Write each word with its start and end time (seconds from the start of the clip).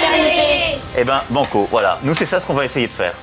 fraternité. 0.00 0.78
Eh 0.98 1.04
ben, 1.04 1.22
banco, 1.30 1.68
voilà. 1.70 1.98
Nous, 2.02 2.14
c'est 2.14 2.26
ça 2.26 2.40
ce 2.40 2.46
qu'on 2.46 2.54
va 2.54 2.64
essayer 2.64 2.86
de 2.86 2.92
faire. 2.92 3.14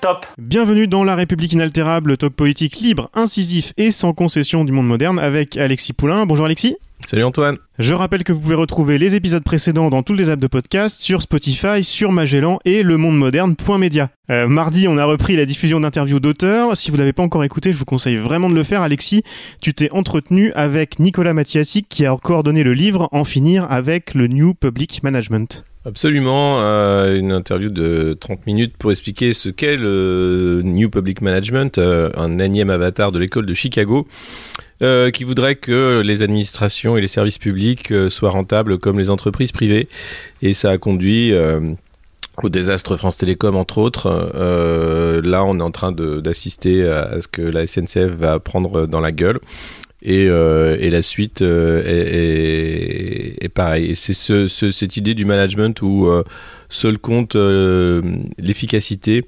Top 0.00 0.26
Bienvenue 0.36 0.86
dans 0.86 1.02
La 1.04 1.14
République 1.14 1.52
inaltérable, 1.52 2.18
talk 2.18 2.34
politique 2.34 2.76
libre, 2.76 3.08
incisif 3.14 3.72
et 3.78 3.90
sans 3.90 4.12
concession 4.12 4.64
du 4.64 4.72
monde 4.72 4.86
moderne 4.86 5.18
avec 5.18 5.56
Alexis 5.56 5.94
Poulain. 5.94 6.26
Bonjour 6.26 6.44
Alexis. 6.44 6.76
Salut 7.06 7.24
Antoine. 7.24 7.58
Je 7.78 7.92
rappelle 7.92 8.24
que 8.24 8.32
vous 8.32 8.40
pouvez 8.40 8.54
retrouver 8.54 8.96
les 8.96 9.14
épisodes 9.14 9.44
précédents 9.44 9.90
dans 9.90 10.02
toutes 10.02 10.16
les 10.16 10.30
apps 10.30 10.40
de 10.40 10.46
podcast, 10.46 11.00
sur 11.00 11.20
Spotify, 11.20 11.84
sur 11.84 12.12
Magellan 12.12 12.58
et 12.64 12.82
lemondemoderne.media. 12.82 14.10
Euh, 14.30 14.48
mardi, 14.48 14.88
on 14.88 14.96
a 14.96 15.04
repris 15.04 15.36
la 15.36 15.44
diffusion 15.44 15.80
d'interviews 15.80 16.18
d'auteurs. 16.18 16.76
Si 16.76 16.90
vous 16.90 16.96
l'avez 16.96 17.12
pas 17.12 17.22
encore 17.22 17.44
écouté, 17.44 17.72
je 17.72 17.78
vous 17.78 17.84
conseille 17.84 18.16
vraiment 18.16 18.48
de 18.48 18.54
le 18.54 18.64
faire. 18.64 18.80
Alexis, 18.80 19.22
tu 19.60 19.74
t'es 19.74 19.92
entretenu 19.92 20.50
avec 20.54 20.98
Nicolas 20.98 21.34
Mathiasic 21.34 21.88
qui 21.88 22.06
a 22.06 22.16
coordonné 22.16 22.62
le 22.62 22.72
livre 22.72 23.08
En 23.12 23.24
finir 23.24 23.70
avec 23.70 24.14
le 24.14 24.26
New 24.26 24.54
Public 24.54 25.02
Management. 25.02 25.64
Absolument, 25.86 26.62
euh, 26.62 27.14
une 27.14 27.30
interview 27.30 27.68
de 27.68 28.16
30 28.18 28.46
minutes 28.46 28.74
pour 28.78 28.90
expliquer 28.90 29.34
ce 29.34 29.50
qu'est 29.50 29.76
le 29.76 30.62
New 30.64 30.88
Public 30.88 31.20
Management, 31.20 31.76
euh, 31.76 32.08
un 32.16 32.38
énième 32.38 32.70
avatar 32.70 33.12
de 33.12 33.18
l'école 33.18 33.44
de 33.44 33.52
Chicago, 33.52 34.08
euh, 34.82 35.10
qui 35.10 35.24
voudrait 35.24 35.54
que 35.56 36.00
les 36.04 36.22
administrations 36.22 36.96
et 36.96 37.00
les 37.00 37.06
services 37.06 37.38
publics 37.38 37.90
euh, 37.92 38.08
soient 38.08 38.30
rentables 38.30 38.78
comme 38.78 38.98
les 38.98 39.08
entreprises 39.10 39.52
privées. 39.52 39.88
Et 40.42 40.52
ça 40.52 40.70
a 40.70 40.78
conduit 40.78 41.32
euh, 41.32 41.72
au 42.42 42.48
désastre 42.48 42.96
France 42.96 43.16
Télécom, 43.16 43.54
entre 43.56 43.78
autres. 43.78 44.08
Là, 45.24 45.44
on 45.44 45.58
est 45.58 45.62
en 45.62 45.70
train 45.70 45.92
d'assister 45.92 46.82
à, 46.88 47.20
ce 47.20 47.28
que 47.28 47.42
la 47.42 47.66
SNCF 47.66 48.10
va 48.18 48.40
prendre 48.40 48.86
dans 48.86 49.00
la 49.00 49.12
gueule. 49.12 49.38
Et, 50.02 50.28
la 50.28 51.02
suite 51.02 51.42
est, 51.42 53.38
est, 53.40 53.94
c'est 53.94 54.14
ce, 54.14 54.48
ce- 54.48 54.70
cette 54.72 54.96
idée 54.96 55.14
du 55.14 55.24
management 55.24 55.80
où 55.82 56.08
seul 56.68 56.98
compte 56.98 57.36
l'efficacité, 57.36 59.24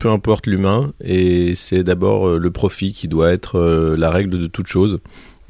peu 0.00 0.10
importe 0.10 0.46
l'humain, 0.46 0.92
et 1.04 1.54
c'est 1.54 1.84
d'abord 1.84 2.26
euh, 2.26 2.38
le 2.38 2.50
profit 2.50 2.92
qui 2.92 3.06
doit 3.06 3.30
être 3.30 3.58
euh, 3.58 3.96
la 3.96 4.10
règle 4.10 4.38
de 4.38 4.46
toute 4.46 4.66
chose. 4.66 4.98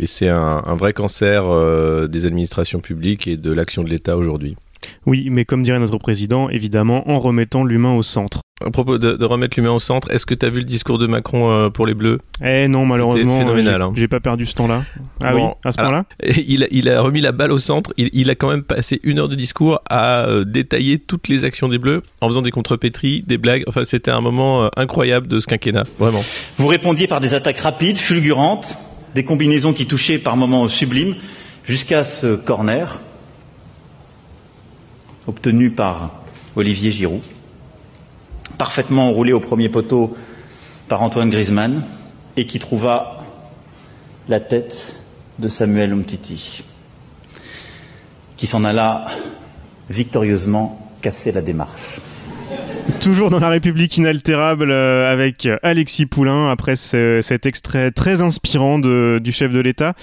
Et 0.00 0.06
c'est 0.06 0.28
un, 0.28 0.62
un 0.66 0.76
vrai 0.76 0.92
cancer 0.92 1.44
euh, 1.46 2.08
des 2.08 2.26
administrations 2.26 2.80
publiques 2.80 3.28
et 3.28 3.36
de 3.36 3.52
l'action 3.52 3.84
de 3.84 3.88
l'État 3.88 4.16
aujourd'hui. 4.16 4.56
Oui, 5.06 5.28
mais 5.30 5.44
comme 5.44 5.62
dirait 5.62 5.78
notre 5.78 5.98
président, 5.98 6.48
évidemment, 6.48 7.08
en 7.10 7.18
remettant 7.20 7.64
l'humain 7.64 7.94
au 7.94 8.02
centre. 8.02 8.40
À 8.64 8.70
propos 8.70 8.98
de, 8.98 9.12
de 9.14 9.24
remettre 9.24 9.58
l'humain 9.58 9.72
au 9.72 9.78
centre, 9.78 10.10
est-ce 10.10 10.26
que 10.26 10.34
tu 10.34 10.44
as 10.44 10.50
vu 10.50 10.58
le 10.58 10.64
discours 10.64 10.98
de 10.98 11.06
Macron 11.06 11.50
euh, 11.50 11.70
pour 11.70 11.86
les 11.86 11.94
Bleus? 11.94 12.18
Eh 12.44 12.68
non, 12.68 12.84
malheureusement, 12.84 13.38
phénoménal, 13.38 13.76
j'ai- 13.80 13.82
hein. 13.82 13.92
j'ai 13.96 14.06
pas 14.08 14.20
perdu 14.20 14.44
ce 14.44 14.54
temps-là. 14.56 14.84
Ah 15.22 15.32
Bon, 15.32 15.46
oui, 15.48 15.52
à 15.64 15.72
ce 15.72 15.80
alors, 15.80 15.92
point-là? 15.92 16.34
il, 16.46 16.64
a, 16.64 16.66
il 16.70 16.88
a 16.90 17.00
remis 17.00 17.22
la 17.22 17.32
balle 17.32 17.52
au 17.52 17.58
centre. 17.58 17.94
Il, 17.96 18.10
il 18.12 18.28
a 18.28 18.34
quand 18.34 18.50
même 18.50 18.62
passé 18.62 19.00
une 19.02 19.18
heure 19.18 19.30
de 19.30 19.34
discours 19.34 19.80
à 19.88 20.26
euh, 20.26 20.44
détailler 20.44 20.98
toutes 20.98 21.28
les 21.28 21.46
actions 21.46 21.68
des 21.68 21.78
Bleus 21.78 22.02
en 22.20 22.26
faisant 22.28 22.42
des 22.42 22.50
contrepétries, 22.50 23.22
des 23.26 23.38
blagues. 23.38 23.64
Enfin, 23.66 23.84
c'était 23.84 24.10
un 24.10 24.20
moment 24.20 24.64
euh, 24.64 24.68
incroyable 24.76 25.26
de 25.26 25.38
ce 25.40 25.46
quinquennat, 25.46 25.84
vraiment. 25.98 26.22
Vous 26.58 26.66
répondiez 26.66 27.06
par 27.08 27.20
des 27.20 27.32
attaques 27.32 27.60
rapides, 27.60 27.96
fulgurantes, 27.96 28.76
des 29.14 29.24
combinaisons 29.24 29.72
qui 29.72 29.86
touchaient 29.86 30.18
par 30.18 30.36
moments 30.36 30.60
au 30.62 30.68
sublime, 30.68 31.14
jusqu'à 31.64 32.04
ce 32.04 32.36
corner 32.36 33.00
obtenu 35.30 35.70
par 35.70 36.10
Olivier 36.56 36.90
Giroud, 36.90 37.22
parfaitement 38.58 39.08
enroulé 39.08 39.32
au 39.32 39.38
premier 39.38 39.68
poteau 39.68 40.16
par 40.88 41.02
Antoine 41.02 41.30
Griezmann, 41.30 41.84
et 42.36 42.46
qui 42.46 42.58
trouva 42.58 43.24
la 44.28 44.40
tête 44.40 44.96
de 45.38 45.46
Samuel 45.48 45.92
Umtiti, 45.92 46.64
qui 48.36 48.46
s'en 48.48 48.64
alla 48.64 49.06
victorieusement 49.88 50.90
casser 51.00 51.30
la 51.30 51.42
démarche. 51.42 52.00
Toujours 52.98 53.30
dans 53.30 53.38
la 53.38 53.48
République 53.50 53.96
inaltérable 53.96 54.70
euh, 54.70 55.10
avec 55.10 55.48
Alexis 55.62 56.06
Poulain 56.06 56.50
après 56.50 56.76
ce- 56.76 57.20
cet 57.22 57.46
extrait 57.46 57.90
très 57.92 58.20
inspirant 58.20 58.78
de- 58.78 59.20
du 59.22 59.32
chef 59.32 59.52
de 59.52 59.60
l'État. 59.60 59.94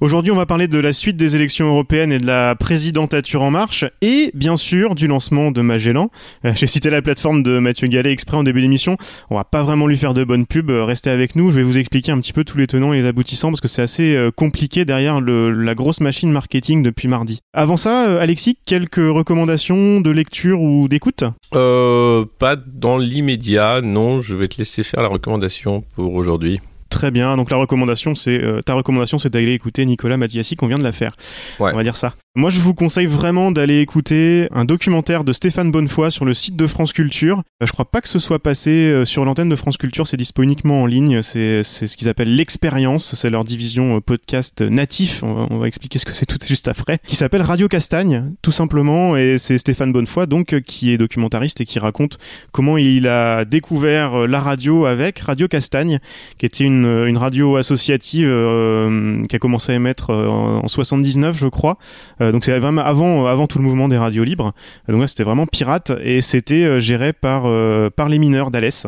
Aujourd'hui, 0.00 0.32
on 0.32 0.36
va 0.36 0.46
parler 0.46 0.68
de 0.68 0.78
la 0.78 0.92
suite 0.92 1.16
des 1.16 1.34
élections 1.36 1.66
européennes 1.68 2.12
et 2.12 2.18
de 2.18 2.26
la 2.26 2.54
présidentature 2.54 3.42
en 3.42 3.50
marche 3.50 3.84
et 4.00 4.30
bien 4.34 4.56
sûr 4.56 4.94
du 4.94 5.06
lancement 5.06 5.50
de 5.50 5.60
Magellan. 5.60 6.10
Euh, 6.44 6.52
J'ai 6.54 6.66
cité 6.66 6.88
la 6.88 7.02
plateforme 7.02 7.42
de 7.42 7.58
Mathieu 7.58 7.88
Gallet 7.88 8.12
exprès 8.12 8.36
en 8.36 8.42
début 8.42 8.62
d'émission. 8.62 8.96
On 9.30 9.36
va 9.36 9.44
pas 9.44 9.62
vraiment 9.62 9.86
lui 9.86 9.96
faire 9.96 10.14
de 10.14 10.24
bonnes 10.24 10.46
pubs. 10.46 10.70
euh, 10.70 10.84
Restez 10.84 11.10
avec 11.10 11.36
nous. 11.36 11.50
Je 11.50 11.56
vais 11.56 11.62
vous 11.62 11.78
expliquer 11.78 12.12
un 12.12 12.18
petit 12.20 12.32
peu 12.32 12.44
tous 12.44 12.58
les 12.58 12.66
tenants 12.66 12.92
et 12.92 13.00
les 13.02 13.06
aboutissants 13.08 13.48
parce 13.50 13.60
que 13.60 13.68
c'est 13.68 13.82
assez 13.82 14.14
euh, 14.14 14.30
compliqué 14.30 14.84
derrière 14.84 15.20
le- 15.20 15.50
la 15.52 15.74
grosse 15.74 16.00
machine 16.00 16.30
marketing 16.30 16.82
depuis 16.82 17.08
mardi. 17.08 17.40
Avant 17.52 17.76
ça, 17.76 18.20
Alexis, 18.20 18.56
quelques 18.64 18.96
recommandations 18.96 20.00
de 20.00 20.10
lecture 20.10 20.60
ou 20.60 20.88
d'écoute? 20.88 21.24
Euh, 21.54 22.24
pas 22.38 22.56
dans 22.56 22.98
l'immédiat, 22.98 23.80
non. 23.80 24.20
Je 24.20 24.34
vais 24.34 24.48
te 24.48 24.58
laisser 24.58 24.82
faire 24.82 25.02
la 25.02 25.08
recommandation 25.08 25.82
pour 25.94 26.14
aujourd'hui. 26.14 26.60
Très 26.96 27.10
bien. 27.10 27.36
Donc 27.36 27.50
la 27.50 27.58
recommandation, 27.58 28.14
c'est 28.14 28.42
euh, 28.42 28.62
ta 28.62 28.72
recommandation, 28.72 29.18
c'est 29.18 29.28
d'aller 29.28 29.52
écouter 29.52 29.84
Nicolas 29.84 30.16
Mathiassi 30.16 30.56
qu'on 30.56 30.66
vient 30.66 30.78
de 30.78 30.82
la 30.82 30.92
faire. 30.92 31.12
Ouais. 31.60 31.70
On 31.74 31.76
va 31.76 31.82
dire 31.82 31.94
ça. 31.94 32.14
Moi, 32.38 32.50
je 32.50 32.60
vous 32.60 32.74
conseille 32.74 33.06
vraiment 33.06 33.50
d'aller 33.50 33.80
écouter 33.80 34.46
un 34.50 34.66
documentaire 34.66 35.24
de 35.24 35.32
Stéphane 35.32 35.70
Bonnefoy 35.70 36.12
sur 36.12 36.26
le 36.26 36.34
site 36.34 36.54
de 36.54 36.66
France 36.66 36.92
Culture. 36.92 37.38
Euh, 37.62 37.66
je 37.66 37.72
crois 37.72 37.86
pas 37.86 38.02
que 38.02 38.08
ce 38.08 38.18
soit 38.18 38.42
passé 38.42 38.70
euh, 38.70 39.06
sur 39.06 39.24
l'antenne 39.24 39.48
de 39.48 39.56
France 39.56 39.78
Culture. 39.78 40.06
C'est 40.06 40.18
dispo 40.18 40.42
uniquement 40.42 40.82
en 40.82 40.86
ligne. 40.86 41.22
C'est 41.22 41.62
ce 41.62 41.96
qu'ils 41.96 42.10
appellent 42.10 42.36
l'expérience. 42.36 43.14
C'est 43.14 43.30
leur 43.30 43.46
division 43.46 43.96
euh, 43.96 44.00
podcast 44.00 44.60
natif. 44.60 45.22
On 45.22 45.32
va, 45.32 45.46
on 45.48 45.56
va 45.56 45.66
expliquer 45.66 45.98
ce 45.98 46.04
que 46.04 46.12
c'est 46.12 46.26
tout 46.26 46.36
juste 46.46 46.68
après. 46.68 46.98
Qui 47.06 47.16
s'appelle 47.16 47.40
Radio 47.40 47.68
Castagne, 47.68 48.34
tout 48.42 48.52
simplement. 48.52 49.16
Et 49.16 49.38
c'est 49.38 49.56
Stéphane 49.56 49.94
Bonnefoy, 49.94 50.26
donc, 50.26 50.60
qui 50.60 50.90
est 50.90 50.98
documentariste 50.98 51.62
et 51.62 51.64
qui 51.64 51.78
raconte 51.78 52.18
comment 52.52 52.76
il 52.76 53.08
a 53.08 53.46
découvert 53.46 54.26
la 54.26 54.40
radio 54.40 54.84
avec 54.84 55.20
Radio 55.20 55.48
Castagne 55.48 56.00
qui 56.36 56.44
était 56.44 56.64
une, 56.64 56.85
une 57.06 57.18
radio 57.18 57.56
associative 57.56 58.28
euh, 58.28 59.22
qui 59.28 59.36
a 59.36 59.38
commencé 59.38 59.72
à 59.72 59.74
émettre 59.74 60.10
euh, 60.10 60.28
en, 60.28 60.64
en 60.64 60.68
79, 60.68 61.36
je 61.36 61.48
crois. 61.48 61.78
Euh, 62.20 62.32
donc 62.32 62.44
c'est 62.44 62.52
avant, 62.52 63.26
avant 63.26 63.46
tout 63.46 63.58
le 63.58 63.64
mouvement 63.64 63.88
des 63.88 63.96
radios 63.96 64.24
libres. 64.24 64.52
Donc 64.88 65.00
là, 65.00 65.08
c'était 65.08 65.24
vraiment 65.24 65.46
pirate 65.46 65.92
et 66.02 66.20
c'était 66.20 66.80
géré 66.80 67.12
par, 67.12 67.44
par 67.92 68.08
les 68.08 68.18
mineurs 68.18 68.50
d'Alès. 68.50 68.86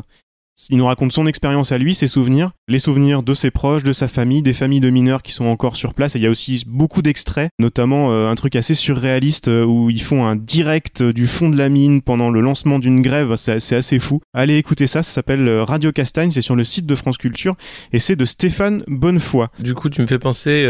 Il 0.71 0.79
nous 0.79 0.87
raconte 0.87 1.13
son 1.13 1.27
expérience 1.27 1.73
à 1.73 1.79
lui, 1.79 1.95
ses 1.95 2.09
souvenirs, 2.09 2.51
les 2.69 2.79
souvenirs 2.79 3.23
de 3.23 3.33
ses 3.33 3.51
proches, 3.51 3.83
de 3.83 3.93
sa 3.93 4.09
famille, 4.09 4.43
des 4.43 4.53
familles 4.53 4.81
de 4.81 4.91
mineurs 4.91 5.23
qui 5.23 5.33
sont 5.33 5.47
encore 5.47 5.75
sur 5.75 5.95
place. 5.95 6.15
Et 6.15 6.19
il 6.19 6.23
y 6.23 6.27
a 6.27 6.31
aussi 6.31 6.65
beaucoup 6.67 7.01
d'extraits, 7.01 7.51
notamment 7.59 8.13
euh, 8.13 8.29
un 8.29 8.35
truc 8.35 8.57
assez 8.57 8.75
surréaliste 8.75 9.49
euh, 9.49 9.65
où 9.65 9.89
ils 9.89 10.03
font 10.03 10.27
un 10.27 10.37
direct 10.37 11.01
euh, 11.01 11.13
du 11.15 11.27
fond 11.27 11.49
de 11.49 11.57
la 11.57 11.71
mine 11.71 12.03
pendant 12.03 12.31
le 12.31 12.43
lancement 12.43 12.79
d'une 12.79 13.01
grève. 13.01 13.35
C'est 13.37 13.75
assez 13.75 13.99
fou. 13.99 14.21
Allez 14.35 14.57
écouter 14.57 14.87
ça, 14.87 15.03
ça 15.03 15.11
s'appelle 15.11 15.49
Radio 15.61 15.93
Castagne, 15.93 16.31
c'est 16.31 16.43
sur 16.43 16.57
le 16.57 16.65
site 16.65 16.85
de 16.85 16.95
France 16.95 17.17
Culture 17.17 17.55
et 17.95 17.99
c'est 17.99 18.17
de 18.17 18.27
Stéphane 18.27 18.85
Bonnefoy. 18.87 19.47
Du 19.61 19.75
coup, 19.75 19.89
tu 19.89 20.03
me 20.03 20.07
fais 20.07 20.19
penser, 20.19 20.67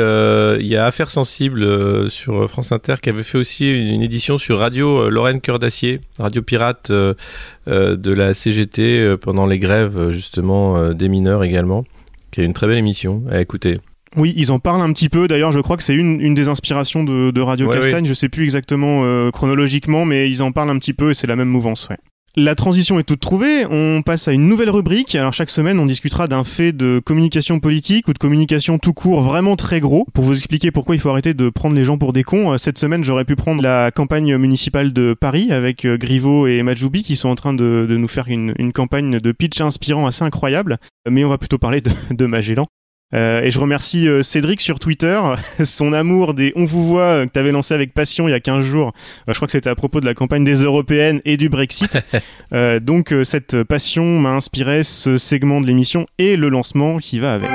il 0.61 0.67
y 0.67 0.77
a 0.77 0.87
Affaires 0.87 1.11
sensibles 1.11 2.09
sur 2.11 2.49
France 2.49 2.71
Inter 2.71 2.95
qui 3.03 3.11
avait 3.11 3.23
fait 3.25 3.39
aussi 3.39 3.69
une, 3.69 3.95
une 3.95 4.03
édition 4.03 4.39
sur 4.39 4.59
Radio 4.59 5.11
Lorraine 5.11 5.41
Cœur 5.41 5.59
d'Acier, 5.59 6.01
radio 6.19 6.43
pirate 6.43 6.91
de 6.91 8.13
la 8.13 8.35
CGT 8.35 9.17
pendant 9.21 9.47
les 9.47 9.59
grèves 9.59 10.11
justement 10.11 10.93
des 10.93 11.09
mineurs 11.09 11.45
également, 11.45 11.85
qui 12.31 12.41
est 12.41 12.45
une 12.45 12.53
très 12.53 12.67
belle 12.67 12.79
émission 12.79 13.23
à 13.31 13.41
écouter. 13.41 13.79
Oui, 14.17 14.33
ils 14.37 14.53
en 14.53 14.59
parlent 14.59 14.81
un 14.81 14.93
petit 14.93 15.09
peu. 15.09 15.29
D'ailleurs, 15.29 15.53
je 15.53 15.61
crois 15.61 15.77
que 15.77 15.83
c'est 15.83 15.95
une, 15.95 16.21
une 16.21 16.35
des 16.35 16.49
inspirations 16.49 17.05
de, 17.05 17.31
de 17.31 17.41
Radio 17.41 17.69
Ouais, 17.69 17.77
Castagne. 17.79 18.07
Je 18.07 18.15
sais 18.15 18.29
plus 18.29 18.45
exactement 18.45 19.03
euh, 19.05 19.31
chronologiquement, 19.31 20.05
mais 20.07 20.31
ils 20.31 20.43
en 20.43 20.51
parlent 20.51 20.71
un 20.71 20.79
petit 20.79 20.95
peu 20.95 21.11
et 21.11 21.15
c'est 21.15 21.27
la 21.27 21.37
même 21.37 21.49
mouvance. 21.49 21.89
Ouais. 21.91 21.99
La 22.37 22.55
transition 22.55 23.01
est 23.01 23.05
toute 23.05 23.21
trouvée, 23.21 23.67
on 23.69 24.03
passe 24.03 24.29
à 24.29 24.33
une 24.33 24.47
nouvelle 24.47 24.71
rubrique. 24.71 25.15
Alors 25.15 25.33
chaque 25.33 25.51
semaine, 25.51 25.79
on 25.81 25.87
discutera 25.87 26.29
d'un 26.29 26.45
fait 26.45 26.73
de 26.73 27.01
communication 27.05 27.59
politique 27.59 28.07
ou 28.07 28.13
de 28.13 28.19
communication 28.19 28.79
tout 28.79 28.93
court 28.93 29.23
vraiment 29.23 29.57
très 29.57 29.81
gros. 29.81 30.07
Pour 30.13 30.25
vous 30.25 30.37
expliquer 30.37 30.71
pourquoi 30.71 30.95
il 30.95 31.01
faut 31.01 31.09
arrêter 31.09 31.35
de 31.35 31.51
prendre 31.51 31.75
les 31.75 31.85
gens 31.85 31.99
pour 31.99 32.13
des 32.13 32.23
cons, 32.23 32.53
euh, 32.53 32.59
cette 32.59 32.79
semaine 32.79 33.03
j'aurais 33.03 33.25
pu 33.25 33.35
prendre 33.35 33.63
la 33.63 33.91
campagne 33.91 34.37
municipale 34.37 34.93
de 34.93 35.17
Paris 35.19 35.51
avec 35.51 35.85
euh, 35.85 35.97
Griveaux 35.97 36.47
et 36.47 36.63
Majoubi 36.63 37.03
qui 37.03 37.17
sont 37.17 37.29
en 37.29 37.35
train 37.35 37.55
de, 37.55 37.87
nous 37.89 38.09
faire 38.09 38.29
une, 38.29 38.73
campagne 38.73 39.19
de 39.19 39.33
pitch 39.33 39.61
inspirant 39.61 40.07
assez 40.07 40.23
incroyable. 40.23 40.79
Mais 41.11 41.25
on 41.25 41.31
va 41.31 41.39
plutôt 41.39 41.59
parler 41.59 41.81
de 41.81 42.27
Magellan. 42.27 42.67
Euh, 43.15 43.41
et 43.43 43.51
je 43.51 43.59
remercie 43.59 44.07
euh, 44.07 44.23
Cédric 44.23 44.61
sur 44.61 44.79
Twitter, 44.79 45.19
son 45.65 45.93
amour 45.93 46.35
des 46.35 46.53
On 46.57 46.65
vous 46.65 46.87
voit 46.87 47.03
euh, 47.03 47.27
que 47.27 47.33
tu 47.33 47.39
avais 47.39 47.53
lancé 47.53 47.73
avec 47.73 47.95
passion 47.95 48.29
il 48.29 48.33
y 48.33 48.35
a 48.35 48.41
15 48.41 48.65
jours. 48.65 48.93
Euh, 49.29 49.33
je 49.33 49.35
crois 49.35 49.47
que 49.47 49.53
c'était 49.53 49.71
à 49.71 49.75
propos 49.75 50.01
de 50.01 50.07
la 50.07 50.15
campagne 50.15 50.45
des 50.45 50.63
européennes 50.63 51.21
et 51.25 51.37
du 51.37 51.49
Brexit. 51.49 51.99
Euh, 52.55 52.81
donc 52.81 53.13
euh, 53.13 53.25
cette 53.25 53.63
passion 53.65 54.19
m'a 54.19 54.31
inspiré 54.31 54.83
ce 54.83 55.19
segment 55.19 55.61
de 55.61 55.67
l'émission 55.67 56.07
et 56.17 56.35
le 56.37 56.49
lancement 56.49 56.97
qui 56.97 57.19
va 57.19 57.35
avec. 57.35 57.51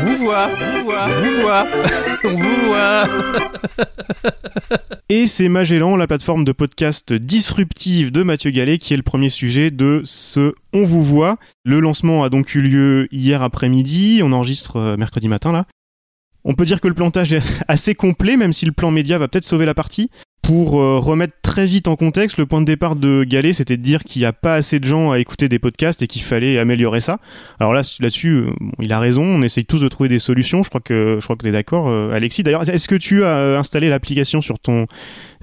Vous 0.00 0.16
voit, 0.16 0.48
vous 0.48 0.84
voit, 0.84 1.20
vous 1.20 1.40
voit, 1.40 1.40
vous 1.40 1.40
voit, 1.42 1.66
on 2.24 2.34
vous 2.34 2.66
voit. 2.66 3.50
Et 5.08 5.26
c'est 5.26 5.48
Magellan, 5.48 5.96
la 5.96 6.06
plateforme 6.06 6.44
de 6.44 6.52
podcast 6.52 7.12
disruptive 7.12 8.12
de 8.12 8.22
Mathieu 8.22 8.50
Gallet, 8.50 8.78
qui 8.78 8.94
est 8.94 8.96
le 8.96 9.02
premier 9.02 9.30
sujet 9.30 9.70
de 9.70 10.02
ce 10.04 10.52
On 10.72 10.84
vous 10.84 11.02
voit. 11.02 11.38
Le 11.64 11.80
lancement 11.80 12.24
a 12.24 12.28
donc 12.28 12.54
eu 12.54 12.60
lieu 12.60 13.08
hier 13.12 13.42
après-midi. 13.42 14.20
On 14.22 14.32
enregistre 14.32 14.76
euh, 14.76 14.96
mercredi 14.96 15.28
matin 15.28 15.52
là. 15.52 15.66
On 16.44 16.54
peut 16.54 16.64
dire 16.64 16.80
que 16.80 16.88
le 16.88 16.94
plantage 16.94 17.32
est 17.32 17.42
assez 17.68 17.94
complet, 17.94 18.36
même 18.36 18.52
si 18.52 18.66
le 18.66 18.72
plan 18.72 18.90
média 18.90 19.18
va 19.18 19.28
peut-être 19.28 19.44
sauver 19.44 19.66
la 19.66 19.74
partie. 19.74 20.10
Pour 20.46 20.80
euh, 20.80 21.00
remettre 21.00 21.34
très 21.42 21.66
vite 21.66 21.88
en 21.88 21.96
contexte, 21.96 22.38
le 22.38 22.46
point 22.46 22.60
de 22.60 22.66
départ 22.66 22.94
de 22.94 23.24
Gallet, 23.24 23.52
c'était 23.52 23.76
de 23.76 23.82
dire 23.82 24.04
qu'il 24.04 24.22
n'y 24.22 24.26
a 24.26 24.32
pas 24.32 24.54
assez 24.54 24.78
de 24.78 24.84
gens 24.84 25.10
à 25.10 25.18
écouter 25.18 25.48
des 25.48 25.58
podcasts 25.58 26.02
et 26.02 26.06
qu'il 26.06 26.22
fallait 26.22 26.56
améliorer 26.60 27.00
ça. 27.00 27.18
Alors 27.58 27.72
là, 27.72 27.82
là-dessus, 27.98 28.34
euh, 28.34 28.50
il 28.80 28.92
a 28.92 29.00
raison. 29.00 29.24
On 29.24 29.42
essaye 29.42 29.66
tous 29.66 29.80
de 29.80 29.88
trouver 29.88 30.08
des 30.08 30.20
solutions. 30.20 30.62
Je 30.62 30.68
crois 30.68 30.80
que 30.80 31.18
je 31.18 31.24
crois 31.24 31.34
que 31.34 31.42
tu 31.42 31.48
es 31.48 31.52
d'accord, 31.52 31.88
euh, 31.88 32.12
Alexis. 32.12 32.44
D'ailleurs, 32.44 32.68
est-ce 32.70 32.86
que 32.86 32.94
tu 32.94 33.24
as 33.24 33.58
installé 33.58 33.88
l'application 33.88 34.40
sur 34.40 34.60
ton 34.60 34.86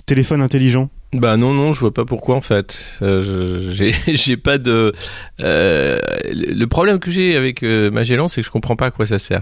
téléphone 0.05 0.39
intelligent? 0.41 0.89
Bah 1.11 1.35
non, 1.35 1.53
non, 1.53 1.73
je 1.73 1.81
vois 1.81 1.94
pas 1.94 2.05
pourquoi 2.05 2.38
en 2.38 2.41
fait. 2.41 2.81
J'ai, 3.01 4.38
pas 4.38 4.57
de. 4.57 4.94
le 5.38 6.65
problème 6.67 7.00
que 7.00 7.11
j'ai 7.11 7.35
avec 7.35 7.61
Magellan, 7.61 8.29
c'est 8.29 8.39
que 8.39 8.47
je 8.47 8.51
comprends 8.51 8.77
pas 8.77 8.85
à 8.85 8.91
quoi 8.91 9.05
ça 9.05 9.19
sert. 9.19 9.41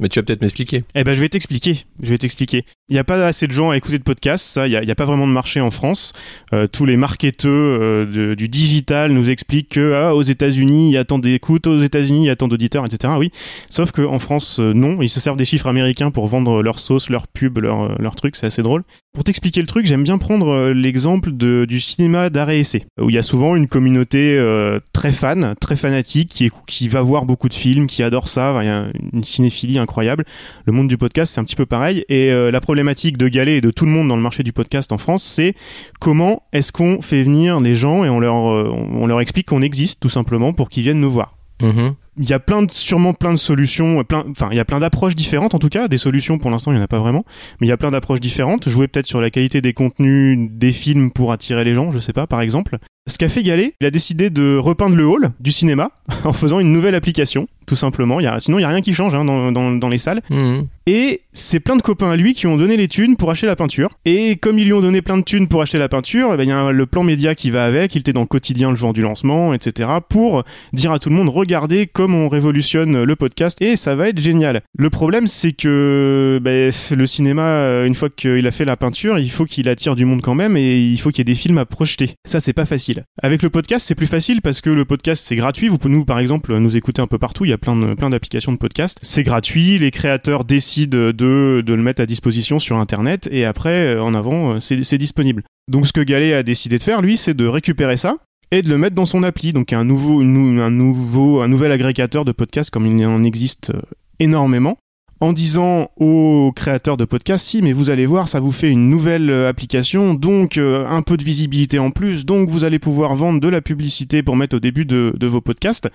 Mais 0.00 0.08
tu 0.08 0.18
vas 0.18 0.22
peut-être 0.22 0.42
m'expliquer. 0.42 0.84
Eh 0.94 1.02
ben, 1.02 1.12
je 1.12 1.20
vais 1.20 1.28
t'expliquer. 1.28 1.78
Je 2.00 2.10
vais 2.10 2.18
t'expliquer. 2.18 2.64
Il 2.88 2.92
n'y 2.92 3.00
a 3.00 3.04
pas 3.04 3.26
assez 3.26 3.46
de 3.48 3.52
gens 3.52 3.70
à 3.70 3.76
écouter 3.76 3.98
de 3.98 4.04
podcasts. 4.04 4.44
Ça, 4.44 4.68
il 4.68 4.80
n'y 4.80 4.90
a, 4.90 4.94
pas 4.94 5.04
vraiment 5.04 5.26
de 5.26 5.32
marché 5.32 5.60
en 5.60 5.70
France. 5.70 6.12
Euh, 6.52 6.68
tous 6.68 6.84
les 6.84 6.96
marketeurs 6.96 7.50
euh, 7.50 8.34
du 8.36 8.48
digital 8.48 9.12
nous 9.12 9.28
expliquent 9.28 9.70
que 9.70 9.92
ah, 9.94 10.14
aux 10.14 10.22
États-Unis 10.22 10.90
il 10.90 10.92
y 10.92 10.96
a 10.96 11.04
tant 11.04 11.18
d'écoutes, 11.18 11.66
aux 11.66 11.80
États-Unis 11.80 12.24
il 12.24 12.26
y 12.26 12.30
a 12.30 12.36
tant 12.36 12.48
d'auditeurs, 12.48 12.84
etc. 12.84 13.14
Oui. 13.18 13.32
Sauf 13.68 13.90
qu'en 13.90 14.18
France, 14.18 14.60
euh, 14.60 14.72
non. 14.72 15.02
Ils 15.02 15.08
se 15.08 15.20
servent 15.20 15.36
des 15.36 15.44
chiffres 15.44 15.66
américains 15.66 16.10
pour 16.10 16.28
vendre 16.28 16.62
leur 16.62 16.78
sauce, 16.78 17.10
leur 17.10 17.26
pub, 17.26 17.58
leur, 17.58 18.00
leur 18.00 18.14
truc. 18.14 18.36
C'est 18.36 18.46
assez 18.46 18.62
drôle. 18.62 18.84
Pour 19.14 19.24
t'expliquer 19.24 19.62
le 19.62 19.66
truc, 19.66 19.86
j'aime 19.86 20.04
bien 20.04 20.18
prendre 20.18 20.48
euh, 20.48 20.72
l'exemple 20.72 21.32
du 21.32 21.80
cinéma 21.80 22.30
d'arrêt 22.30 22.60
essai, 22.60 22.84
où 23.00 23.08
il 23.08 23.14
y 23.14 23.18
a 23.18 23.22
souvent 23.22 23.56
une 23.56 23.66
communauté 23.66 24.36
euh, 24.38 24.78
très 24.92 25.12
fan, 25.12 25.54
très 25.60 25.76
fanatique, 25.76 26.50
qui, 26.66 26.88
va 26.88 27.02
voir 27.02 27.24
beaucoup 27.24 27.48
de 27.48 27.54
films, 27.54 27.86
qui 27.86 28.02
adore 28.02 28.28
ça. 28.28 28.58
Il 28.60 28.66
y 28.66 28.68
a 28.68 28.86
une 29.12 29.24
cinéphilie 29.24 29.78
incroyable. 29.78 30.24
Le 30.66 30.72
monde 30.72 30.88
du 30.88 30.98
podcast, 30.98 31.32
c'est 31.32 31.40
un 31.40 31.44
petit 31.44 31.56
peu 31.56 31.66
pareil. 31.66 32.04
Et 32.08 32.30
euh, 32.30 32.50
la 32.50 32.60
problématique 32.60 33.16
de 33.16 33.28
Galet 33.28 33.56
et 33.56 33.60
de 33.60 33.70
tout 33.70 33.86
le 33.86 33.90
monde 33.90 34.08
dans 34.08 34.16
le 34.16 34.22
marché 34.22 34.42
du 34.42 34.52
podcast 34.52 34.92
en 34.92 34.98
France, 34.98 35.24
c'est 35.24 35.54
comment 36.00 36.42
est-ce 36.52 36.70
qu'on 36.70 37.00
fait 37.00 37.22
venir 37.22 37.60
les 37.60 37.74
gens 37.74 38.04
et 38.04 38.10
on 38.10 38.20
leur, 38.20 39.20
explique 39.20 39.46
qu'on 39.46 39.62
existe 39.62 40.00
tout 40.00 40.10
simplement 40.10 40.52
pour 40.52 40.68
qu'ils 40.68 40.84
viennent 40.84 41.00
nous 41.00 41.10
voir 41.10 41.38
Mhm. 41.60 41.94
Il 42.18 42.28
y 42.28 42.32
a 42.32 42.40
plein 42.40 42.62
de, 42.62 42.70
sûrement 42.70 43.14
plein 43.14 43.32
de 43.32 43.38
solutions, 43.38 44.02
plein, 44.04 44.24
enfin, 44.30 44.48
il 44.50 44.56
y 44.56 44.60
a 44.60 44.64
plein 44.64 44.80
d'approches 44.80 45.14
différentes 45.14 45.54
en 45.54 45.58
tout 45.58 45.68
cas. 45.68 45.88
Des 45.88 45.98
solutions, 45.98 46.38
pour 46.38 46.50
l'instant, 46.50 46.72
il 46.72 46.74
n'y 46.74 46.80
en 46.80 46.84
a 46.84 46.88
pas 46.88 46.98
vraiment. 46.98 47.24
Mais 47.60 47.66
il 47.66 47.70
y 47.70 47.72
a 47.72 47.76
plein 47.76 47.90
d'approches 47.90 48.20
différentes. 48.20 48.68
Jouer 48.68 48.88
peut-être 48.88 49.06
sur 49.06 49.20
la 49.20 49.30
qualité 49.30 49.60
des 49.60 49.72
contenus 49.72 50.50
des 50.50 50.72
films 50.72 51.10
pour 51.10 51.32
attirer 51.32 51.64
les 51.64 51.74
gens, 51.74 51.92
je 51.92 51.98
sais 51.98 52.12
pas, 52.12 52.26
par 52.26 52.40
exemple. 52.40 52.78
Ce 53.08 53.16
qu'a 53.16 53.28
fait 53.28 53.42
Galet, 53.42 53.74
il 53.80 53.86
a 53.86 53.90
décidé 53.90 54.28
de 54.28 54.56
repeindre 54.58 54.94
le 54.94 55.06
hall 55.06 55.30
du 55.40 55.50
cinéma 55.50 55.90
en 56.24 56.32
faisant 56.32 56.60
une 56.60 56.72
nouvelle 56.72 56.94
application, 56.94 57.48
tout 57.66 57.76
simplement. 57.76 58.20
Il 58.20 58.24
y 58.24 58.26
a, 58.26 58.38
sinon, 58.38 58.58
il 58.58 58.62
y 58.62 58.64
a 58.64 58.68
rien 58.68 58.82
qui 58.82 58.92
change 58.92 59.14
hein, 59.14 59.24
dans, 59.24 59.50
dans, 59.50 59.72
dans 59.72 59.88
les 59.88 59.98
salles. 59.98 60.20
Mhm. 60.30 60.66
Et 60.86 61.22
c'est 61.32 61.60
plein 61.60 61.76
de 61.76 61.82
copains 61.82 62.10
à 62.10 62.16
lui 62.16 62.34
qui 62.34 62.46
ont 62.46 62.56
donné 62.56 62.76
les 62.76 62.88
thunes 62.88 63.16
pour 63.16 63.30
acheter 63.30 63.46
la 63.46 63.56
peinture. 63.56 63.90
Et 64.04 64.36
comme 64.36 64.58
ils 64.58 64.64
lui 64.64 64.72
ont 64.72 64.80
donné 64.80 65.02
plein 65.02 65.16
de 65.16 65.22
thunes 65.22 65.48
pour 65.48 65.62
acheter 65.62 65.78
la 65.78 65.88
peinture, 65.88 66.30
eh 66.32 66.36
ben, 66.36 66.44
il 66.44 66.48
y 66.48 66.52
a 66.52 66.70
le 66.70 66.86
plan 66.86 67.02
média 67.02 67.34
qui 67.34 67.50
va 67.50 67.64
avec. 67.64 67.94
Il 67.94 68.00
était 68.00 68.12
dans 68.12 68.22
le 68.22 68.26
quotidien 68.26 68.70
le 68.70 68.76
jour 68.76 68.92
du 68.92 69.00
lancement, 69.00 69.54
etc. 69.54 69.88
Pour 70.08 70.44
dire 70.72 70.92
à 70.92 70.98
tout 70.98 71.08
le 71.08 71.14
monde, 71.14 71.28
regardez 71.28 71.86
on 72.14 72.28
révolutionne 72.28 73.02
le 73.02 73.16
podcast 73.16 73.60
et 73.62 73.76
ça 73.76 73.94
va 73.94 74.08
être 74.08 74.20
génial. 74.20 74.62
Le 74.76 74.90
problème, 74.90 75.26
c'est 75.26 75.52
que 75.52 76.38
ben, 76.42 76.72
le 76.90 77.06
cinéma, 77.06 77.42
euh, 77.42 77.86
une 77.86 77.94
fois 77.94 78.08
qu'il 78.10 78.46
a 78.46 78.50
fait 78.50 78.64
la 78.64 78.76
peinture, 78.76 79.18
il 79.18 79.30
faut 79.30 79.44
qu'il 79.44 79.68
attire 79.68 79.94
du 79.94 80.04
monde 80.04 80.22
quand 80.22 80.34
même 80.34 80.56
et 80.56 80.78
il 80.78 80.98
faut 80.98 81.10
qu'il 81.10 81.18
y 81.18 81.22
ait 81.22 81.32
des 81.32 81.34
films 81.34 81.58
à 81.58 81.64
projeter. 81.64 82.14
Ça, 82.26 82.40
c'est 82.40 82.52
pas 82.52 82.64
facile. 82.64 83.04
Avec 83.22 83.42
le 83.42 83.50
podcast, 83.50 83.86
c'est 83.86 83.94
plus 83.94 84.06
facile 84.06 84.42
parce 84.42 84.60
que 84.60 84.70
le 84.70 84.84
podcast, 84.84 85.24
c'est 85.26 85.36
gratuit. 85.36 85.68
Vous 85.68 85.78
pouvez 85.78 85.94
nous, 85.94 86.04
par 86.04 86.18
exemple, 86.18 86.56
nous 86.56 86.76
écouter 86.76 87.02
un 87.02 87.06
peu 87.06 87.18
partout. 87.18 87.44
Il 87.44 87.50
y 87.50 87.54
a 87.54 87.58
plein 87.58 88.10
d'applications 88.10 88.52
de 88.52 88.58
podcast. 88.58 88.98
C'est 89.02 89.22
gratuit. 89.22 89.78
Les 89.78 89.90
créateurs 89.90 90.44
décident 90.44 91.12
de, 91.12 91.62
le 91.66 91.76
mettre 91.76 92.02
à 92.02 92.06
disposition 92.06 92.58
sur 92.58 92.76
Internet 92.78 93.28
et 93.30 93.44
après, 93.44 93.94
euh, 93.94 94.02
en 94.02 94.14
avant, 94.14 94.54
euh, 94.54 94.60
c'est 94.60 94.98
disponible. 94.98 95.42
Donc, 95.68 95.86
ce 95.86 95.92
que 95.92 96.00
Galet 96.00 96.34
a 96.34 96.42
décidé 96.42 96.78
de 96.78 96.82
faire, 96.82 97.02
lui, 97.02 97.16
c'est 97.16 97.34
de 97.34 97.46
récupérer 97.46 97.96
ça 97.96 98.16
et 98.50 98.62
de 98.62 98.68
le 98.68 98.78
mettre 98.78 98.96
dans 98.96 99.06
son 99.06 99.22
appli. 99.22 99.52
Donc, 99.52 99.72
un 99.72 99.84
nouveau, 99.84 100.20
un 100.20 100.70
nouveau, 100.70 101.40
un 101.40 101.48
nouvel 101.48 101.72
agrégateur 101.72 102.24
de 102.24 102.32
podcasts 102.32 102.70
comme 102.70 102.86
il 102.86 103.06
en 103.06 103.24
existe 103.24 103.70
euh, 103.70 103.80
énormément. 104.18 104.76
En 105.20 105.32
disant 105.32 105.90
aux 105.96 106.52
créateurs 106.54 106.96
de 106.96 107.04
podcasts, 107.04 107.44
si, 107.44 107.60
mais 107.60 107.72
vous 107.72 107.90
allez 107.90 108.06
voir, 108.06 108.28
ça 108.28 108.38
vous 108.38 108.52
fait 108.52 108.70
une 108.70 108.88
nouvelle 108.88 109.30
euh, 109.30 109.48
application, 109.48 110.14
donc 110.14 110.58
euh, 110.58 110.86
un 110.86 111.02
peu 111.02 111.16
de 111.16 111.24
visibilité 111.24 111.80
en 111.80 111.90
plus, 111.90 112.24
donc 112.24 112.48
vous 112.48 112.62
allez 112.62 112.78
pouvoir 112.78 113.16
vendre 113.16 113.40
de 113.40 113.48
la 113.48 113.60
publicité 113.60 114.22
pour 114.22 114.36
mettre 114.36 114.54
au 114.54 114.60
début 114.60 114.84
de, 114.84 115.12
vos 115.26 115.40
podcasts, 115.40 115.90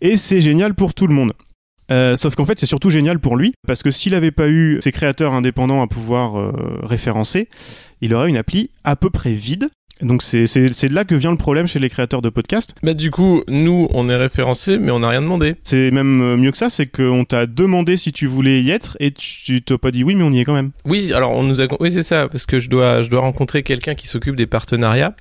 et 0.00 0.16
c'est 0.16 0.40
génial 0.40 0.74
pour 0.74 0.94
tout 0.94 1.08
le 1.08 1.14
monde. 1.14 1.32
Sauf 2.16 2.36
qu'en 2.36 2.44
fait, 2.44 2.58
c'est 2.60 2.66
surtout 2.66 2.90
génial 2.90 3.18
pour 3.18 3.34
lui, 3.34 3.52
parce 3.66 3.82
que 3.82 3.90
s'il 3.90 4.12
n'avait 4.12 4.30
pas 4.30 4.48
eu 4.48 4.78
ses 4.80 4.92
créateurs 4.92 5.32
indépendants 5.32 5.82
à 5.82 5.88
pouvoir 5.88 6.52
référencer, 6.82 7.48
il 8.00 8.14
aurait 8.14 8.28
une 8.28 8.36
appli 8.36 8.70
à 8.84 8.94
peu 8.94 9.10
près 9.10 9.32
vide. 9.32 9.70
Donc 10.02 10.22
c'est 10.22 10.44
de 10.44 10.94
là 10.94 11.04
que 11.04 11.14
vient 11.14 11.30
le 11.30 11.36
problème 11.36 11.66
chez 11.66 11.78
les 11.78 11.88
créateurs 11.88 12.22
de 12.22 12.28
podcasts. 12.28 12.74
Bah 12.82 12.94
du 12.94 13.10
coup, 13.10 13.42
nous, 13.48 13.88
on 13.92 14.08
est 14.08 14.16
référencés, 14.16 14.78
mais 14.78 14.90
on 14.90 15.00
n'a 15.00 15.08
rien 15.08 15.22
demandé. 15.22 15.54
C'est 15.62 15.90
même 15.90 16.20
euh, 16.20 16.36
mieux 16.36 16.52
que 16.52 16.58
ça, 16.58 16.70
c'est 16.70 16.86
qu'on 16.86 17.24
t'a 17.24 17.46
demandé 17.46 17.96
si 17.96 18.12
tu 18.12 18.26
voulais 18.26 18.62
y 18.62 18.70
être 18.70 18.96
et 19.00 19.10
tu 19.12 19.38
tu 19.44 19.62
t'as 19.62 19.78
pas 19.78 19.90
dit 19.90 20.04
oui, 20.04 20.14
mais 20.14 20.24
on 20.24 20.32
y 20.32 20.40
est 20.40 20.44
quand 20.44 20.54
même. 20.54 20.70
Oui, 20.84 21.12
alors 21.12 21.32
on 21.32 21.42
nous 21.42 21.60
a, 21.62 21.66
oui 21.80 21.90
c'est 21.90 22.02
ça, 22.02 22.28
parce 22.28 22.46
que 22.46 22.58
je 22.58 22.68
dois, 22.68 23.02
je 23.02 23.10
dois 23.10 23.20
rencontrer 23.20 23.62
quelqu'un 23.62 23.94
qui 23.94 24.06
s'occupe 24.06 24.36
des 24.36 24.46
partenariats. 24.46 25.14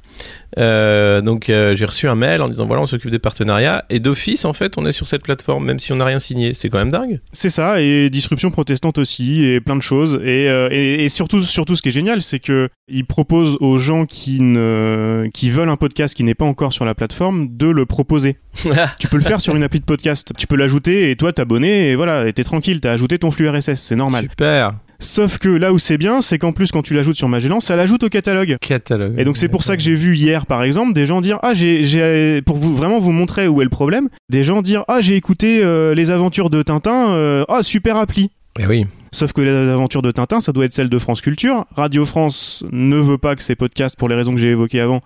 Euh, 0.58 1.22
donc 1.22 1.50
euh, 1.50 1.76
j'ai 1.76 1.86
reçu 1.86 2.08
un 2.08 2.16
mail 2.16 2.42
en 2.42 2.48
disant 2.48 2.66
voilà 2.66 2.82
on 2.82 2.88
s'occupe 2.88 3.12
des 3.12 3.20
partenariats 3.20 3.86
et 3.90 4.00
d'office 4.00 4.44
en 4.44 4.54
fait 4.54 4.78
on 4.78 4.86
est 4.88 4.92
sur 4.92 5.08
cette 5.08 5.22
plateforme 5.22 5.66
même 5.66 5.78
si 5.78 5.94
on 5.94 5.98
n'a 5.98 6.06
rien 6.06 6.20
signé. 6.20 6.54
C'est 6.54 6.70
quand 6.70 6.80
même 6.80 6.92
dingue. 6.92 7.20
C'est 7.32 7.50
ça, 7.50 7.82
et 7.82 8.10
disruption 8.10 8.50
protestante 8.52 8.98
aussi, 8.98 9.46
et 9.46 9.62
plein 9.62 9.76
de 9.76 9.82
choses. 9.82 10.20
Et, 10.24 10.50
euh, 10.50 10.70
et, 10.72 11.06
et 11.06 11.10
surtout, 11.10 11.42
surtout, 11.44 11.76
ce 11.76 11.82
qui 11.82 11.90
est 11.90 11.92
génial, 11.92 12.22
c'est 12.22 12.40
que 12.40 12.70
il 12.88 13.06
propose 13.06 13.58
aux 13.60 13.78
gens 13.78 14.06
qui 14.06 14.42
ne, 14.42 15.28
qui 15.34 15.50
veulent 15.50 15.70
un 15.70 15.76
podcast 15.76 16.16
qui 16.16 16.24
n'est 16.24 16.36
pas 16.36 16.46
encore 16.46 16.74
sur 16.74 16.86
la 16.86 16.96
plateforme 16.96 17.56
de 17.56 17.68
le 17.68 17.86
proposer. 17.86 18.38
tu 19.00 19.08
peux 19.08 19.18
le 19.18 19.24
faire 19.24 19.42
sur 19.42 19.56
une 19.56 19.64
appli 19.64 19.80
de 19.80 19.86
podcast. 19.86 20.32
Tu 20.38 20.48
peux 20.48 20.56
l'ajouter 20.56 21.12
et 21.12 21.16
toi 21.16 21.34
t'abonner 21.34 21.92
et 21.92 21.96
voilà, 21.96 22.28
et 22.28 22.34
t'es 22.34 22.44
tranquille, 22.44 22.82
t'as 22.82 22.92
ajouté 22.92 23.20
ton 23.20 23.32
flux 23.32 23.50
RSS, 23.50 23.76
c'est 23.76 23.96
normal. 23.96 24.28
Super. 24.30 24.74
Sauf 25.00 25.38
que 25.38 25.50
là 25.50 25.74
où 25.74 25.80
c'est 25.80 25.98
bien, 25.98 26.22
c'est 26.22 26.38
qu'en 26.38 26.54
plus 26.54 26.72
quand 26.72 26.82
tu 26.82 26.94
l'ajoutes 26.94 27.18
sur 27.18 27.30
Magellan, 27.30 27.60
ça 27.60 27.76
l'ajoute 27.76 28.04
au 28.04 28.10
catalogue. 28.10 28.56
Catalogue. 28.60 29.14
Et 29.18 29.24
donc 29.24 29.38
c'est 29.38 29.48
pour 29.48 29.64
ça 29.64 29.78
que 29.78 29.84
j'ai 29.84 29.94
vu 29.94 30.16
hier 30.16 30.46
par 30.46 30.64
exemple 30.64 30.94
des 30.94 31.06
gens 31.06 31.22
dire 31.22 31.40
ah 31.44 31.54
j'ai 31.54 31.84
j'ai 31.84 32.42
pour 32.42 32.58
vous 32.58 32.76
vraiment 32.76 33.00
vous 33.00 33.12
montrer 33.12 33.48
où 33.48 33.62
est 33.62 33.66
le 33.66 33.70
problème, 33.70 34.10
des 34.30 34.44
gens 34.44 34.62
dire 34.62 34.84
ah 34.88 35.02
j'ai 35.02 35.16
écouté 35.16 35.64
euh, 35.64 35.94
les 35.94 36.10
aventures 36.10 36.50
de 36.50 36.64
Tintin, 36.64 37.12
euh, 37.12 37.46
ah 37.48 37.64
super 37.64 37.98
appli. 37.98 38.32
Eh 38.60 38.66
oui. 38.66 38.86
Sauf 39.12 39.34
que 39.34 39.42
les 39.42 39.52
aventures 39.52 40.02
de 40.02 40.12
Tintin, 40.12 40.40
ça 40.42 40.52
doit 40.52 40.66
être 40.66 40.74
celle 40.74 40.90
de 40.90 41.00
France 41.00 41.22
Culture. 41.22 41.66
Radio 41.76 42.06
France 42.06 42.64
ne 42.72 42.98
veut 42.98 43.18
pas 43.18 43.36
que 43.36 43.42
ces 43.44 43.56
podcasts, 43.56 43.98
pour 43.98 44.10
les 44.10 44.16
raisons 44.16 44.32
que 44.34 44.38
j'ai 44.40 44.50
évoquées 44.50 44.80
avant, 44.80 45.02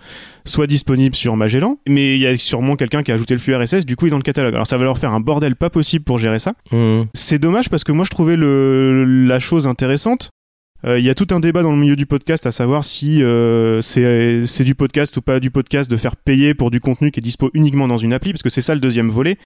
soient 0.46 0.68
disponibles 0.68 1.16
sur 1.16 1.36
Magellan. 1.38 1.78
Mais 1.88 2.16
il 2.16 2.22
y 2.22 2.28
a 2.28 2.38
sûrement 2.38 2.76
quelqu'un 2.76 3.04
qui 3.04 3.12
a 3.12 3.14
ajouté 3.14 3.34
le 3.34 3.40
flux 3.40 3.56
RSS, 3.56 3.86
du 3.86 3.96
coup 3.96 4.06
il 4.06 4.10
est 4.10 4.12
dans 4.12 4.18
le 4.18 4.24
catalogue. 4.24 4.54
Alors 4.56 4.68
ça 4.68 4.78
va 4.78 4.84
leur 4.86 4.98
faire 4.98 5.14
un 5.14 5.20
bordel 5.20 5.56
pas 5.56 5.70
possible 5.70 6.04
pour 6.04 6.18
gérer 6.20 6.40
ça. 6.40 6.54
Mhm. 6.72 7.06
C'est 7.14 7.40
dommage 7.40 7.70
parce 7.70 7.84
que 7.84 7.92
moi 7.92 8.06
je 8.06 8.10
trouvais 8.10 8.36
le, 8.36 9.06
la 9.28 9.40
chose 9.40 9.68
intéressante. 9.68 10.30
Euh, 10.84 10.98
Il 10.98 11.06
y 11.06 11.10
a 11.10 11.14
tout 11.16 11.28
un 11.32 11.40
débat 11.40 11.62
dans 11.62 11.72
le 11.72 11.78
milieu 11.78 11.96
du 11.96 12.08
podcast 12.08 12.48
à 12.48 12.52
savoir 12.52 12.84
si 12.84 13.22
euh, 13.24 13.82
c'est 13.82 14.46
c'est 14.46 14.64
du 14.64 14.74
podcast 14.74 15.16
ou 15.18 15.22
pas 15.22 15.40
du 15.40 15.52
podcast 15.52 15.92
de 15.92 15.96
faire 15.96 16.16
payer 16.16 16.56
pour 16.56 16.72
du 16.72 16.80
contenu 16.80 17.12
qui 17.12 17.20
est 17.20 17.24
dispo 17.24 17.52
uniquement 17.54 17.88
dans 17.88 18.00
une 18.00 18.14
appli, 18.14 18.32
parce 18.34 18.42
que 18.42 18.50
c'est 18.50 18.62
ça 18.62 18.74
le 18.74 18.80
deuxième 18.82 19.10
volet. 19.10 19.38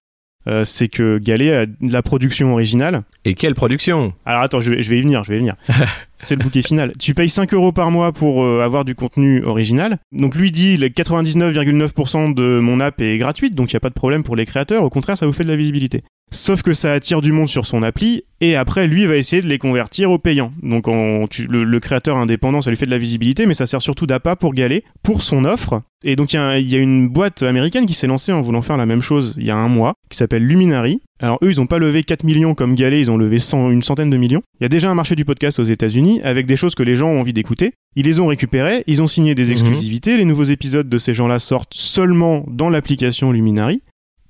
Euh, 0.47 0.63
c'est 0.63 0.87
que 0.87 1.17
Galet 1.17 1.53
a 1.53 1.65
de 1.65 1.73
la 1.81 2.01
production 2.01 2.53
originale. 2.53 3.03
Et 3.23 3.33
quelle 3.33 3.55
production? 3.55 4.13
Alors 4.25 4.41
attends, 4.41 4.61
je 4.61 4.71
vais, 4.71 4.83
je 4.83 4.89
vais 4.89 4.99
y 4.99 5.01
venir, 5.01 5.23
je 5.23 5.29
vais 5.29 5.35
y 5.37 5.39
venir. 5.39 5.55
c'est 6.23 6.35
le 6.35 6.43
bouquet 6.43 6.61
final. 6.61 6.93
Tu 6.99 7.13
payes 7.13 7.29
5 7.29 7.53
euros 7.53 7.71
par 7.71 7.91
mois 7.91 8.11
pour 8.11 8.43
euh, 8.43 8.61
avoir 8.61 8.85
du 8.85 8.95
contenu 8.95 9.43
original. 9.43 9.97
Donc 10.11 10.35
lui 10.35 10.51
dit, 10.51 10.77
les 10.77 10.89
99,9% 10.89 12.33
de 12.33 12.59
mon 12.59 12.79
app 12.79 13.01
est 13.01 13.17
gratuite, 13.17 13.55
donc 13.55 13.71
il 13.71 13.75
n'y 13.75 13.77
a 13.77 13.81
pas 13.81 13.89
de 13.89 13.95
problème 13.95 14.23
pour 14.23 14.35
les 14.35 14.45
créateurs. 14.45 14.83
Au 14.83 14.89
contraire, 14.89 15.17
ça 15.17 15.25
vous 15.25 15.33
fait 15.33 15.43
de 15.43 15.49
la 15.49 15.55
visibilité. 15.55 16.03
Sauf 16.31 16.63
que 16.63 16.73
ça 16.73 16.91
attire 16.91 17.21
du 17.21 17.31
monde 17.31 17.47
sur 17.47 17.65
son 17.65 17.81
appli 17.83 18.23
et 18.41 18.55
après 18.57 18.87
lui 18.87 19.05
va 19.05 19.15
essayer 19.15 19.41
de 19.41 19.47
les 19.47 19.57
convertir 19.57 20.11
au 20.11 20.17
payant. 20.17 20.51
Donc 20.63 20.87
on- 20.87 21.27
tu- 21.27 21.45
le, 21.47 21.63
le 21.63 21.79
créateur 21.79 22.17
indépendant 22.17 22.61
ça 22.61 22.71
lui 22.71 22.77
fait 22.77 22.85
de 22.87 22.91
la 22.91 22.97
visibilité 22.97 23.45
mais 23.45 23.53
ça 23.53 23.65
sert 23.67 23.81
surtout 23.81 24.05
d'appât 24.05 24.35
pour 24.35 24.53
Galet, 24.53 24.83
pour 25.03 25.21
son 25.21 25.45
offre. 25.45 25.81
Et 26.03 26.15
donc 26.17 26.33
il 26.33 26.35
y, 26.35 26.39
a 26.39 26.59
y 26.59 26.75
une 26.75 27.07
boîte 27.07 27.43
américaine 27.43 27.85
qui 27.85 27.93
s'est 27.93 28.07
lancée 28.07 28.33
en 28.33 28.41
voulant 28.41 28.61
faire 28.61 28.75
la 28.75 28.85
même 28.85 29.01
chose 29.01 29.35
il 29.37 29.45
y 29.45 29.51
a 29.51 29.55
un 29.55 29.69
mois 29.69 29.93
qui 30.09 30.17
s'appelle 30.17 30.43
Luminary. 30.45 30.99
Alors 31.21 31.37
eux 31.41 31.49
ils 31.51 31.61
ont 31.61 31.67
pas 31.67 31.77
levé 31.79 32.03
4 32.03 32.23
millions 32.25 32.53
comme 32.53 32.75
Galet, 32.75 32.99
ils 32.99 33.11
ont 33.11 33.17
levé 33.17 33.39
100 33.39 33.69
une 33.71 33.81
centaine 33.81 34.09
de 34.09 34.17
millions. 34.17 34.41
Il 34.59 34.63
y 34.63 34.65
a 34.65 34.69
déjà 34.69 34.89
un 34.91 34.95
marché 34.95 35.15
du 35.15 35.23
podcast 35.25 35.59
aux 35.59 35.63
États-Unis 35.63 36.19
avec 36.23 36.47
des 36.47 36.57
choses 36.57 36.75
que 36.75 36.83
les 36.83 36.95
gens 36.95 37.07
ont 37.09 37.21
envie 37.21 37.33
d'écouter. 37.33 37.73
Ils 37.95 38.05
les 38.05 38.19
ont 38.19 38.27
récupérées, 38.27 38.83
ils 38.87 39.01
ont 39.01 39.07
signé 39.07 39.35
des 39.35 39.51
exclusivités, 39.51 40.17
les 40.17 40.25
nouveaux 40.25 40.43
épisodes 40.43 40.89
de 40.89 40.97
ces 40.97 41.13
gens-là 41.13 41.39
sortent 41.39 41.73
seulement 41.73 42.43
dans 42.49 42.69
l'application 42.69 43.31
Luminary. 43.31 43.81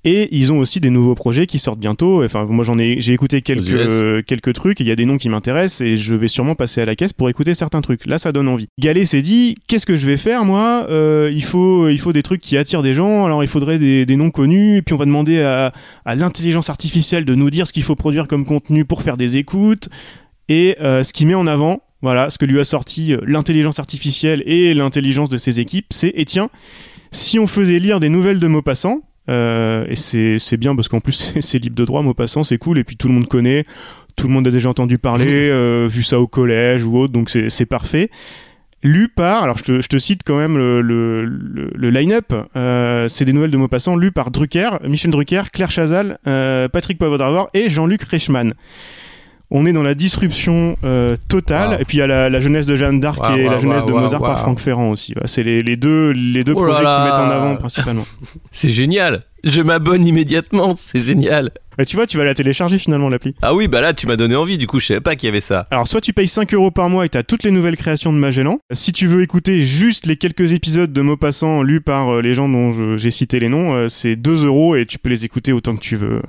Et 0.08 0.28
ils 0.30 0.52
ont 0.52 0.60
aussi 0.60 0.78
des 0.78 0.88
nouveaux 0.88 1.16
projets 1.16 1.48
qui 1.48 1.58
sortent 1.58 1.80
bientôt. 1.80 2.24
Enfin, 2.24 2.44
moi 2.44 2.64
j'en 2.64 2.78
ai, 2.78 3.00
j'ai 3.00 3.12
écouté 3.12 3.42
quelques, 3.42 3.72
euh, 3.72 4.22
quelques 4.22 4.52
trucs. 4.52 4.78
Il 4.78 4.86
y 4.86 4.92
a 4.92 4.94
des 4.96 5.04
noms 5.04 5.18
qui 5.18 5.28
m'intéressent 5.28 5.80
et 5.80 5.96
je 5.96 6.14
vais 6.14 6.28
sûrement 6.28 6.54
passer 6.54 6.80
à 6.80 6.84
la 6.84 6.94
caisse 6.94 7.12
pour 7.12 7.28
écouter 7.28 7.56
certains 7.56 7.80
trucs. 7.80 8.06
Là, 8.06 8.16
ça 8.18 8.30
donne 8.30 8.46
envie. 8.46 8.68
Galet 8.78 9.04
s'est 9.04 9.20
dit, 9.20 9.56
qu'est-ce 9.66 9.84
que 9.84 9.96
je 9.96 10.06
vais 10.06 10.16
faire 10.16 10.44
moi? 10.44 10.86
Euh, 10.88 11.28
Il 11.34 11.42
faut, 11.42 11.88
il 11.88 11.98
faut 11.98 12.12
des 12.12 12.22
trucs 12.22 12.40
qui 12.40 12.56
attirent 12.56 12.82
des 12.82 12.94
gens. 12.94 13.24
Alors 13.24 13.42
il 13.42 13.48
faudrait 13.48 13.80
des, 13.80 14.06
des 14.06 14.16
noms 14.16 14.30
connus. 14.30 14.76
Et 14.76 14.82
puis 14.82 14.94
on 14.94 14.98
va 14.98 15.06
demander 15.06 15.40
à, 15.40 15.72
à 16.04 16.14
l'intelligence 16.14 16.70
artificielle 16.70 17.24
de 17.24 17.34
nous 17.34 17.50
dire 17.50 17.66
ce 17.66 17.72
qu'il 17.72 17.82
faut 17.82 17.96
produire 17.96 18.28
comme 18.28 18.46
contenu 18.46 18.84
pour 18.84 19.02
faire 19.02 19.16
des 19.16 19.38
écoutes. 19.38 19.88
Et 20.48 20.76
euh, 20.82 21.02
ce 21.02 21.12
qui 21.12 21.26
met 21.26 21.34
en 21.34 21.48
avant, 21.48 21.82
voilà, 22.00 22.30
ce 22.30 22.38
que 22.38 22.44
lui 22.44 22.60
a 22.60 22.64
sorti 22.64 23.12
euh, 23.12 23.18
l'intelligence 23.26 23.80
artificielle 23.80 24.44
et 24.46 24.72
l'intelligence 24.72 25.30
de 25.30 25.36
ses 25.36 25.58
équipes, 25.58 25.86
c'est 25.90 26.12
et 26.14 26.24
tiens, 26.24 26.48
si 27.10 27.40
on 27.40 27.48
faisait 27.48 27.80
lire 27.80 27.98
des 27.98 28.08
nouvelles 28.08 28.38
de 28.38 28.46
Maupassant, 28.46 29.00
et 29.28 29.96
c'est 29.96 30.56
bien 30.56 30.74
parce 30.76 30.88
qu'en 30.88 31.00
plus 31.00 31.34
c'est- 31.40 31.58
libre 31.58 31.76
de 31.76 31.84
droit, 31.84 32.02
Maupassant, 32.02 32.44
c'est 32.44 32.58
cool, 32.58 32.78
et 32.78 32.84
puis 32.84 32.96
tout 32.96 33.08
le 33.08 33.14
monde 33.14 33.28
connaît, 33.28 33.64
tout 34.16 34.28
le 34.28 34.32
monde 34.32 34.46
a 34.46 34.50
déjà 34.50 34.68
entendu 34.68 34.98
parler, 34.98 35.48
euh, 35.50 35.86
vu 35.90 36.02
ça 36.02 36.20
au 36.20 36.26
collège 36.26 36.84
ou 36.84 36.96
autre, 36.98 37.12
donc 37.12 37.30
c'est 37.30 37.50
c'est 37.50 37.66
parfait. 37.66 38.10
Lu 38.82 39.08
par, 39.08 39.42
alors 39.42 39.56
je 39.58 39.64
te, 39.64 39.80
je 39.80 39.88
te 39.88 39.96
cite 39.98 40.20
quand 40.24 40.36
même 40.36 40.56
le, 40.58 40.80
le, 40.80 41.24
le- 41.24 41.70
le 41.74 41.90
line-up, 41.90 42.32
euh, 42.56 43.08
c'est 43.08 43.24
des 43.24 43.32
nouvelles 43.32 43.50
de 43.50 43.56
Maupassant, 43.56 43.96
lues 43.96 44.12
par 44.12 44.30
Drucker, 44.30 44.70
Michel 44.86 45.10
Drucker, 45.10 45.42
Claire 45.52 45.70
Chazal, 45.70 46.18
euh, 46.26 46.68
Patrick 46.68 46.98
Poivre 46.98 47.48
et 47.54 47.68
Jean-Luc 47.68 48.02
Reichmann. 48.04 48.52
On 49.50 49.64
est 49.64 49.72
dans 49.72 49.82
la 49.84 49.94
disruption 49.94 50.76
euh, 50.82 51.14
totale, 51.28 51.70
Wow. 51.74 51.78
et 51.80 51.84
puis 51.84 51.98
il 51.98 52.00
y 52.00 52.02
a 52.02 52.06
la, 52.08 52.28
la 52.28 52.40
jeunesse 52.40 52.66
de 52.66 52.74
Jeanne 52.74 52.98
d'Arc 52.98 53.20
Wow, 53.22 53.36
et 53.36 53.44
la 53.44 53.58
jeunesse 53.58 53.84
de 53.86 53.92
Mozart 53.92 54.20
par. 54.20 54.40
Franck 54.40 54.58
Ferrand 54.58 54.90
aussi. 54.90 55.14
C'est 55.26 55.44
les, 55.44 55.62
les 55.62 55.76
deux, 55.76 56.10
les 56.10 56.42
deux 56.42 56.52
Oh 56.56 56.62
projets 56.64 56.82
là. 56.82 56.96
qui 56.96 57.04
mettent 57.04 57.20
en 57.20 57.30
avant 57.30 57.56
principalement. 57.56 58.04
C'est 58.50 58.70
génial. 58.70 59.22
Je 59.44 59.62
m'abonne 59.62 60.04
immédiatement, 60.04 60.74
c'est 60.74 60.98
génial. 60.98 61.52
Mais 61.78 61.84
tu 61.84 61.96
vois, 61.96 62.06
tu 62.06 62.16
vas 62.16 62.24
la 62.24 62.34
télécharger 62.34 62.78
finalement 62.78 63.08
l'appli. 63.08 63.34
Ah 63.42 63.54
oui, 63.54 63.68
bah 63.68 63.80
là, 63.80 63.92
tu 63.94 64.06
m'as 64.06 64.16
donné 64.16 64.34
envie, 64.36 64.58
du 64.58 64.66
coup, 64.66 64.80
je 64.80 64.86
savais 64.86 65.00
pas 65.00 65.14
qu'il 65.16 65.26
y 65.26 65.30
avait 65.30 65.40
ça. 65.40 65.66
Alors, 65.70 65.86
soit 65.86 66.00
tu 66.00 66.12
payes 66.12 66.28
5 66.28 66.52
euros 66.54 66.70
par 66.70 66.88
mois 66.88 67.04
et 67.04 67.08
t'as 67.08 67.22
toutes 67.22 67.42
les 67.42 67.50
nouvelles 67.50 67.76
créations 67.76 68.12
de 68.12 68.18
Magellan. 68.18 68.58
Si 68.72 68.92
tu 68.92 69.06
veux 69.06 69.22
écouter 69.22 69.62
juste 69.62 70.06
les 70.06 70.16
quelques 70.16 70.52
épisodes 70.52 70.92
de 70.92 71.00
Maupassant 71.02 71.62
lus 71.62 71.80
par 71.80 72.14
euh, 72.16 72.22
les 72.22 72.34
gens 72.34 72.48
dont 72.48 72.96
j'ai 72.96 73.10
cité 73.10 73.40
les 73.40 73.48
noms, 73.48 73.74
euh, 73.74 73.88
c'est 73.88 74.16
2 74.16 74.46
euros 74.46 74.76
et 74.76 74.86
tu 74.86 74.98
peux 74.98 75.08
les 75.10 75.24
écouter 75.24 75.52
autant 75.52 75.74
que 75.74 75.80
tu 75.80 75.96
veux. 75.96 76.22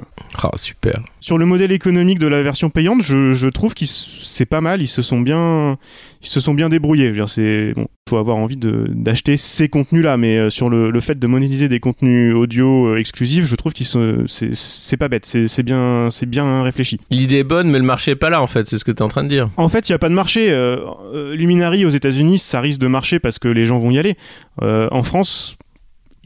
Ah, 0.44 0.51
super. 0.56 1.01
Sur 1.20 1.38
le 1.38 1.46
modèle 1.46 1.72
économique 1.72 2.20
de 2.20 2.27
la 2.27 2.42
version 2.42 2.70
payante, 2.70 3.01
je, 3.01 3.32
je 3.32 3.48
trouve 3.48 3.74
s- 3.82 4.22
c'est 4.24 4.46
pas 4.46 4.62
mal. 4.62 4.82
Ils 4.82 4.88
se 4.88 5.01
sont 5.01 5.20
bien, 5.22 5.77
ils 6.22 6.27
se 6.27 6.39
sont 6.39 6.54
bien 6.54 6.70
débrouillés. 6.70 7.06
Je 7.06 7.10
veux 7.10 7.16
dire, 7.16 7.30
c'est 7.30 7.74
bon, 7.74 7.88
faut 8.07 8.17
avoir 8.17 8.37
envie 8.37 8.57
de 8.57 8.85
d'acheter 8.89 9.37
ces 9.37 9.69
contenus-là, 9.69 10.17
mais 10.17 10.37
euh, 10.37 10.49
sur 10.49 10.69
le, 10.69 10.89
le 10.89 10.99
fait 10.99 11.19
de 11.19 11.27
monétiser 11.27 11.69
des 11.69 11.79
contenus 11.79 12.33
audio 12.33 12.87
euh, 12.87 12.97
exclusifs, 12.97 13.45
je 13.45 13.55
trouve 13.55 13.73
qu'ils 13.73 13.85
sont, 13.85 14.23
c'est 14.27 14.55
c'est 14.55 14.97
pas 14.97 15.07
bête. 15.09 15.25
C'est 15.25 15.47
c'est 15.47 15.63
bien, 15.63 16.09
c'est 16.11 16.25
bien 16.25 16.63
réfléchi. 16.63 16.99
L'idée 17.09 17.37
est 17.37 17.43
bonne, 17.43 17.69
mais 17.69 17.79
le 17.79 17.85
marché 17.85 18.11
est 18.11 18.15
pas 18.15 18.29
là, 18.29 18.41
en 18.41 18.47
fait, 18.47 18.67
c'est 18.67 18.77
ce 18.77 18.85
que 18.85 18.91
t'es 18.91 19.01
en 19.01 19.07
train 19.07 19.23
de 19.23 19.29
dire. 19.29 19.49
En 19.57 19.67
fait, 19.67 19.89
il 19.89 19.91
n'y 19.91 19.95
a 19.95 19.99
pas 19.99 20.09
de 20.09 20.13
marché. 20.13 20.51
Euh, 20.51 20.77
euh, 21.13 21.35
Luminary 21.35 21.85
aux 21.85 21.89
États-Unis, 21.89 22.39
ça 22.39 22.61
risque 22.61 22.79
de 22.79 22.87
marcher 22.87 23.19
parce 23.19 23.39
que 23.39 23.47
les 23.47 23.65
gens 23.65 23.77
vont 23.77 23.91
y 23.91 23.99
aller. 23.99 24.15
Euh, 24.61 24.87
en 24.91 25.03
France, 25.03 25.57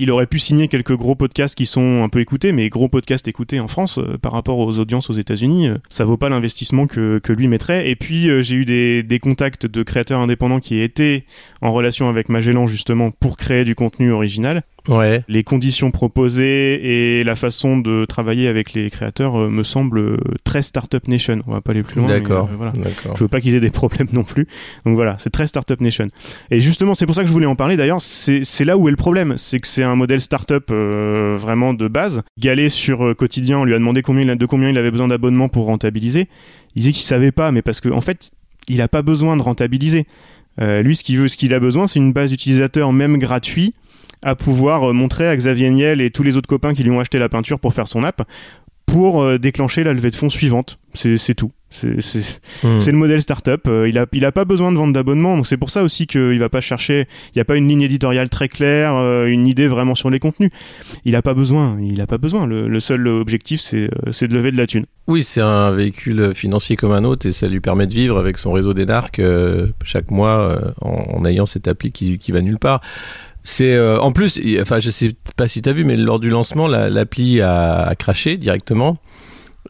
il 0.01 0.09
aurait 0.09 0.25
pu 0.25 0.39
signer 0.39 0.67
quelques 0.67 0.95
gros 0.95 1.13
podcasts 1.13 1.53
qui 1.53 1.67
sont 1.67 2.01
un 2.03 2.09
peu 2.09 2.21
écoutés, 2.21 2.53
mais 2.53 2.69
gros 2.69 2.89
podcasts 2.89 3.27
écoutés 3.27 3.59
en 3.59 3.67
France 3.67 3.99
euh, 3.99 4.17
par 4.17 4.31
rapport 4.31 4.57
aux 4.57 4.79
audiences 4.79 5.11
aux 5.11 5.13
États-Unis, 5.13 5.67
euh, 5.67 5.77
ça 5.89 6.05
vaut 6.05 6.17
pas 6.17 6.27
l'investissement 6.27 6.87
que, 6.87 7.21
lui 7.29 7.47
mettrait. 7.47 7.87
Et 7.87 7.95
puis, 7.95 8.27
euh, 8.27 8.41
j'ai 8.41 8.55
eu 8.55 8.65
des 8.65 9.19
contacts 9.19 9.67
de 9.67 9.83
créateurs 9.83 10.19
indépendants 10.19 10.59
qui 10.59 10.81
étaient 10.81 11.23
en 11.61 11.71
relation 11.71 12.09
avec 12.09 12.29
Magellan 12.29 12.65
justement 12.65 13.11
pour 13.11 13.37
créer 13.37 13.63
du 13.63 13.75
contenu 13.75 14.11
original. 14.11 14.63
Ouais. 14.87 15.23
Les 15.27 15.43
conditions 15.43 15.91
proposées 15.91 17.19
et 17.19 17.23
la 17.23 17.35
façon 17.35 17.77
de 17.77 18.05
travailler 18.05 18.47
avec 18.47 18.73
les 18.73 18.89
créateurs 18.89 19.35
euh, 19.39 19.49
me 19.49 19.63
semblent 19.63 19.99
euh, 19.99 20.17
très 20.43 20.61
Startup 20.61 21.07
Nation. 21.07 21.39
On 21.47 21.51
va 21.51 21.61
pas 21.61 21.71
aller 21.71 21.83
plus 21.83 21.99
loin. 21.99 22.07
D'accord. 22.07 22.49
euh, 22.51 22.55
voilà. 22.57 22.73
Je 23.15 23.19
veux 23.23 23.27
pas 23.27 23.41
qu'ils 23.41 23.55
aient 23.55 23.59
des 23.59 23.69
problèmes 23.69 24.07
non 24.13 24.23
plus. 24.23 24.47
Donc 24.85 24.95
voilà, 24.95 25.15
c'est 25.19 25.29
très 25.29 25.45
Startup 25.45 25.79
Nation. 25.79 26.07
Et 26.49 26.59
justement, 26.61 26.93
c'est 26.95 27.05
pour 27.05 27.13
ça 27.13 27.21
que 27.21 27.27
je 27.27 27.31
voulais 27.33 27.45
en 27.45 27.55
parler. 27.55 27.77
D'ailleurs, 27.77 28.01
c'est 28.01 28.65
là 28.65 28.75
où 28.77 28.87
est 28.87 28.91
le 28.91 28.97
problème. 28.97 29.35
C'est 29.37 29.59
que 29.59 29.67
c'est 29.67 29.83
un 29.83 29.95
modèle 29.95 30.19
startup 30.19 30.65
euh, 30.71 31.35
vraiment 31.39 31.73
de 31.75 31.87
base. 31.87 32.21
Galet 32.39 32.69
sur 32.69 33.15
Quotidien, 33.15 33.59
on 33.59 33.65
lui 33.65 33.73
a 33.75 33.77
demandé 33.77 34.01
combien 34.01 34.23
il 34.23 34.29
a- 34.31 34.35
de 34.35 34.45
combien 34.45 34.69
il 34.69 34.77
avait 34.77 34.91
besoin 34.91 35.07
d'abonnements 35.07 35.49
pour 35.49 35.65
rentabiliser. 35.65 36.27
Il 36.75 36.79
disait 36.81 36.91
qu'il 36.93 37.03
savait 37.03 37.31
pas, 37.31 37.51
mais 37.51 37.61
parce 37.61 37.81
que 37.81 37.89
en 37.89 38.01
fait, 38.01 38.31
il 38.67 38.81
a 38.81 38.87
pas 38.87 39.01
besoin 39.03 39.37
de 39.37 39.41
rentabiliser. 39.43 40.05
Lui, 40.59 40.95
ce 40.95 41.03
qu'il 41.03 41.17
veut, 41.17 41.27
ce 41.27 41.37
qu'il 41.37 41.53
a 41.53 41.59
besoin, 41.59 41.87
c'est 41.87 41.97
une 41.99 42.13
base 42.13 42.29
d'utilisateurs, 42.31 42.93
même 42.93 43.17
gratuit, 43.17 43.73
à 44.23 44.35
pouvoir 44.35 44.89
euh, 44.89 44.93
montrer 44.93 45.27
à 45.27 45.35
Xavier 45.35 45.69
Niel 45.69 46.01
et 46.01 46.09
tous 46.09 46.23
les 46.23 46.37
autres 46.37 46.47
copains 46.47 46.73
qui 46.73 46.83
lui 46.83 46.91
ont 46.91 46.99
acheté 46.99 47.19
la 47.19 47.29
peinture 47.29 47.59
pour 47.59 47.73
faire 47.73 47.87
son 47.87 48.03
app, 48.03 48.21
pour 48.85 49.21
euh, 49.21 49.37
déclencher 49.37 49.83
la 49.83 49.93
levée 49.93 50.09
de 50.09 50.15
fonds 50.15 50.29
suivante. 50.29 50.79
C'est 50.93 51.33
tout. 51.35 51.51
C'est 51.69 51.95
Hmm. 52.63 52.79
c'est 52.81 52.91
le 52.91 52.97
modèle 52.97 53.21
startup. 53.21 53.61
Euh, 53.67 53.87
il 53.87 53.97
a, 53.97 54.05
il 54.11 54.25
a 54.25 54.33
pas 54.33 54.43
besoin 54.43 54.73
de 54.73 54.77
vendre 54.77 54.91
d'abonnement, 54.91 55.37
donc 55.37 55.47
c'est 55.47 55.55
pour 55.55 55.69
ça 55.69 55.83
aussi 55.83 56.05
qu'il 56.05 56.37
va 56.37 56.49
pas 56.49 56.59
chercher. 56.59 57.07
Il 57.27 57.37
n'y 57.37 57.41
a 57.41 57.45
pas 57.45 57.55
une 57.55 57.69
ligne 57.69 57.81
éditoriale 57.81 58.29
très 58.29 58.49
claire, 58.49 58.91
une 59.25 59.47
idée 59.47 59.67
vraiment 59.67 59.95
sur 59.95 60.09
les 60.09 60.19
contenus. 60.19 60.51
Il 61.05 61.15
a 61.15 61.21
pas 61.21 61.33
besoin. 61.33 61.77
Il 61.81 62.01
a 62.01 62.07
pas 62.07 62.17
besoin. 62.17 62.45
Le, 62.45 62.67
le 62.67 62.79
seul 62.81 63.07
objectif, 63.07 63.61
c'est 63.61 63.89
c'est 64.11 64.27
de 64.27 64.35
lever 64.35 64.51
de 64.51 64.57
la 64.57 64.67
thune. 64.67 64.85
Oui, 65.07 65.23
c'est 65.23 65.39
un 65.41 65.71
véhicule 65.71 66.35
financier 66.35 66.75
comme 66.75 66.91
un 66.91 67.05
autre 67.05 67.25
et 67.25 67.31
ça 67.31 67.47
lui 67.47 67.61
permet 67.61 67.87
de 67.87 67.93
vivre 67.93 68.17
avec 68.19 68.37
son 68.37 68.51
réseau 68.51 68.73
d'énarques 68.73 69.19
euh, 69.19 69.67
chaque 69.85 70.11
mois 70.11 70.37
euh, 70.39 70.71
en, 70.81 71.19
en 71.19 71.25
ayant 71.25 71.45
cette 71.45 71.69
appli 71.69 71.93
qui, 71.93 72.19
qui 72.19 72.33
va 72.33 72.41
nulle 72.41 72.59
part. 72.59 72.81
C'est 73.43 73.73
euh, 73.73 73.99
en 73.99 74.11
plus, 74.11 74.39
enfin, 74.61 74.79
je 74.79 74.89
sais 74.89 75.13
pas 75.35 75.47
si 75.47 75.61
t'as 75.61 75.73
vu, 75.73 75.83
mais 75.83 75.97
lors 75.97 76.19
du 76.19 76.29
lancement, 76.29 76.67
la- 76.67 76.89
l'appli 76.89 77.41
a, 77.41 77.83
a 77.87 77.95
craché 77.95 78.37
directement. 78.37 78.97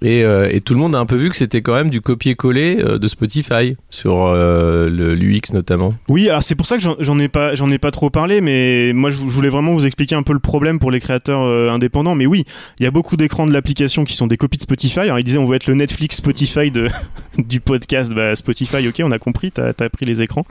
Et, 0.01 0.23
euh, 0.23 0.49
et 0.51 0.61
tout 0.61 0.73
le 0.73 0.79
monde 0.79 0.95
a 0.95 0.99
un 0.99 1.05
peu 1.05 1.15
vu 1.15 1.29
que 1.29 1.35
c'était 1.35 1.61
quand 1.61 1.75
même 1.75 1.89
du 1.91 2.01
copier-coller 2.01 2.77
euh, 2.79 2.97
de 2.97 3.07
Spotify 3.07 3.75
sur 3.91 4.25
euh, 4.25 4.89
l'UX 4.89 5.53
notamment. 5.53 5.93
Oui, 6.09 6.27
alors 6.29 6.41
c'est 6.41 6.55
pour 6.55 6.65
ça 6.65 6.77
que 6.77 6.83
j'en- 6.99 7.19
ai 7.19 7.27
pas, 7.27 7.53
j'en 7.55 7.69
ai 7.69 7.77
pas 7.77 7.91
trop 7.91 8.09
parlé, 8.09 8.41
mais 8.41 8.93
moi 8.93 9.11
je 9.11 9.17
vou- 9.17 9.29
je 9.29 9.35
voulais 9.35 9.49
vraiment 9.49 9.73
vous 9.73 9.85
expliquer 9.85 10.15
un 10.15 10.23
peu 10.23 10.33
le 10.33 10.39
problème 10.39 10.79
pour 10.79 10.89
les 10.89 10.99
créateurs 10.99 11.43
euh, 11.43 11.69
indépendants. 11.69 12.15
Mais 12.15 12.25
oui, 12.25 12.45
il 12.79 12.83
y 12.83 12.87
a 12.87 12.91
beaucoup 12.91 13.15
d'écrans 13.15 13.45
de 13.45 13.53
l'application 13.53 14.03
qui 14.03 14.15
sont 14.15 14.25
des 14.27 14.37
copies 14.37 14.57
de 14.57 14.63
Spotify. 14.63 15.01
Alors 15.01 15.19
ils 15.19 15.23
disaient 15.23 15.37
on 15.37 15.45
veut 15.45 15.55
être 15.55 15.67
le 15.67 15.75
Netflix 15.75 16.17
Spotify 16.17 16.71
de 16.71 16.87
du 17.37 17.59
podcast. 17.59 18.11
Bah 18.11 18.35
Spotify, 18.35 18.87
ok, 18.87 19.01
on 19.03 19.11
a 19.11 19.19
compris, 19.19 19.51
t'as 19.51 19.69
as 19.79 19.89
pris 19.89 20.05
les 20.07 20.21
écrans. 20.23 20.45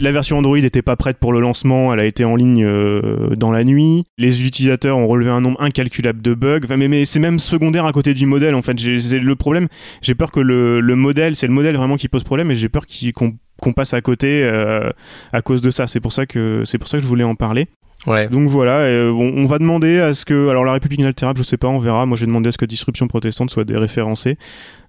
La 0.00 0.12
version 0.12 0.36
Android 0.38 0.58
n'était 0.58 0.82
pas 0.82 0.96
prête 0.96 1.16
pour 1.18 1.32
le 1.32 1.40
lancement, 1.40 1.94
elle 1.94 2.00
a 2.00 2.04
été 2.04 2.24
en 2.26 2.36
ligne 2.36 2.66
dans 3.38 3.50
la 3.52 3.64
nuit. 3.64 4.04
Les 4.18 4.44
utilisateurs 4.44 4.98
ont 4.98 5.06
relevé 5.06 5.30
un 5.30 5.40
nombre 5.40 5.60
incalculable 5.62 6.20
de 6.20 6.34
bugs. 6.34 6.60
Mais, 6.76 6.88
mais 6.88 7.04
c'est 7.06 7.20
même 7.20 7.38
secondaire 7.38 7.86
à 7.86 7.92
côté 7.92 8.12
du 8.14 8.26
modèle. 8.26 8.54
En 8.54 8.62
fait, 8.62 8.78
c'est 9.00 9.18
le 9.18 9.36
problème. 9.36 9.68
J'ai 10.00 10.14
peur 10.14 10.30
que 10.32 10.40
le, 10.40 10.80
le 10.80 10.96
modèle, 10.96 11.36
c'est 11.36 11.46
le 11.46 11.52
modèle 11.52 11.76
vraiment 11.76 11.96
qui 11.96 12.08
pose 12.08 12.24
problème, 12.24 12.50
et 12.50 12.54
j'ai 12.54 12.68
peur 12.68 12.84
qu'on 13.14 13.72
passe 13.72 13.94
à 13.94 14.00
côté 14.00 14.42
euh, 14.44 14.90
à 15.32 15.42
cause 15.42 15.60
de 15.60 15.70
ça. 15.70 15.86
C'est 15.86 16.00
pour 16.00 16.12
ça 16.12 16.26
que 16.26 16.62
c'est 16.64 16.78
pour 16.78 16.88
ça 16.88 16.98
que 16.98 17.02
je 17.02 17.08
voulais 17.08 17.24
en 17.24 17.34
parler. 17.34 17.66
Ouais. 18.08 18.28
Donc 18.28 18.48
voilà, 18.48 18.78
euh, 18.78 19.12
on, 19.12 19.42
on 19.42 19.46
va 19.46 19.58
demander 19.60 20.00
à 20.00 20.12
ce 20.12 20.24
que 20.24 20.48
alors 20.48 20.64
la 20.64 20.72
République 20.72 20.98
inaltérable, 20.98 21.38
je 21.38 21.44
sais 21.44 21.56
pas, 21.56 21.68
on 21.68 21.78
verra. 21.78 22.04
Moi, 22.04 22.16
j'ai 22.16 22.26
demandé 22.26 22.48
à 22.48 22.50
ce 22.50 22.58
que 22.58 22.64
Disruption 22.64 23.06
protestante 23.06 23.50
soit 23.50 23.64
déréférencée. 23.64 24.38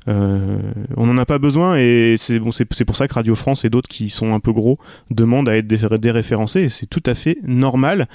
Euh, 0.07 0.57
on 0.97 1.05
n'en 1.05 1.17
a 1.17 1.25
pas 1.25 1.37
besoin 1.37 1.77
et 1.77 2.15
c'est 2.17 2.39
bon, 2.39 2.51
c'est 2.51 2.65
pour 2.85 2.95
ça 2.97 3.07
que 3.07 3.13
Radio 3.13 3.35
France 3.35 3.63
et 3.65 3.69
d'autres 3.69 3.87
qui 3.87 4.09
sont 4.09 4.33
un 4.33 4.39
peu 4.41 4.51
gros 4.51 4.77
demandent 5.11 5.47
à 5.47 5.55
être 5.55 5.67
dé- 5.67 5.77
déréférencés 5.99 6.61
et 6.63 6.69
c'est 6.69 6.87
tout 6.87 7.03
à 7.05 7.13
fait 7.13 7.37
normal. 7.43 8.07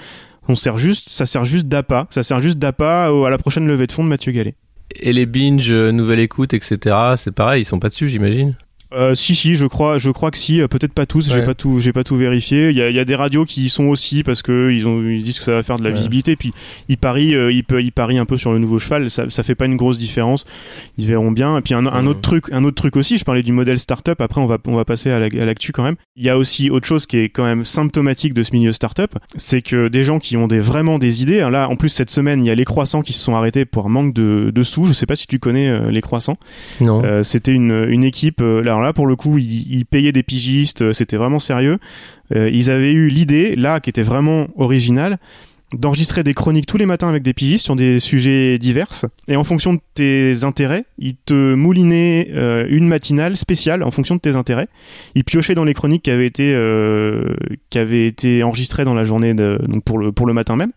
On 0.49 0.55
sert 0.55 0.77
juste, 0.79 1.09
ça 1.11 1.25
sert 1.27 1.45
juste 1.45 1.67
d'appât, 1.69 2.07
ça 2.11 2.23
sert 2.23 2.41
juste 2.41 2.59
d'appât 2.59 3.07
à 3.09 3.31
la 3.31 3.39
prochaine 3.39 3.67
levée 3.67 3.87
de 3.87 3.93
fonds 3.93 4.05
de 4.05 4.09
Mathieu 4.09 4.33
Gallet. 4.33 4.55
Et 4.95 5.13
les 5.13 5.27
binge, 5.27 5.71
euh, 5.71 5.93
nouvelle 5.93 6.21
écoute, 6.21 6.55
etc. 6.55 6.97
C'est 7.17 7.33
pareil, 7.33 7.63
ils 7.63 7.65
sont 7.65 7.79
pas 7.79 7.89
dessus, 7.89 8.09
j'imagine. 8.09 8.57
Euh, 8.93 9.15
si 9.15 9.35
si, 9.35 9.55
je 9.55 9.67
crois, 9.67 9.99
je 9.99 10.11
crois 10.11 10.31
que 10.31 10.39
si. 10.39 10.61
euh, 10.63 10.67
Peut-être 10.69 10.93
pas 10.95 11.05
tous. 11.07 11.31
J'ai 11.33 11.43
pas 11.43 11.55
tout, 11.55 11.79
j'ai 11.79 11.93
pas 11.93 12.05
tout 12.05 12.17
vérifié. 12.17 12.71
Il 12.71 12.77
y 12.77 12.83
a, 12.83 12.89
il 12.89 12.97
y 12.97 12.99
a 12.99 13.05
des 13.05 13.15
radios 13.15 13.45
qui 13.45 13.65
y 13.65 13.69
sont 13.69 13.85
aussi 13.87 14.23
parce 14.23 14.41
que 14.43 14.71
ils 14.71 14.87
ont, 14.89 15.03
ils 15.03 15.23
disent 15.23 15.39
que 15.39 15.45
ça 15.45 15.53
va 15.53 15.63
faire 15.63 15.77
de 15.79 15.85
la 15.85 15.91
Ouais. 15.91 15.97
visibilité. 15.97 16.37
Puis 16.37 16.53
ils 16.89 16.97
parient, 16.99 17.35
euh, 17.35 17.53
ils, 17.53 17.65
ils 17.81 17.93
parient 17.93 18.19
un 18.19 18.25
peu 18.25 18.37
sur 18.37 18.53
le 18.53 18.59
nouveau 18.59 18.79
cheval. 18.79 19.11
Ça, 19.11 19.29
ça 19.29 19.43
fait 19.43 19.55
pas 19.55 19.67
une 19.67 19.77
grosse 19.77 19.99
différence. 19.99 20.47
Ils 20.97 21.07
verront 21.07 21.31
bien. 21.31 21.59
Et 21.59 21.61
puis 21.61 21.75
un, 21.75 21.87
un 21.87 22.07
autre 22.07 22.21
truc, 22.21 22.45
un 22.53 22.65
autre 22.65 22.77
truc 22.77 22.97
aussi. 22.97 23.19
Je 23.19 23.25
parlais 23.25 23.43
du 23.43 23.53
modèle 23.53 23.79
startup. 23.79 24.21
Après, 24.21 24.41
on 24.41 24.47
va, 24.47 24.59
on 24.67 24.75
va 24.77 24.85
passer 24.85 25.11
à 25.11 25.19
la- 25.19 25.27
à 25.27 25.45
l'actu 25.45 25.73
quand 25.73 25.83
même. 25.83 25.97
Il 26.17 26.25
y 26.25 26.31
a 26.31 26.39
aussi 26.39 26.71
autre 26.71 26.87
chose 26.87 27.07
qui 27.07 27.19
est 27.19 27.29
quand 27.29 27.45
même 27.45 27.65
symptomatique 27.65 28.33
de 28.35 28.43
ce 28.43 28.53
milieu 28.53 28.73
startup, 28.73 29.15
c'est 29.37 29.61
que 29.63 29.89
des 29.89 30.03
gens 30.05 30.19
qui 30.19 30.37
ont 30.37 30.47
des 30.49 30.61
vraiment 30.61 30.99
des 30.99 31.23
idées. 31.23 31.41
hein, 31.43 31.51
Là, 31.51 31.69
en 31.69 31.77
plus 31.77 31.89
cette 31.91 32.11
semaine, 32.11 32.41
il 32.45 32.47
y 32.47 32.51
a 32.51 32.55
les 32.55 32.65
croissants 32.65 33.03
qui 33.03 33.13
se 33.13 33.21
sont 33.21 33.35
arrêtés 33.35 33.65
pour 33.65 33.89
manque 33.91 34.15
de, 34.15 34.51
de 34.55 34.63
sous. 34.63 34.87
Je 34.87 34.93
sais 34.93 35.07
pas 35.07 35.17
si 35.17 35.27
tu 35.27 35.39
connais 35.39 35.69
euh, 35.69 35.83
les 35.91 36.01
croissants. 36.01 36.39
Non. 36.81 37.03
Euh, 37.05 37.23
c'était 37.23 37.53
une, 37.53 37.87
une 37.91 38.05
équipe. 38.05 38.41
euh, 38.41 38.63
alors 38.79 38.87
là, 38.87 38.93
pour 38.93 39.07
le 39.09 39.17
coup, 39.17 39.39
ils, 39.39 39.85
payaient 39.85 40.13
des 40.13 40.23
pigistes. 40.23 40.83
euh, 40.83 40.93
C'était 40.93 41.17
vraiment 41.17 41.41
sérieux. 41.41 41.79
Euh, 42.35 42.49
ils 42.53 42.71
avaient 42.71 42.93
eu 42.93 43.09
l'idée, 43.09 43.57
là, 43.57 43.81
qui 43.81 43.91
était 43.91 44.03
vraiment 44.03 44.47
originale, 44.57 45.19
d'enregistrer 45.75 46.23
des 46.23 46.33
chroniques 46.33 46.67
tous 46.67 46.79
les 46.79 46.87
matins 46.87 47.09
avec 47.09 47.25
des 47.25 47.35
pigistes 47.35 47.65
sur 47.65 47.75
des 47.75 47.99
sujets 47.99 48.57
divers. 48.59 48.89
Et 49.27 49.35
en 49.35 49.43
fonction 49.43 49.75
de 49.75 49.81
tes 49.95 50.45
intérêts, 50.45 50.85
ils 50.99 51.17
te 51.17 51.55
moulinaient 51.55 52.29
euh, 52.33 52.67
une 52.71 52.87
matinale 52.87 53.37
spéciale 53.37 53.83
en 53.83 53.91
fonction 53.91 54.15
de 54.15 54.21
tes 54.21 54.37
intérêts. 54.37 54.69
Ils 55.17 55.25
piochaient 55.25 55.57
dans 55.57 55.65
les 55.65 55.75
chroniques 55.75 56.05
qui 56.05 56.11
avaient 56.11 56.27
été, 56.27 56.57
qui 57.69 57.79
avaient 57.79 58.07
été 58.07 58.45
enregistrées 58.45 58.85
dans 58.85 58.95
la 58.95 59.03
journée, 59.03 59.35
donc 59.35 59.83
pour 59.85 59.99
le, 59.99 60.13
pour 60.13 60.27
le 60.27 60.33
matin 60.33 60.55
même. 60.57 60.73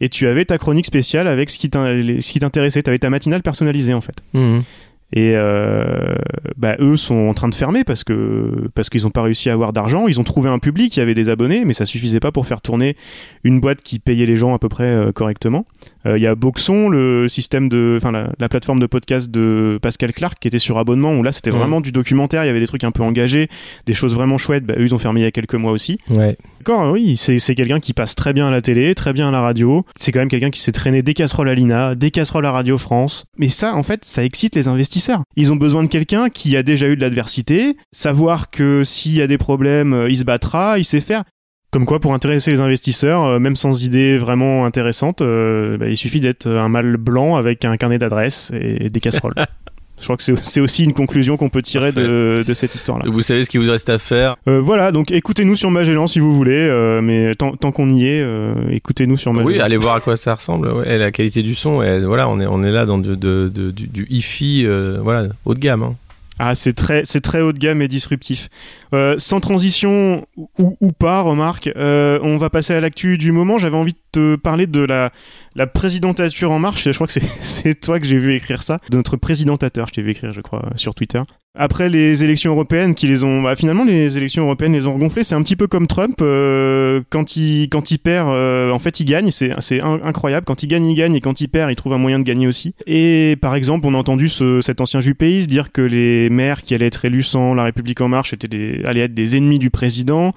Et 0.00 0.08
tu 0.08 0.26
avais 0.26 0.44
ta 0.44 0.58
chronique 0.58 0.86
spéciale 0.86 1.28
avec 1.28 1.50
ce 1.50 1.58
qui 1.58 1.68
t'intéressait. 1.68 2.82
Tu 2.82 2.90
avais 2.90 2.98
ta 2.98 3.10
matinale 3.10 3.42
personnalisée 3.42 3.94
en 3.94 4.00
fait. 4.00 4.16
Mhm. 4.32 4.62
Et 5.10 5.32
euh, 5.34 6.14
bah, 6.58 6.76
eux 6.80 6.96
sont 6.96 7.16
en 7.28 7.32
train 7.34 7.48
de 7.48 7.54
fermer 7.54 7.82
parce 7.82 8.04
que 8.04 8.68
parce 8.74 8.90
qu'ils 8.90 9.04
n'ont 9.04 9.10
pas 9.10 9.22
réussi 9.22 9.48
à 9.48 9.54
avoir 9.54 9.72
d'argent. 9.72 10.06
Ils 10.06 10.20
ont 10.20 10.24
trouvé 10.24 10.50
un 10.50 10.58
public, 10.58 10.94
il 10.96 11.00
y 11.00 11.02
avait 11.02 11.14
des 11.14 11.30
abonnés, 11.30 11.64
mais 11.64 11.72
ça 11.72 11.86
suffisait 11.86 12.20
pas 12.20 12.30
pour 12.30 12.46
faire 12.46 12.60
tourner 12.60 12.94
une 13.42 13.58
boîte 13.58 13.80
qui 13.82 14.00
payait 14.00 14.26
les 14.26 14.36
gens 14.36 14.54
à 14.54 14.58
peu 14.58 14.68
près 14.68 14.84
euh, 14.84 15.10
correctement. 15.10 15.64
Euh, 16.04 16.18
Il 16.18 16.22
y 16.22 16.26
a 16.26 16.34
Boxon, 16.34 16.90
le 16.90 17.26
système 17.26 17.70
de, 17.70 17.94
enfin 17.96 18.12
la, 18.12 18.32
la 18.38 18.48
plateforme 18.50 18.80
de 18.80 18.86
podcast 18.86 19.30
de 19.30 19.78
Pascal 19.80 20.12
Clark 20.12 20.36
qui 20.38 20.48
était 20.48 20.58
sur 20.58 20.76
abonnement 20.78 21.14
où 21.14 21.22
là 21.22 21.32
c'était 21.32 21.50
vraiment 21.50 21.80
du 21.80 21.90
documentaire. 21.90 22.44
Il 22.44 22.48
y 22.48 22.50
avait 22.50 22.60
des 22.60 22.66
trucs 22.66 22.84
un 22.84 22.90
peu 22.92 23.02
engagés, 23.02 23.48
des 23.86 23.94
choses 23.94 24.14
vraiment 24.14 24.36
chouettes. 24.36 24.66
Bah, 24.66 24.74
eux 24.76 24.84
ils 24.84 24.94
ont 24.94 24.98
fermé 24.98 25.20
il 25.20 25.24
y 25.24 25.26
a 25.26 25.30
quelques 25.30 25.54
mois 25.54 25.72
aussi. 25.72 25.98
Ouais. 26.10 26.36
Oui, 26.68 27.16
c'est 27.16 27.54
quelqu'un 27.54 27.80
qui 27.80 27.94
passe 27.94 28.14
très 28.14 28.32
bien 28.32 28.48
à 28.48 28.50
la 28.50 28.60
télé, 28.60 28.94
très 28.94 29.12
bien 29.12 29.28
à 29.28 29.30
la 29.30 29.40
radio. 29.40 29.84
C'est 29.98 30.12
quand 30.12 30.18
même 30.18 30.28
quelqu'un 30.28 30.50
qui 30.50 30.60
s'est 30.60 30.72
traîné 30.72 31.02
des 31.02 31.14
casseroles 31.14 31.48
à 31.48 31.54
l'INA, 31.54 31.94
des 31.94 32.10
casseroles 32.10 32.44
à 32.44 32.52
Radio 32.52 32.76
France. 32.76 33.24
Mais 33.38 33.48
ça, 33.48 33.74
en 33.74 33.82
fait, 33.82 34.04
ça 34.04 34.22
excite 34.22 34.54
les 34.54 34.68
investisseurs. 34.68 35.22
Ils 35.36 35.50
ont 35.50 35.56
besoin 35.56 35.82
de 35.82 35.88
quelqu'un 35.88 36.28
qui 36.28 36.56
a 36.56 36.62
déjà 36.62 36.88
eu 36.88 36.96
de 36.96 37.00
l'adversité, 37.00 37.76
savoir 37.92 38.50
que 38.50 38.84
s'il 38.84 39.14
y 39.14 39.22
a 39.22 39.26
des 39.26 39.38
problèmes, 39.38 39.94
euh, 39.94 40.10
il 40.10 40.18
se 40.18 40.24
battra, 40.24 40.78
il 40.78 40.84
sait 40.84 41.00
faire. 41.00 41.24
Comme 41.70 41.86
quoi, 41.86 42.00
pour 42.00 42.12
intéresser 42.12 42.50
les 42.50 42.60
investisseurs, 42.60 43.24
euh, 43.24 43.38
même 43.38 43.56
sans 43.56 43.84
idées 43.84 44.18
vraiment 44.18 44.66
intéressantes, 44.66 45.22
euh, 45.22 45.78
bah, 45.78 45.88
il 45.88 45.96
suffit 45.96 46.20
d'être 46.20 46.46
un 46.46 46.68
mâle 46.68 46.96
blanc 46.96 47.36
avec 47.36 47.64
un 47.64 47.76
carnet 47.76 47.98
d'adresses 47.98 48.52
et 48.58 48.90
des 48.90 49.00
casseroles. 49.00 49.34
Je 50.00 50.04
crois 50.04 50.16
que 50.16 50.22
c'est 50.22 50.60
aussi 50.60 50.84
une 50.84 50.92
conclusion 50.92 51.36
qu'on 51.36 51.48
peut 51.48 51.60
tirer 51.62 51.92
de, 51.92 52.44
de 52.46 52.54
cette 52.54 52.74
histoire-là. 52.74 53.04
Vous 53.10 53.20
savez 53.20 53.44
ce 53.44 53.50
qu'il 53.50 53.60
vous 53.60 53.70
reste 53.70 53.88
à 53.90 53.98
faire. 53.98 54.36
Euh, 54.46 54.60
voilà, 54.60 54.92
donc 54.92 55.10
écoutez-nous 55.10 55.56
sur 55.56 55.70
Magellan 55.70 56.06
si 56.06 56.18
vous 56.20 56.32
voulez, 56.34 56.52
euh, 56.68 57.00
mais 57.02 57.34
tant, 57.34 57.52
tant 57.56 57.72
qu'on 57.72 57.90
y 57.90 58.06
est, 58.06 58.20
euh, 58.22 58.54
écoutez-nous 58.70 59.16
sur 59.16 59.32
Magellan. 59.32 59.50
Oui, 59.56 59.60
allez 59.60 59.76
voir 59.76 59.96
à 59.96 60.00
quoi 60.00 60.16
ça 60.16 60.34
ressemble. 60.34 60.68
Ouais, 60.68 60.94
et 60.94 60.98
la 60.98 61.10
qualité 61.10 61.42
du 61.42 61.54
son, 61.54 61.82
et 61.82 62.00
voilà, 62.00 62.28
on 62.28 62.40
est 62.40 62.46
on 62.46 62.62
est 62.62 62.70
là 62.70 62.86
dans 62.86 62.98
de, 62.98 63.14
de- 63.14 63.50
de- 63.52 63.70
du, 63.72 63.86
du 63.88 64.06
hi-fi, 64.08 64.62
euh, 64.64 64.98
voilà, 65.02 65.24
haut 65.44 65.54
de 65.54 65.58
gamme. 65.60 65.82
hein. 65.82 65.94
Ah, 66.38 66.54
c'est 66.54 66.72
très, 66.72 67.04
c'est 67.04 67.20
très 67.20 67.40
haut 67.40 67.52
de 67.52 67.58
gamme 67.58 67.82
et 67.82 67.88
disruptif. 67.88 68.48
Euh, 68.94 69.16
sans 69.18 69.40
transition 69.40 70.26
ou, 70.36 70.76
ou 70.80 70.92
pas, 70.92 71.20
remarque, 71.20 71.68
euh, 71.76 72.20
on 72.22 72.36
va 72.36 72.48
passer 72.48 72.74
à 72.74 72.80
l'actu 72.80 73.18
du 73.18 73.32
moment. 73.32 73.58
J'avais 73.58 73.76
envie 73.76 73.94
de 73.94 73.98
te 74.12 74.36
parler 74.36 74.66
de 74.66 74.80
la, 74.80 75.10
la 75.56 75.66
présidentature 75.66 76.52
en 76.52 76.58
marche. 76.58 76.84
Je 76.84 76.92
crois 76.92 77.08
que 77.08 77.12
c'est, 77.12 77.74
toi 77.80 77.98
que 77.98 78.06
j'ai 78.06 78.18
vu 78.18 78.34
écrire 78.34 78.62
ça, 78.62 78.78
de 78.90 78.96
notre 78.96 79.16
présidentateur. 79.16 79.88
Je 79.88 79.94
t'ai 79.94 80.02
vu 80.02 80.12
écrire, 80.12 80.32
je 80.32 80.40
crois, 80.40 80.70
sur 80.76 80.94
Twitter. 80.94 81.22
Après 81.60 81.88
les 81.88 82.22
élections 82.22 82.52
européennes 82.52 82.94
qui 82.94 83.08
les 83.08 83.24
ont, 83.24 83.42
bah, 83.42 83.56
finalement 83.56 83.84
les 83.84 84.16
élections 84.16 84.44
européennes 84.44 84.72
les 84.74 84.86
ont 84.86 84.94
regonflées. 84.94 85.24
C'est 85.24 85.34
un 85.34 85.42
petit 85.42 85.56
peu 85.56 85.66
comme 85.66 85.88
Trump 85.88 86.14
euh, 86.22 87.00
quand 87.10 87.36
il 87.36 87.68
quand 87.68 87.90
il 87.90 87.98
perd, 87.98 88.28
euh, 88.28 88.70
en 88.70 88.78
fait 88.78 89.00
il 89.00 89.04
gagne. 89.04 89.32
C'est 89.32 89.50
c'est 89.58 89.82
in- 89.82 90.00
incroyable. 90.04 90.44
Quand 90.46 90.62
il 90.62 90.68
gagne, 90.68 90.86
il 90.86 90.94
gagne 90.94 91.16
et 91.16 91.20
quand 91.20 91.40
il 91.40 91.48
perd, 91.48 91.70
il 91.72 91.74
trouve 91.74 91.94
un 91.94 91.98
moyen 91.98 92.20
de 92.20 92.24
gagner 92.24 92.46
aussi. 92.46 92.74
Et 92.86 93.36
par 93.42 93.56
exemple, 93.56 93.88
on 93.88 93.94
a 93.94 93.96
entendu 93.98 94.28
ce, 94.28 94.60
cet 94.60 94.80
ancien 94.80 95.00
jupéiste 95.00 95.50
dire 95.50 95.72
que 95.72 95.82
les 95.82 96.30
maires 96.30 96.62
qui 96.62 96.74
allaient 96.76 96.86
être 96.86 97.04
élus 97.04 97.24
sans 97.24 97.54
la 97.54 97.64
République 97.64 98.00
en 98.00 98.08
marche 98.08 98.32
étaient 98.32 98.46
des, 98.46 98.80
allaient 98.84 99.00
être 99.00 99.14
des 99.14 99.36
ennemis 99.36 99.58
du 99.58 99.70
président. 99.70 100.32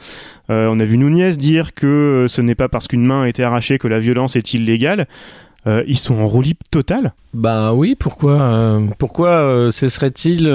Euh, 0.49 0.67
on 0.71 0.79
a 0.79 0.85
vu 0.85 0.97
Nunez 0.97 1.33
dire 1.37 1.75
que 1.75 1.85
euh, 1.85 2.27
ce 2.27 2.41
n'est 2.41 2.55
pas 2.55 2.67
parce 2.67 2.87
qu'une 2.87 3.05
main 3.05 3.21
a 3.23 3.29
été 3.29 3.43
arrachée 3.43 3.77
que 3.77 3.87
la 3.87 3.99
violence 3.99 4.35
est 4.35 4.55
illégale. 4.55 5.07
Euh, 5.67 5.83
ils 5.85 5.97
sont 5.97 6.15
en 6.15 6.27
roue 6.27 6.41
libre 6.41 6.61
totale. 6.71 7.13
Ben 7.33 7.73
oui, 7.73 7.95
pourquoi 7.97 8.41
euh, 8.41 8.87
pourquoi 8.97 9.29
euh, 9.29 9.71
cesserait-il 9.71 10.45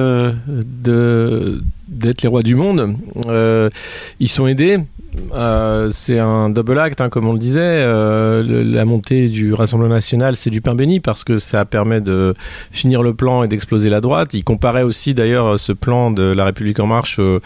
d'être 1.89 2.23
les 2.23 2.29
rois 2.29 2.43
du 2.43 2.55
monde? 2.57 2.99
Ils 4.19 4.29
sont 4.29 4.47
aidés. 4.47 4.81
Euh, 5.33 5.91
c'est 5.91 6.19
un 6.19 6.51
double 6.51 6.79
acte, 6.79 7.01
hein, 7.01 7.09
comme 7.09 7.29
on 7.29 7.33
le 7.33 7.39
disait. 7.39 7.61
Euh, 7.61 8.43
la 8.65 8.85
montée 8.85 9.29
du 9.29 9.53
Rassemblement 9.53 9.95
national, 9.95 10.37
c'est 10.37 10.51
du 10.51 10.61
pain 10.61 10.75
béni 10.75 11.01
parce 11.01 11.25
que 11.25 11.39
ça 11.39 11.65
permet 11.65 12.01
de 12.01 12.35
finir 12.71 13.03
le 13.03 13.15
plan 13.15 13.43
et 13.43 13.49
d'exploser 13.49 13.91
la 13.91 14.01
droite. 14.01 14.35
Il 14.35 14.45
comparait 14.45 14.83
aussi 14.83 15.15
d'ailleurs 15.15 15.59
ce 15.59 15.73
plan 15.73 16.11
de 16.11 16.23
la 16.23 16.45
République 16.45 16.81
en 16.81 16.87
marche 16.87 17.17
euh, 17.19 17.41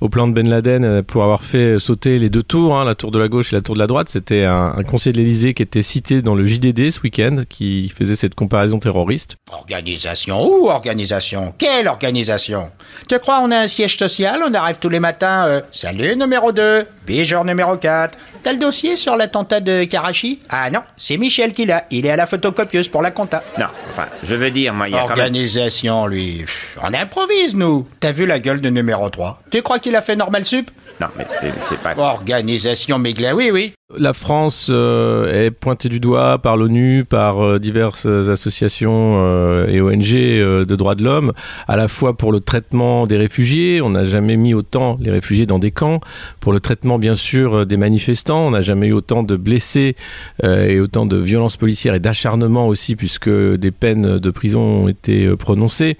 au 0.00 0.08
plan 0.08 0.28
de 0.28 0.32
Ben 0.32 0.48
Laden 0.48 0.84
euh, 0.84 1.02
pour 1.02 1.22
avoir 1.22 1.44
fait 1.44 1.78
sauter 1.78 2.18
les 2.18 2.30
deux 2.30 2.42
tours, 2.42 2.76
hein, 2.76 2.84
la 2.84 2.94
tour 2.94 3.10
de 3.10 3.18
la 3.18 3.28
gauche 3.28 3.52
et 3.52 3.56
la 3.56 3.62
tour 3.62 3.74
de 3.74 3.80
la 3.80 3.86
droite. 3.86 4.08
C'était 4.08 4.44
un, 4.44 4.82
conseiller 4.82 5.12
de 5.12 5.18
l'Élysée 5.18 5.54
qui 5.54 5.62
était 5.62 5.82
cité 5.82 6.22
dans 6.22 6.34
le 6.34 6.46
JDD 6.46 6.90
ce 6.90 7.00
week-end, 7.00 7.42
qui 7.48 7.88
faisait 7.88 8.16
cette 8.16 8.34
comparaison 8.34 8.78
terroriste. 8.78 9.36
Organisation 9.52 10.46
ou 10.46 10.68
organisation? 10.68 11.54
Quelle 11.58 11.88
organisation? 11.88 12.70
Tu 13.08 13.18
crois 13.18 13.40
on 13.42 13.50
a 13.50 13.58
un 13.58 13.66
siège 13.66 13.96
social, 13.96 14.40
on 14.46 14.54
arrive 14.54 14.78
tous 14.78 14.88
les 14.88 15.00
matins, 15.00 15.62
salut 15.70 16.16
numéro 16.16 16.52
2, 16.52 16.84
bigeur 17.08 17.44
numéro 17.44 17.76
4. 17.76 18.18
T'as 18.42 18.52
le 18.52 18.58
dossier 18.58 18.94
sur 18.94 19.16
l'attentat 19.16 19.60
de 19.60 19.84
Karachi? 19.84 20.40
Ah 20.50 20.70
non, 20.70 20.80
c'est 20.96 21.16
Michel 21.16 21.52
qui 21.52 21.64
l'a, 21.64 21.86
il 21.90 22.04
est 22.06 22.10
à 22.10 22.16
la 22.16 22.26
photocopieuse 22.26 22.88
pour 22.88 23.02
la 23.02 23.10
compta. 23.10 23.42
Non, 23.58 23.66
enfin, 23.90 24.06
je 24.22 24.36
veux 24.36 24.50
dire, 24.50 24.74
moi, 24.74 24.88
il 24.88 24.92
y 24.92 24.96
a 24.96 25.00
quand 25.00 25.08
même... 25.16 25.18
Organisation, 25.20 26.06
lui. 26.06 26.42
Pff, 26.42 26.76
On 26.82 26.92
improvise, 26.92 27.54
nous. 27.54 27.88
T'as 27.98 28.12
vu 28.12 28.26
la 28.26 28.38
gueule 28.38 28.60
de 28.60 28.68
numéro 28.68 29.08
3 29.08 29.42
Tu 29.50 29.62
crois 29.62 29.78
qu'il 29.78 29.96
a 29.96 30.02
fait 30.02 30.16
normal 30.16 30.44
sup? 30.44 30.70
Non, 31.00 31.08
mais 31.16 31.26
c'est 31.28 31.78
pas... 31.78 31.96
Organisation 31.96 32.98
Miglet, 32.98 33.32
oui, 33.32 33.50
oui. 33.52 33.72
La 33.96 34.12
France 34.12 34.70
euh, 34.70 35.46
est 35.46 35.50
pointée 35.50 35.88
du 35.88 35.98
doigt 35.98 36.36
par 36.36 36.58
l'ONU, 36.58 37.04
par 37.08 37.40
euh, 37.42 37.58
diverses 37.58 38.04
associations 38.04 39.14
euh, 39.16 39.66
et 39.66 39.80
ONG 39.80 40.12
de 40.12 40.76
droits 40.76 40.94
de 40.94 41.02
l'homme, 41.02 41.32
à 41.66 41.76
la 41.78 41.88
fois 41.88 42.14
pour 42.14 42.30
le 42.30 42.40
traitement 42.40 43.06
des 43.06 43.16
réfugiés, 43.16 43.80
on 43.80 43.88
n'a 43.88 44.04
jamais 44.04 44.36
mis 44.36 44.52
autant 44.52 44.98
les 45.00 45.10
réfugiés 45.10 45.46
dans 45.46 45.58
des 45.58 45.70
camps, 45.70 46.00
pour 46.38 46.52
le 46.52 46.60
traitement 46.60 46.98
bien 46.98 47.14
sûr 47.14 47.64
des 47.64 47.78
manifestants, 47.78 48.48
on 48.48 48.50
n'a 48.50 48.60
jamais 48.60 48.88
eu 48.88 48.92
autant 48.92 49.22
de 49.22 49.36
blessés 49.36 49.96
et 50.42 50.80
autant 50.80 51.06
de 51.06 51.16
violences 51.16 51.56
policières 51.56 51.94
et 51.94 52.00
d'acharnement 52.00 52.68
aussi, 52.68 52.94
puisque 52.94 53.30
des 53.30 53.70
peines 53.70 54.18
de 54.18 54.30
prison 54.30 54.60
ont 54.60 54.88
été 54.88 55.34
prononcées. 55.36 55.96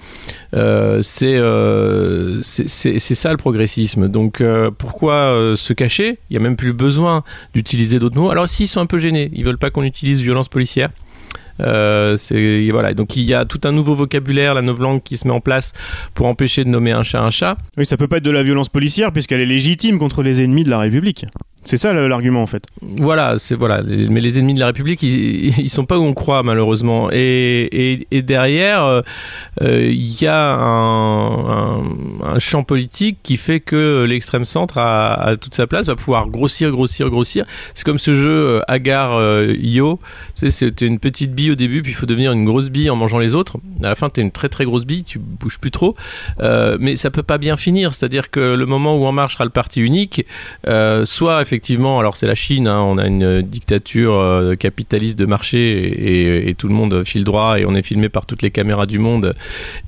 C'est 0.53 1.39
ça 3.15 3.31
le 3.31 3.37
progressisme. 3.39 4.09
Donc 4.09 4.43
pourquoi 4.77 5.55
se 5.57 5.73
cacher? 5.73 6.19
Il 6.29 6.35
y 6.35 6.37
a 6.37 6.41
même 6.41 6.57
plus 6.57 6.75
besoin 6.75 7.23
d'utiliser 7.55 7.78
d'autres 7.99 8.19
mots. 8.19 8.31
Alors 8.31 8.49
s'ils 8.49 8.69
sont 8.69 8.81
un 8.81 8.87
peu 8.87 8.99
gênés, 8.99 9.31
ils 9.33 9.45
veulent 9.45 9.59
pas 9.59 9.71
qu'on 9.71 9.83
utilise 9.83 10.21
violence 10.21 10.49
policière. 10.49 10.89
Euh, 11.61 12.17
c'est 12.17 12.71
voilà 12.71 12.95
donc 12.95 13.17
il 13.17 13.25
y 13.25 13.35
a 13.35 13.45
tout 13.45 13.61
un 13.65 13.73
nouveau 13.73 13.97
vocabulaire 13.97 14.55
la 14.55 14.63
novlangue 14.63 15.03
qui 15.03 15.17
se 15.17 15.27
met 15.27 15.35
en 15.35 15.41
place 15.41 15.73
pour 16.15 16.29
empêcher 16.29 16.63
de 16.63 16.69
nommer 16.69 16.93
un 16.93 17.03
chat 17.03 17.21
un 17.21 17.31
chat 17.31 17.59
Oui, 17.77 17.85
ça 17.85 17.97
peut 17.97 18.07
pas 18.07 18.19
être 18.19 18.23
de 18.23 18.31
la 18.31 18.45
violence 18.45 18.69
policière 18.69 19.13
puisqu'elle 19.13 19.41
est 19.41 19.47
légitime 19.47 19.99
contre 19.99 20.23
les 20.23 20.41
ennemis 20.41 20.63
de 20.63 20.71
la 20.71 20.79
République. 20.79 21.27
C'est 21.69 21.77
ça 21.77 21.93
l'argument 21.93 22.41
en 22.41 22.47
fait. 22.47 22.63
Voilà, 22.81 23.39
c'est 23.39 23.55
voilà. 23.55 23.83
Mais 23.83 24.23
les 24.23 24.39
ennemis 24.39 24.55
de 24.55 24.59
la 24.59 24.69
République, 24.69 25.03
ils, 25.03 25.69
sont 25.69 25.85
pas 25.85 25.99
où 25.99 26.03
on 26.03 26.15
croit 26.15 26.43
malheureusement. 26.43 27.11
Et, 27.13 27.69
et, 27.93 28.07
et 28.11 28.23
derrière, 28.23 28.85
euh, 28.85 29.03
euh, 29.61 29.91
il 29.91 30.23
y 30.23 30.27
a 30.27 30.55
un, 30.55 32.39
champ 32.39 32.63
politique 32.63 33.19
qui 33.23 33.37
fait 33.37 33.61
que 33.61 34.07
l'extrême 34.09 34.47
centre 34.47 34.79
a, 34.79 35.37
toute 35.37 35.55
sa 35.55 35.67
place, 35.67 35.89
va 35.89 35.97
pouvoir 35.97 36.29
grossir, 36.29 36.71
grossir, 36.71 37.11
grossir. 37.11 37.45
C'est 37.75 37.85
comme 37.85 37.99
ce 37.99 38.15
jeu 38.15 38.31
euh, 38.31 38.61
Agar 38.67 39.13
euh, 39.13 39.55
sais, 40.37 40.49
C'était 40.49 40.87
une 40.87 40.99
petite 40.99 41.35
bille 41.35 41.51
au 41.51 41.55
début, 41.55 41.83
puis 41.83 41.93
il 41.93 41.95
faut 41.95 42.07
devenir 42.07 42.33
une 42.33 42.47
grosse 42.47 42.71
bille 42.71 42.89
en 42.89 42.97
mangeant 42.97 43.19
les 43.19 43.35
autres. 43.35 43.59
À 43.83 43.91
la 43.91 43.95
fin, 43.95 44.09
t'es 44.09 44.23
une 44.23 44.31
très 44.31 44.49
très 44.49 44.65
grosse 44.65 44.87
bille, 44.87 45.05
tu 45.05 45.19
bouges 45.19 45.59
plus 45.59 45.71
trop. 45.71 45.97
Mais 46.41 46.97
ça 46.97 47.11
peut 47.11 47.23
pas 47.23 47.37
bien 47.37 47.59
finir. 47.59 47.93
C'est-à-dire 47.93 48.31
que 48.31 48.41
le 48.55 48.65
moment 48.65 48.97
où 48.97 49.05
En 49.05 49.13
Marche 49.13 49.35
sera 49.35 49.45
le 49.45 49.51
parti 49.51 49.83
unique, 49.83 50.25
soit 51.05 51.43
effectivement 51.43 51.58
effectivement, 51.59 51.99
alors 51.99 52.17
c'est 52.17 52.29
la 52.29 52.37
Chine, 52.37 52.69
hein, 52.69 52.81
on 52.83 52.99
a 52.99 53.07
une 53.09 53.43
dictature 53.43 54.15
euh, 54.15 54.55
capitaliste 54.55 55.19
de 55.19 55.27
marché 55.27 56.49
et, 56.49 56.55
tout 56.55 56.69
le 56.69 56.75
monde 56.75 57.03
file 57.05 57.25
droit 57.25 57.59
et 57.59 57.65
on 57.67 57.75
est 57.75 57.83
filmé 57.83 58.09
par 58.09 58.27
toutes 58.27 58.43
les 58.43 58.53
caméras 58.53 58.87
du 58.87 59.01
monde 59.01 59.35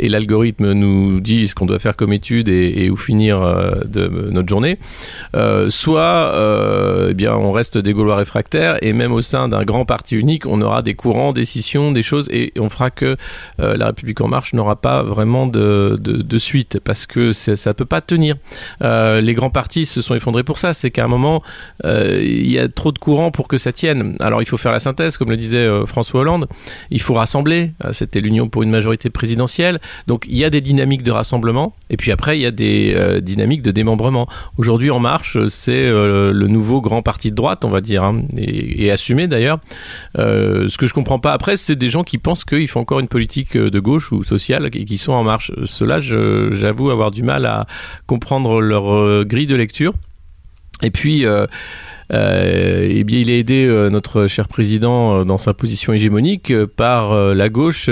et 0.00 0.08
l'algorithme 0.08 0.72
nous 0.72 1.20
dit 1.20 1.46
ce 1.46 1.54
qu'on 1.54 1.66
doit 1.66 1.78
faire 1.78 1.94
comme 1.94 2.12
étude 2.12 2.48
et, 2.48 2.90
où 2.90 2.96
finir 2.96 3.40
euh, 3.40 3.82
de 3.84 4.08
notre 4.08 4.48
journée. 4.48 4.78
Euh, 5.36 5.70
soit, 5.70 6.34
eh 7.08 7.14
bien, 7.14 7.34
on 7.34 7.52
reste 7.52 7.78
des 7.78 7.92
Gaulois 7.92 8.16
réfractaires 8.16 8.76
et 8.82 8.92
même 8.92 9.12
au 9.12 9.20
sein 9.20 9.48
d'un 9.48 9.62
grand 9.62 9.84
parti 9.84 10.16
unique, 10.16 10.46
on 10.46 10.60
aura 10.62 10.82
des 10.82 10.94
courants, 10.94 11.32
des 11.32 11.44
scissions, 11.44 11.92
des 11.92 12.02
choses 12.02 12.28
et 12.32 12.52
on 12.58 12.68
fera 12.68 12.90
que 12.90 13.16
la 13.58 13.86
République 13.86 14.20
en 14.20 14.28
marche 14.28 14.54
n'aura 14.54 14.74
pas 14.74 15.04
vraiment 15.04 15.46
de, 15.46 15.96
de, 16.00 16.16
de 16.16 16.38
suite 16.38 16.80
parce 16.82 17.06
que 17.06 17.30
ça 17.30 17.74
peut 17.74 17.84
pas 17.84 18.00
tenir. 18.00 18.34
les 18.80 19.34
grands 19.34 19.50
partis 19.50 19.86
se 19.86 20.02
sont 20.02 20.16
effondrés 20.16 20.42
pour 20.42 20.58
ça. 20.58 20.74
C'est 20.74 20.90
qu'à 20.90 21.04
un 21.04 21.08
moment, 21.08 21.42
il 21.84 22.50
y 22.50 22.58
a 22.58 22.68
trop 22.68 22.92
de 22.92 22.98
courants 22.98 23.30
pour 23.30 23.48
que 23.48 23.58
ça 23.58 23.72
tienne. 23.72 24.16
Alors 24.20 24.42
il 24.42 24.46
faut 24.46 24.56
faire 24.56 24.72
la 24.72 24.80
synthèse, 24.80 25.16
comme 25.16 25.30
le 25.30 25.36
disait 25.36 25.58
euh, 25.58 25.86
François 25.86 26.20
Hollande. 26.20 26.46
Il 26.90 27.00
faut 27.00 27.14
rassembler. 27.14 27.72
Euh, 27.84 27.92
c'était 27.92 28.20
l'union 28.20 28.48
pour 28.48 28.62
une 28.62 28.70
majorité 28.70 29.10
présidentielle. 29.10 29.80
Donc 30.06 30.24
il 30.28 30.36
y 30.36 30.44
a 30.44 30.50
des 30.50 30.60
dynamiques 30.60 31.02
de 31.02 31.10
rassemblement. 31.10 31.74
Et 31.90 31.96
puis 31.96 32.12
après, 32.12 32.38
il 32.38 32.42
y 32.42 32.46
a 32.46 32.50
des 32.50 33.20
dynamiques 33.20 33.62
de 33.62 33.70
démembrement. 33.70 34.28
Aujourd'hui, 34.56 34.90
En 34.90 35.00
Marche, 35.00 35.38
c'est 35.48 35.90
le 35.90 36.46
nouveau 36.46 36.80
grand 36.80 37.02
parti 37.02 37.30
de 37.30 37.36
droite, 37.36 37.64
on 37.64 37.70
va 37.70 37.80
dire, 37.80 38.04
hein, 38.04 38.22
et, 38.36 38.90
assumé 38.92 39.26
d'ailleurs. 39.26 39.58
ce 40.16 40.76
que 40.76 40.86
je 40.86 40.94
comprends 40.94 41.18
pas 41.18 41.32
après, 41.32 41.56
c'est 41.56 41.74
des 41.74 41.90
gens 41.90 42.04
qui 42.04 42.18
pensent 42.18 42.44
qu'il 42.44 42.68
faut 42.68 42.78
encore 42.78 43.00
une 43.00 43.08
politique 43.08 43.56
de 43.56 43.80
gauche 43.80 44.12
ou 44.12 44.22
sociale 44.22 44.68
et 44.72 44.84
qui 44.84 44.98
sont 44.98 45.12
en 45.12 45.24
marche. 45.24 45.50
Cela, 45.64 45.98
j'avoue 45.98 46.90
avoir 46.90 47.10
du 47.10 47.24
mal 47.24 47.44
à 47.44 47.66
comprendre 48.06 48.60
leur 48.60 49.24
grille 49.24 49.48
de 49.48 49.56
lecture. 49.56 49.92
Et 50.82 50.90
puis, 50.90 51.26
euh, 51.26 51.46
eh 52.12 53.04
bien, 53.04 53.18
il 53.18 53.30
a 53.30 53.34
aidé 53.34 53.66
euh, 53.66 53.88
notre 53.88 54.26
cher 54.26 54.48
président 54.48 55.20
euh, 55.20 55.24
dans 55.24 55.38
sa 55.38 55.54
position 55.54 55.92
hégémonique 55.92 56.52
par 56.76 57.14
la 57.14 57.48
gauche 57.48 57.90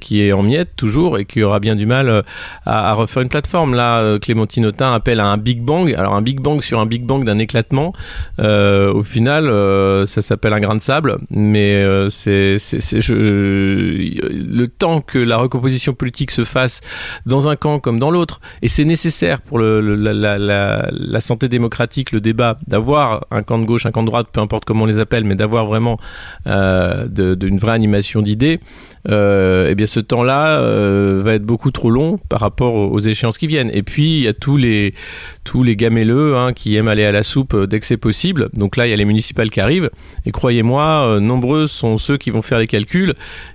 qui 0.00 0.22
est 0.22 0.32
en 0.32 0.42
miettes 0.42 0.74
toujours 0.76 1.18
et 1.18 1.24
qui 1.24 1.42
aura 1.42 1.60
bien 1.60 1.76
du 1.76 1.86
mal 1.86 2.22
à, 2.64 2.92
refaire 2.94 3.22
une 3.22 3.28
plateforme. 3.28 3.74
Là, 3.74 4.18
Clémentine 4.18 4.66
Autain 4.66 4.92
appelle 4.92 5.20
à 5.20 5.26
un 5.26 5.36
Big 5.36 5.62
Bang. 5.62 5.94
Alors 5.96 6.14
un 6.14 6.22
Big 6.22 6.40
Bang 6.40 6.62
sur 6.62 6.80
un 6.80 6.86
Big 6.86 7.04
Bang 7.04 7.24
d'un 7.24 7.38
éclatement. 7.38 7.92
au 8.38 9.02
final, 9.02 9.46
ça 10.06 10.22
s'appelle 10.22 10.52
un 10.52 10.60
grain 10.60 10.76
de 10.76 10.80
sable, 10.80 11.18
mais 11.30 11.84
c'est 12.10 12.58
le 13.08 14.66
temps 14.66 15.00
que 15.00 15.18
la 15.18 15.36
recomposition 15.36 15.94
politique 15.94 16.30
se 16.30 16.44
fasse 16.44 16.80
dans 17.26 17.48
un 17.48 17.56
camp 17.56 17.80
comme 17.80 17.98
dans 17.98 18.10
l'autre, 18.10 18.40
et 18.62 18.68
c'est 18.68 18.84
nécessaire 18.84 19.40
pour 19.40 19.58
la 19.58 21.20
santé 21.20 21.48
démocratique, 21.48 22.12
le 22.12 22.20
débat, 22.20 22.56
d'avoir 22.66 23.26
un 23.30 23.42
camp 23.42 23.57
de 23.58 23.64
gauche, 23.64 23.86
un 23.86 23.90
camp 23.90 24.02
de 24.02 24.08
droite, 24.08 24.28
peu 24.32 24.40
importe 24.40 24.64
comment 24.64 24.84
on 24.84 24.86
les 24.86 24.98
appelle, 24.98 25.24
mais 25.24 25.34
d'avoir 25.34 25.66
vraiment 25.66 25.98
euh, 26.46 27.06
d'une 27.08 27.58
vraie 27.58 27.72
animation 27.72 28.22
d'idées, 28.22 28.60
euh, 29.10 29.68
eh 29.70 29.74
bien 29.74 29.86
ce 29.86 30.00
temps-là 30.00 30.60
euh, 30.60 31.22
va 31.24 31.34
être 31.34 31.44
beaucoup 31.44 31.70
trop 31.70 31.90
long 31.90 32.18
par 32.28 32.40
rapport 32.40 32.74
aux, 32.74 32.98
échéances 32.98 33.38
qui 33.38 33.46
viennent. 33.46 33.70
Et 33.72 33.82
puis 33.82 34.18
il 34.18 34.22
y 34.22 34.28
a 34.28 34.34
tous 34.34 34.56
les 34.56 34.94
tous 35.44 35.62
les 35.62 35.76
gamelleux 35.76 36.36
hein, 36.36 36.52
qui 36.52 36.76
aiment 36.76 36.88
aller 36.88 37.04
à 37.04 37.12
la 37.12 37.22
soupe 37.22 37.56
dès 37.64 37.80
que 37.80 37.86
c'est 37.86 37.96
possible. 37.96 38.50
Donc 38.54 38.76
là 38.76 38.86
il 38.86 38.90
y 38.90 38.92
a 38.92 38.96
les 38.96 39.04
municipales 39.04 39.50
qui 39.50 39.60
arrivent. 39.60 39.90
Et 40.26 40.32
croyez-moi, 40.32 41.18
nombreux 41.20 41.66
sont 41.66 41.96
ceux 41.96 42.18
qui 42.18 42.30
vont 42.30 42.42
faire 42.42 42.58
les 42.58 42.66
calculs 42.66 43.14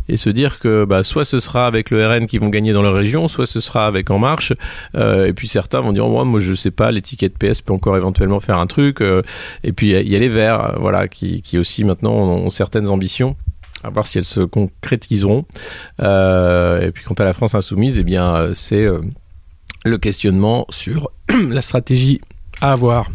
et 0.09 0.17
se 0.17 0.29
dire 0.29 0.59
que 0.59 0.85
bah, 0.85 1.03
soit 1.03 1.25
ce 1.25 1.39
sera 1.39 1.67
avec 1.67 1.91
le 1.91 2.05
RN 2.07 2.25
qui 2.25 2.37
vont 2.37 2.49
gagner 2.49 2.73
dans 2.73 2.81
leur 2.81 2.93
région, 2.93 3.27
soit 3.27 3.45
ce 3.45 3.59
sera 3.59 3.85
avec 3.85 4.09
En 4.09 4.19
Marche. 4.19 4.53
et 4.95 5.33
puis 5.33 5.47
certains 5.47 5.81
vont 5.81 5.93
dire 5.93 6.07
moi, 6.07 6.25
moi 6.25 6.39
je 6.39 6.53
sais 6.53 6.71
pas, 6.71 6.91
l'étiquette 6.91 7.37
PS 7.37 7.61
peut 7.61 7.73
encore 7.73 7.97
éventuellement 7.97 8.39
faire 8.39 8.57
un 8.57 8.67
truc. 8.67 9.01
et 9.01 9.71
puis 9.71 9.91
il 9.91 10.09
y, 10.09 10.15
a 10.15 10.19
les 10.19 10.29
Verts, 10.29 10.77
voilà, 10.79 11.07
qui 11.07 11.57
aussi 11.57 11.83
maintenant 11.83 12.13
ont 12.13 12.49
certaines 12.49 12.87
ambitions 12.87 13.35
à 13.83 13.89
voir 13.89 14.07
si 14.07 14.17
elles 14.17 14.25
se 14.25 14.41
concrétiseront. 14.41 15.45
Euh, 16.01 16.87
et 16.87 16.91
puis 16.91 17.03
quant 17.03 17.13
à 17.15 17.23
la 17.23 17.33
France 17.33 17.55
insoumise, 17.55 17.99
eh 17.99 18.03
bien 18.03 18.35
euh, 18.35 18.53
c'est 18.53 18.83
euh, 18.83 19.01
le 19.85 19.97
questionnement 19.97 20.65
sur 20.69 21.11
la 21.29 21.61
stratégie 21.61 22.21
à 22.61 22.71
avoir. 22.71 23.09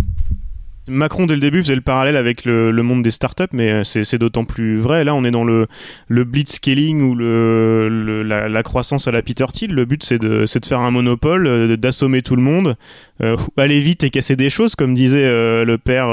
Macron, 0.91 1.27
dès 1.27 1.35
le 1.35 1.41
début, 1.43 1.63
faisait 1.63 1.75
le 1.75 1.83
parallèle 1.83 2.17
avec 2.17 2.47
le, 2.47 2.73
monde 2.83 3.03
des 3.03 3.11
startups, 3.11 3.45
mais 3.53 3.85
c'est 3.85 4.17
d'autant 4.17 4.47
plus 4.47 4.79
vrai. 4.79 5.05
Là, 5.05 5.15
on 5.15 5.23
est 5.23 5.31
dans 5.31 5.45
le, 5.45 5.67
le 6.07 6.25
blitzscaling 6.25 7.03
ou 7.03 7.15
la, 7.15 8.63
croissance 8.63 9.07
à 9.07 9.11
la 9.11 9.21
Peter 9.21 9.45
Thiel. 9.53 9.73
Le 9.73 9.85
but, 9.85 10.03
c'est 10.03 10.19
de, 10.19 10.47
faire 10.65 10.81
un 10.81 10.91
monopole, 10.91 11.77
d'assommer 11.77 12.23
tout 12.23 12.37
le 12.37 12.43
monde, 12.43 12.75
euh, 13.23 13.37
aller 13.57 13.81
vite 13.81 14.05
et 14.05 14.11
casser 14.11 14.37
des 14.37 14.51
choses, 14.51 14.75
comme 14.75 14.95
disait 14.95 15.27
le 15.29 15.77
père 15.77 16.09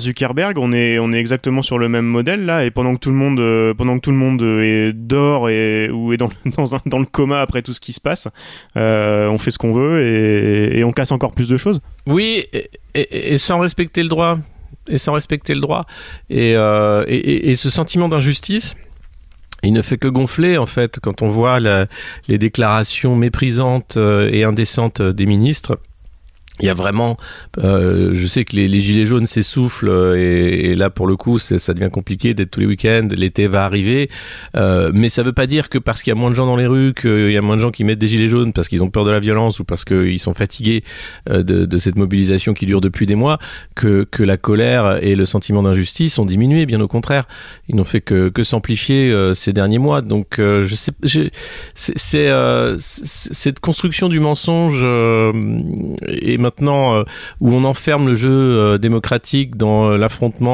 Zuckerberg. 0.00 0.58
On 0.58 0.72
est, 0.72 0.98
on 0.98 1.12
est 1.12 1.18
exactement 1.18 1.62
sur 1.62 1.78
le 1.78 1.88
même 1.88 2.06
modèle 2.06 2.44
là, 2.44 2.64
et 2.64 2.70
pendant 2.70 2.94
que 2.94 3.00
tout 3.00 3.10
le 3.10 3.16
monde, 3.16 3.74
pendant 3.76 3.96
que 3.96 4.00
tout 4.00 4.10
le 4.10 4.16
monde 4.16 4.42
est 4.42 4.92
dort 4.92 5.48
et 5.48 5.90
ou 5.90 6.12
est 6.12 6.16
dans, 6.16 6.30
dans, 6.86 6.98
le 6.98 7.06
coma 7.06 7.40
après 7.40 7.62
tout 7.62 7.72
ce 7.72 7.80
qui 7.80 7.92
se 7.92 8.00
passe, 8.00 8.28
on 8.74 9.38
fait 9.38 9.50
ce 9.50 9.58
qu'on 9.58 9.72
veut 9.72 10.02
et, 10.76 10.84
on 10.84 10.92
casse 10.92 11.12
encore 11.12 11.34
plus 11.34 11.48
de 11.48 11.56
choses. 11.56 11.80
Oui. 12.06 12.46
Et 12.94 13.36
sans 13.36 13.58
respecter 13.58 14.02
le 14.02 14.08
droit 14.08 14.38
et 14.88 14.98
sans 14.98 15.12
respecter 15.14 15.54
le 15.54 15.60
droit 15.60 15.86
euh, 16.30 17.04
et, 17.08 17.50
et, 17.50 17.54
ce 17.54 17.70
sentiment 17.70 18.08
d'injustice 18.08 18.76
il 19.62 19.72
ne 19.72 19.82
fait 19.82 19.96
que 19.96 20.08
gonfler 20.08 20.58
en 20.58 20.66
fait 20.66 21.00
quand 21.00 21.22
on 21.22 21.28
voit 21.28 21.58
les 21.60 22.38
déclarations 22.38 23.16
méprisantes 23.16 23.96
euh, 23.96 24.30
et 24.32 24.44
indécentes 24.44 25.02
des 25.02 25.26
ministres 25.26 25.76
il 26.60 26.66
y 26.66 26.68
a 26.70 26.74
vraiment, 26.74 27.16
euh, 27.58 28.10
je 28.14 28.26
sais 28.26 28.44
que 28.44 28.56
les, 28.56 28.66
les 28.68 28.80
gilets 28.80 29.04
jaunes 29.04 29.26
s'essoufflent 29.26 29.88
euh, 29.88 30.16
et, 30.16 30.70
et, 30.70 30.74
là 30.74 30.88
pour 30.88 31.06
le 31.06 31.16
coup 31.16 31.38
ça 31.38 31.74
devient 31.74 31.90
compliqué 31.90 32.34
d'être 32.34 32.50
tous 32.50 32.60
les 32.60 32.66
week-ends, 32.66 33.08
l'été 33.10 33.46
va 33.46 33.64
arriver, 33.64 34.08
euh, 34.56 34.90
mais 34.94 35.08
ça 35.08 35.22
veut 35.22 35.32
pas 35.32 35.46
dire 35.46 35.68
que 35.68 35.78
parce 35.78 36.02
qu'il 36.02 36.10
y 36.10 36.16
a 36.16 36.18
moins 36.18 36.30
de 36.30 36.34
gens 36.34 36.46
dans 36.46 36.56
les 36.56 36.66
rues, 36.66 36.94
qu'il 36.94 37.30
y 37.30 37.36
a 37.36 37.42
moins 37.42 37.56
de 37.56 37.60
gens 37.60 37.70
qui 37.70 37.84
mettent 37.84 37.98
des 37.98 38.08
gilets 38.08 38.28
jaunes 38.28 38.52
parce 38.52 38.68
qu'ils 38.68 38.82
ont 38.82 38.90
peur 38.90 39.04
de 39.04 39.10
la 39.10 39.20
violence 39.20 39.60
ou 39.60 39.64
parce 39.64 39.84
qu'ils 39.84 40.18
sont 40.18 40.34
fatigués 40.34 40.82
euh, 41.28 41.42
de, 41.42 41.66
de, 41.66 41.78
cette 41.78 41.98
mobilisation 41.98 42.54
qui 42.54 42.64
dure 42.64 42.80
depuis 42.80 43.06
des 43.06 43.14
mois, 43.14 43.38
que, 43.74 44.04
que 44.10 44.22
la 44.22 44.36
colère 44.36 45.02
et 45.02 45.14
le 45.14 45.26
sentiment 45.26 45.62
d'injustice 45.62 46.18
ont 46.18 46.26
diminué, 46.26 46.64
bien 46.64 46.80
au 46.80 46.88
contraire, 46.88 47.26
ils 47.68 47.76
n'ont 47.76 47.84
fait 47.84 48.00
que, 48.00 48.28
que 48.28 48.42
s'amplifier 48.42 49.10
euh, 49.10 49.34
ces 49.34 49.52
derniers 49.52 49.78
mois, 49.78 50.00
donc 50.00 50.36
je 50.38 50.74
sais, 50.74 50.92
c'est 51.74 52.30
cette 52.78 53.60
construction 53.60 54.08
du 54.08 54.20
mensonge 54.20 54.84
et 56.08 56.38
maintenant 56.46 56.94
euh, 56.94 57.02
où 57.40 57.52
on 57.52 57.64
enferme 57.64 58.06
le 58.06 58.14
jeu 58.14 58.30
euh, 58.30 58.78
démocratique 58.78 59.56
dans 59.56 59.90
euh, 59.90 59.96
l'affrontement 59.96 60.46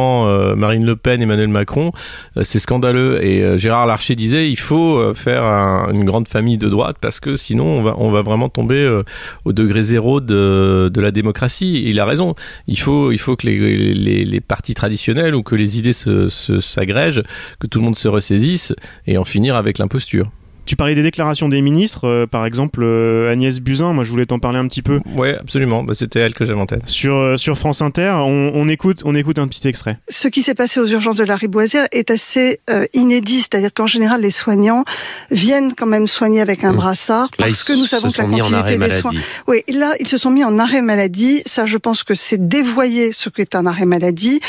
Marine 0.56 0.84
Le 0.84 0.96
Pen 0.96 1.20
Emmanuel 1.20 1.48
Macron, 1.48 1.92
c'est 2.42 2.58
scandaleux. 2.58 3.22
Et 3.24 3.58
Gérard 3.58 3.86
Larcher 3.86 4.14
disait 4.14 4.50
il 4.50 4.58
faut 4.58 5.14
faire 5.14 5.42
une 5.92 6.04
grande 6.04 6.28
famille 6.28 6.58
de 6.58 6.68
droite 6.68 6.96
parce 7.00 7.20
que 7.20 7.36
sinon 7.36 7.66
on 7.66 7.82
va 7.82 7.94
on 7.98 8.10
va 8.10 8.22
vraiment 8.22 8.48
tomber 8.48 9.02
au 9.44 9.52
degré 9.52 9.82
zéro 9.82 10.20
de, 10.20 10.90
de 10.92 11.00
la 11.00 11.10
démocratie. 11.10 11.82
il 11.86 12.00
a 12.00 12.04
raison. 12.04 12.34
Il 12.66 12.78
faut 12.78 13.12
il 13.12 13.18
faut 13.18 13.36
que 13.36 13.46
les, 13.46 14.40
partis 14.40 14.74
traditionnels 14.74 15.34
ou 15.34 15.42
que 15.42 15.54
les 15.54 15.78
idées 15.78 15.92
se, 15.92 16.28
se 16.28 16.60
s'agrègent, 16.60 17.22
que 17.60 17.66
tout 17.66 17.78
le 17.78 17.84
monde 17.84 17.96
se 17.96 18.08
ressaisisse 18.08 18.74
et 19.06 19.18
en 19.18 19.24
finir 19.24 19.56
avec 19.56 19.78
l'imposture. 19.78 20.30
Tu 20.64 20.76
parlais 20.76 20.94
des 20.94 21.02
déclarations 21.02 21.48
des 21.48 21.60
ministres, 21.60 22.06
euh, 22.06 22.26
par 22.26 22.46
exemple 22.46 22.82
euh, 22.82 23.32
Agnès 23.32 23.60
Buzyn, 23.60 23.92
moi 23.92 24.04
je 24.04 24.10
voulais 24.10 24.26
t'en 24.26 24.38
parler 24.38 24.58
un 24.58 24.68
petit 24.68 24.82
peu. 24.82 25.00
Oui, 25.16 25.30
absolument, 25.30 25.82
bah, 25.82 25.92
c'était 25.94 26.20
elle 26.20 26.34
que 26.34 26.44
j'avais 26.44 26.60
en 26.60 26.66
tête. 26.66 26.88
Sur, 26.88 27.16
euh, 27.16 27.36
sur 27.36 27.58
France 27.58 27.82
Inter, 27.82 28.14
on, 28.24 28.68
écoute, 28.68 29.02
on 29.04 29.14
écoute 29.14 29.38
un 29.38 29.48
petit 29.48 29.66
extrait. 29.66 29.98
Ce 30.08 30.28
qui 30.28 30.42
s'est 30.42 30.54
passé 30.54 30.78
aux 30.78 30.86
urgences 30.86 31.16
de 31.16 31.24
la 31.24 31.36
Riboisière 31.36 31.86
est 31.90 32.10
assez 32.10 32.60
inédit, 32.94 33.40
c'est-à-dire 33.40 33.72
qu'en 33.74 33.86
général 33.86 34.22
les 34.22 34.30
soignants 34.30 34.84
viennent 35.30 35.74
quand 35.74 35.86
même 35.86 36.06
soigner 36.06 36.40
avec 36.40 36.64
un 36.64 36.72
mmh. 36.72 36.76
brassard 36.76 37.28
parce 37.36 37.64
que 37.64 37.72
nous 37.72 37.86
savons 37.86 38.10
que 38.10 38.18
la 38.18 38.24
continuité 38.24 38.78
des 38.78 38.90
soins. 38.90 39.12
Oui, 39.48 39.62
là 39.68 39.94
ils 40.00 40.08
se 40.08 40.16
sont 40.16 40.30
mis 40.30 40.44
en 40.44 40.58
arrêt 40.58 40.82
maladie. 40.82 41.42
Ça, 41.44 41.66
je 41.66 41.76
pense 41.76 42.04
que 42.04 42.14
c'est 42.14 42.48
dévoyer 42.48 43.12
ce 43.12 43.28
qu'est 43.28 43.54
un 43.54 43.66
arrêt 43.66 43.86
maladie. 43.86 44.40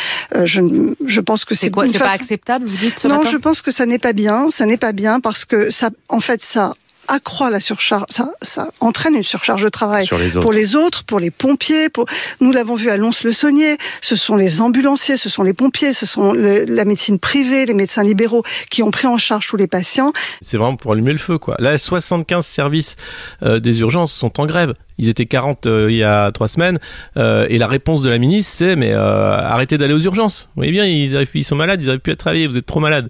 je, 0.44 0.62
je 1.06 1.20
pense 1.22 1.46
que 1.46 1.56
c'est 1.56 1.72
quoi 1.72 1.88
C'est 1.88 2.00
pas 2.00 2.12
acceptable, 2.12 2.66
vous 2.68 2.78
dites 2.78 3.00
ce 3.00 3.08
Non, 3.08 3.22
je 3.24 3.38
pense 3.38 3.62
que 3.62 3.72
ça 3.72 3.86
n'est 3.86 4.00
pas 4.00 4.14
bien. 4.14 4.50
Ça 4.50 4.66
n'est 4.66 4.78
pas 4.78 4.92
bien 4.92 5.20
parce 5.20 5.46
que 5.46 5.72
ça 5.72 5.90
en 6.10 6.20
fait, 6.20 6.42
ça 6.42 6.74
accroît 7.08 7.50
la 7.50 7.60
surcharge, 7.60 8.06
ça, 8.10 8.32
ça 8.42 8.70
entraîne 8.80 9.16
une 9.16 9.24
surcharge 9.24 9.64
de 9.64 9.70
travail 9.70 10.08
pour 10.42 10.54
les 10.54 10.76
autres, 10.76 11.04
pour 11.04 11.20
les 11.20 11.32
pompiers. 11.32 11.90
Pour... 11.90 12.06
Nous 12.40 12.52
l'avons 12.52 12.76
vu 12.76 12.90
à 12.90 12.98
Lons-le-Saunier. 12.98 13.78
Ce 14.02 14.16
sont 14.16 14.36
les 14.36 14.62
ambulanciers, 14.62 15.18
ce 15.18 15.30
sont 15.30 15.44
les 15.44 15.54
pompiers, 15.54 15.94
ce 15.94 16.06
sont 16.06 16.34
la 16.34 16.86
médecine 16.86 17.20
privée, 17.20 17.66
les 17.66 17.74
médecins 17.74 18.04
libéraux 18.04 18.44
qui 18.70 18.84
ont 18.84 18.92
pris 18.92 19.08
en 19.08 19.18
charge 19.18 19.48
tous 19.48 19.58
les 19.58 19.68
patients. 19.68 20.14
C'est 20.42 20.58
vraiment 20.58 20.76
pour 20.76 20.94
allumer 20.94 21.12
le 21.12 21.18
feu, 21.18 21.38
quoi. 21.38 21.56
Là, 21.60 21.78
75 21.78 22.46
services 22.46 22.96
euh, 23.44 23.60
des 23.60 23.82
urgences 23.82 24.14
sont 24.14 24.40
en 24.40 24.46
grève. 24.46 24.74
Ils 25.00 25.10
étaient 25.10 25.26
40 25.26 25.66
euh, 25.66 25.88
il 25.90 25.98
y 25.98 26.04
a 26.04 26.32
trois 26.32 26.48
semaines 26.48 26.78
euh, 27.18 27.48
et 27.50 27.58
la 27.58 27.68
réponse 27.68 28.04
de 28.04 28.12
la 28.12 28.20
ministre 28.20 28.54
c'est 28.56 28.76
mais 28.76 28.94
arrêtez 28.94 29.78
d'aller 29.78 29.94
aux 29.94 30.00
urgences. 30.00 30.50
Vous 30.56 30.62
voyez 30.62 30.72
bien, 30.72 30.86
ils, 30.86 31.28
ils 31.34 31.44
sont 31.44 31.56
malades, 31.56 31.82
ils 31.82 31.88
n'arrivent 31.88 32.02
plus 32.02 32.14
à 32.14 32.16
travailler, 32.16 32.48
vous 32.48 32.58
êtes 32.58 32.66
trop 32.66 32.80
malades. 32.80 33.10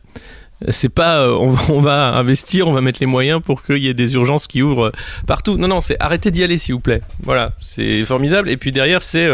C'est 0.70 0.90
pas 0.90 1.28
on, 1.30 1.80
va 1.80 2.16
investir, 2.16 2.68
on 2.68 2.74
va 2.74 2.82
mettre 2.82 3.00
les 3.00 3.06
moyens 3.06 3.42
pour 3.42 3.64
qu'il 3.64 3.78
y 3.78 3.90
ait 3.90 3.94
des 3.94 4.16
urgences 4.16 4.48
qui 4.48 4.62
ouvrent 4.62 4.92
partout. 5.28 5.58
Non, 5.58 5.68
non, 5.68 5.82
c'est 5.82 5.98
arrêtez 6.00 6.32
d'y 6.32 6.44
aller, 6.44 6.58
s'il 6.58 6.76
vous 6.76 6.80
plaît. 6.80 7.02
Voilà, 7.24 7.54
c'est 7.60 8.04
formidable. 8.06 8.50
Et 8.50 8.58
puis 8.58 8.72
derrière, 8.72 9.02
c'est 9.02 9.30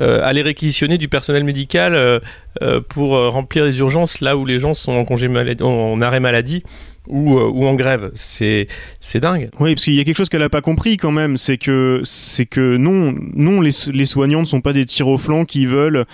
aller 0.00 0.42
réquisitionner 0.42 0.98
du 0.98 1.08
personnel 1.08 1.44
médical 1.44 2.20
pour 2.88 3.10
remplir 3.10 3.64
les 3.64 3.78
urgences 3.78 4.20
là 4.20 4.36
où 4.36 4.44
les 4.44 4.58
gens 4.58 4.74
sont 4.74 4.92
en 4.92 5.04
congé 5.04 5.28
maladie, 5.28 5.62
en 5.62 6.00
arrêt 6.00 6.20
maladie 6.20 6.62
ou, 7.08 7.38
euh, 7.38 7.48
ou 7.48 7.66
en 7.66 7.74
grève. 7.74 8.10
C'est 8.14 8.68
dingue. 9.14 9.50
Oui, 9.58 9.74
parce 9.74 9.84
qu'il 9.84 9.94
y 9.94 10.00
a 10.00 10.04
quelque 10.04 10.16
chose 10.16 10.28
qu'elle 10.28 10.42
a 10.42 10.48
pas 10.48 10.60
compris 10.60 10.96
quand 10.96 11.10
même, 11.10 11.36
c'est 11.36 11.58
que 11.58 12.00
c'est 12.04 12.46
que 12.46 12.76
non 12.76 13.14
non 13.34 13.60
les, 13.60 13.72
les 13.92 14.06
soignants 14.06 14.40
ne 14.40 14.46
sont 14.46 14.60
pas 14.60 14.72
des 14.72 14.84
tirs 14.84 15.08
au 15.08 15.18
flanc 15.18 15.44
qui 15.44 15.66
veulent 15.66 16.04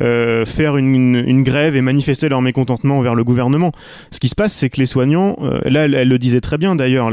euh, 0.00 0.44
faire 0.44 0.76
une, 0.76 1.16
une, 1.16 1.42
grève 1.42 1.76
et 1.76 1.80
manifester 1.80 2.28
leur 2.28 2.42
mécontentement 2.42 2.98
envers 2.98 3.14
le 3.14 3.24
gouvernement. 3.24 3.72
Ce 4.10 4.20
qui 4.20 4.28
se 4.28 4.34
passe, 4.34 4.52
c'est 4.52 4.70
que 4.70 4.78
les 4.78 4.86
soignants, 4.86 5.36
euh, 5.42 5.60
là, 5.64 5.84
elle, 5.84 6.08
le 6.08 6.18
disait 6.18 6.40
très 6.40 6.58
bien 6.58 6.76
d'ailleurs, 6.76 7.10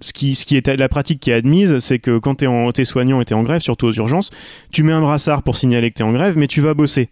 ce 0.00 0.12
qui 0.12 0.34
ce 0.34 0.46
qui 0.46 0.56
est 0.56 0.66
la 0.66 0.88
pratique 0.88 1.20
qui 1.20 1.30
est 1.30 1.34
admise, 1.34 1.78
c'est 1.78 1.98
que 1.98 2.18
quand 2.18 2.36
t'es 2.36 2.46
en 2.46 2.72
t'es 2.72 2.84
soignant 2.84 3.20
et 3.20 3.24
t'es 3.24 3.34
en 3.34 3.42
grève, 3.42 3.60
surtout 3.60 3.86
aux 3.86 3.92
urgences, 3.92 4.30
tu 4.72 4.82
mets 4.82 4.92
un 4.92 5.00
brassard 5.00 5.42
pour 5.42 5.56
signaler 5.56 5.90
que 5.90 5.96
t'es 5.96 6.04
en 6.04 6.12
grève, 6.12 6.36
mais 6.36 6.46
tu 6.46 6.60
vas 6.60 6.74
bosser. 6.74 7.08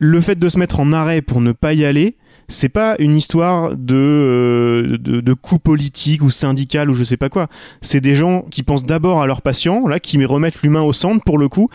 Le 0.00 0.20
fait 0.20 0.38
de 0.38 0.48
se 0.48 0.58
mettre 0.58 0.80
en 0.80 0.92
arrêt 0.92 1.22
pour 1.22 1.40
ne 1.40 1.52
pas 1.52 1.74
y 1.74 1.84
aller, 1.84 2.16
c'est 2.48 2.70
pas 2.70 2.96
une 2.98 3.14
histoire 3.14 3.76
de, 3.76 3.94
euh, 3.94 4.98
de, 4.98 5.34
coup 5.34 5.58
politique 5.58 6.22
ou 6.22 6.30
syndical 6.30 6.90
ou 6.90 6.94
je 6.94 7.04
sais 7.04 7.18
pas 7.18 7.28
quoi. 7.28 7.48
C'est 7.82 8.00
des 8.00 8.14
gens 8.14 8.42
qui 8.50 8.62
pensent 8.62 8.84
d'abord 8.84 9.20
à 9.20 9.26
leurs 9.26 9.42
patients, 9.42 9.86
là, 9.86 10.00
qui 10.00 10.22
remettent 10.24 10.62
l'humain 10.62 10.80
au 10.80 10.94
centre 10.94 11.22
pour 11.24 11.36
le 11.38 11.48
coup. 11.48 11.68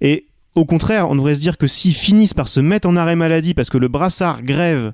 Et 0.00 0.26
au 0.54 0.64
contraire, 0.64 1.10
on 1.10 1.16
devrait 1.16 1.34
se 1.34 1.40
dire 1.40 1.58
que 1.58 1.66
s'ils 1.66 1.94
finissent 1.94 2.34
par 2.34 2.46
se 2.46 2.60
mettre 2.60 2.88
en 2.88 2.94
arrêt 2.94 3.16
maladie 3.16 3.52
parce 3.52 3.68
que 3.68 3.78
le 3.78 3.88
brassard 3.88 4.42
grève 4.42 4.92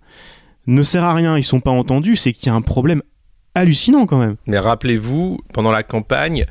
ne 0.67 0.83
sert 0.83 1.05
à 1.05 1.15
rien, 1.15 1.37
ils 1.37 1.45
sont 1.45 1.61
pas 1.61 1.71
entendus, 1.71 2.17
c'est 2.17 2.33
qu'il 2.33 2.47
y 2.47 2.51
a 2.51 2.55
un 2.55 2.63
problème 2.63 3.03
hallucinant 3.55 4.07
quand 4.07 4.19
même. 4.19 4.37
Mais 4.47 4.59
rappelez-vous, 4.59 5.39
pendant 5.53 5.73
la 5.73 5.83
campagne, 5.83 6.47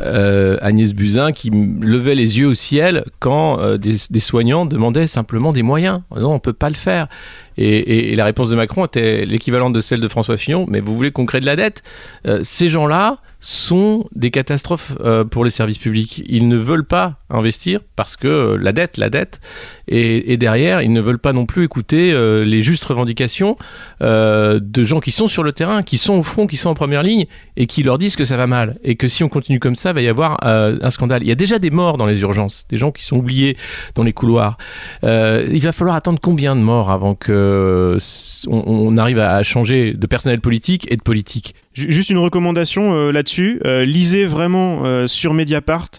euh, 0.00 0.58
Agnès 0.60 0.94
Buzyn 0.94 1.32
qui 1.32 1.50
levait 1.50 2.14
les 2.14 2.38
yeux 2.38 2.46
au 2.46 2.54
ciel 2.54 3.04
quand 3.18 3.60
euh, 3.60 3.78
des, 3.78 4.20
soignants 4.20 4.64
demandaient 4.64 5.06
simplement 5.06 5.52
des 5.52 5.62
moyens. 5.62 6.00
En 6.10 6.16
disant 6.16 6.32
on 6.32 6.38
peut 6.38 6.52
pas 6.52 6.68
le 6.68 6.76
faire. 6.76 7.08
Et, 7.56 8.14
la 8.14 8.24
réponse 8.24 8.50
de 8.50 8.56
Macron 8.56 8.86
était 8.86 9.26
l'équivalent 9.26 9.70
de 9.70 9.80
celle 9.80 10.00
de 10.00 10.08
François 10.08 10.36
Fillon 10.36 10.66
mais 10.68 10.80
vous 10.80 10.94
voulez 10.94 11.10
qu'on 11.10 11.26
crée 11.26 11.40
de 11.40 11.46
la 11.46 11.56
dette. 11.56 11.82
Euh, 12.26 12.40
ces 12.42 12.68
gens 12.68 12.86
là 12.86 13.18
sont 13.40 14.04
des 14.14 14.30
catastrophes 14.30 14.96
euh, 15.00 15.24
pour 15.24 15.44
les 15.44 15.50
services 15.50 15.78
publics. 15.78 16.24
Ils 16.26 16.48
ne 16.48 16.56
veulent 16.56 16.86
pas 16.86 17.18
investir 17.30 17.80
parce 17.94 18.16
que 18.16 18.26
euh, 18.26 18.58
la 18.60 18.72
dette, 18.72 18.96
la 18.96 19.10
dette, 19.10 19.40
et, 19.86 20.32
et, 20.32 20.36
derrière, 20.36 20.82
ils 20.82 20.92
ne 20.92 21.00
veulent 21.00 21.20
pas 21.20 21.32
non 21.32 21.46
plus 21.46 21.64
écouter 21.64 22.12
euh, 22.12 22.44
les 22.44 22.62
justes 22.62 22.84
revendications 22.84 23.56
de 24.00 24.82
gens 24.84 25.00
qui 25.00 25.10
sont 25.10 25.26
sur 25.26 25.42
le 25.42 25.52
terrain, 25.52 25.82
qui 25.82 25.98
sont 25.98 26.14
au 26.14 26.22
front, 26.22 26.46
qui 26.46 26.56
sont 26.56 26.70
en 26.70 26.74
première 26.74 27.02
ligne, 27.02 27.26
et 27.56 27.66
qui 27.66 27.82
leur 27.82 27.98
disent 27.98 28.16
que 28.16 28.24
ça 28.24 28.36
va 28.36 28.46
mal, 28.46 28.78
et 28.82 28.96
que 28.96 29.08
si 29.08 29.24
on 29.24 29.28
continue 29.28 29.60
comme 29.60 29.76
ça, 29.76 29.90
il 29.90 29.94
va 29.94 30.00
y 30.02 30.08
avoir 30.08 30.38
un 30.42 30.90
scandale. 30.90 31.22
Il 31.22 31.28
y 31.28 31.32
a 31.32 31.34
déjà 31.34 31.58
des 31.58 31.70
morts 31.70 31.96
dans 31.96 32.06
les 32.06 32.20
urgences, 32.22 32.64
des 32.68 32.76
gens 32.76 32.92
qui 32.92 33.04
sont 33.04 33.16
oubliés 33.16 33.56
dans 33.94 34.02
les 34.02 34.12
couloirs. 34.12 34.56
il 35.02 35.60
va 35.60 35.72
falloir 35.72 35.96
attendre 35.96 36.18
combien 36.20 36.54
de 36.54 36.60
morts 36.60 36.90
avant 36.90 37.14
que 37.14 37.98
on, 38.46 38.62
on 38.66 38.96
arrive 38.96 39.18
à 39.18 39.42
changer 39.42 39.94
de 39.94 40.06
personnel 40.06 40.40
politique 40.40 40.90
et 40.90 40.96
de 40.96 41.02
politique? 41.02 41.54
Juste 41.86 42.10
une 42.10 42.18
recommandation 42.18 42.92
euh, 42.92 43.12
là-dessus. 43.12 43.60
Euh, 43.64 43.84
lisez 43.84 44.24
vraiment 44.24 44.82
euh, 44.84 45.06
sur 45.06 45.32
Mediapart 45.32 45.90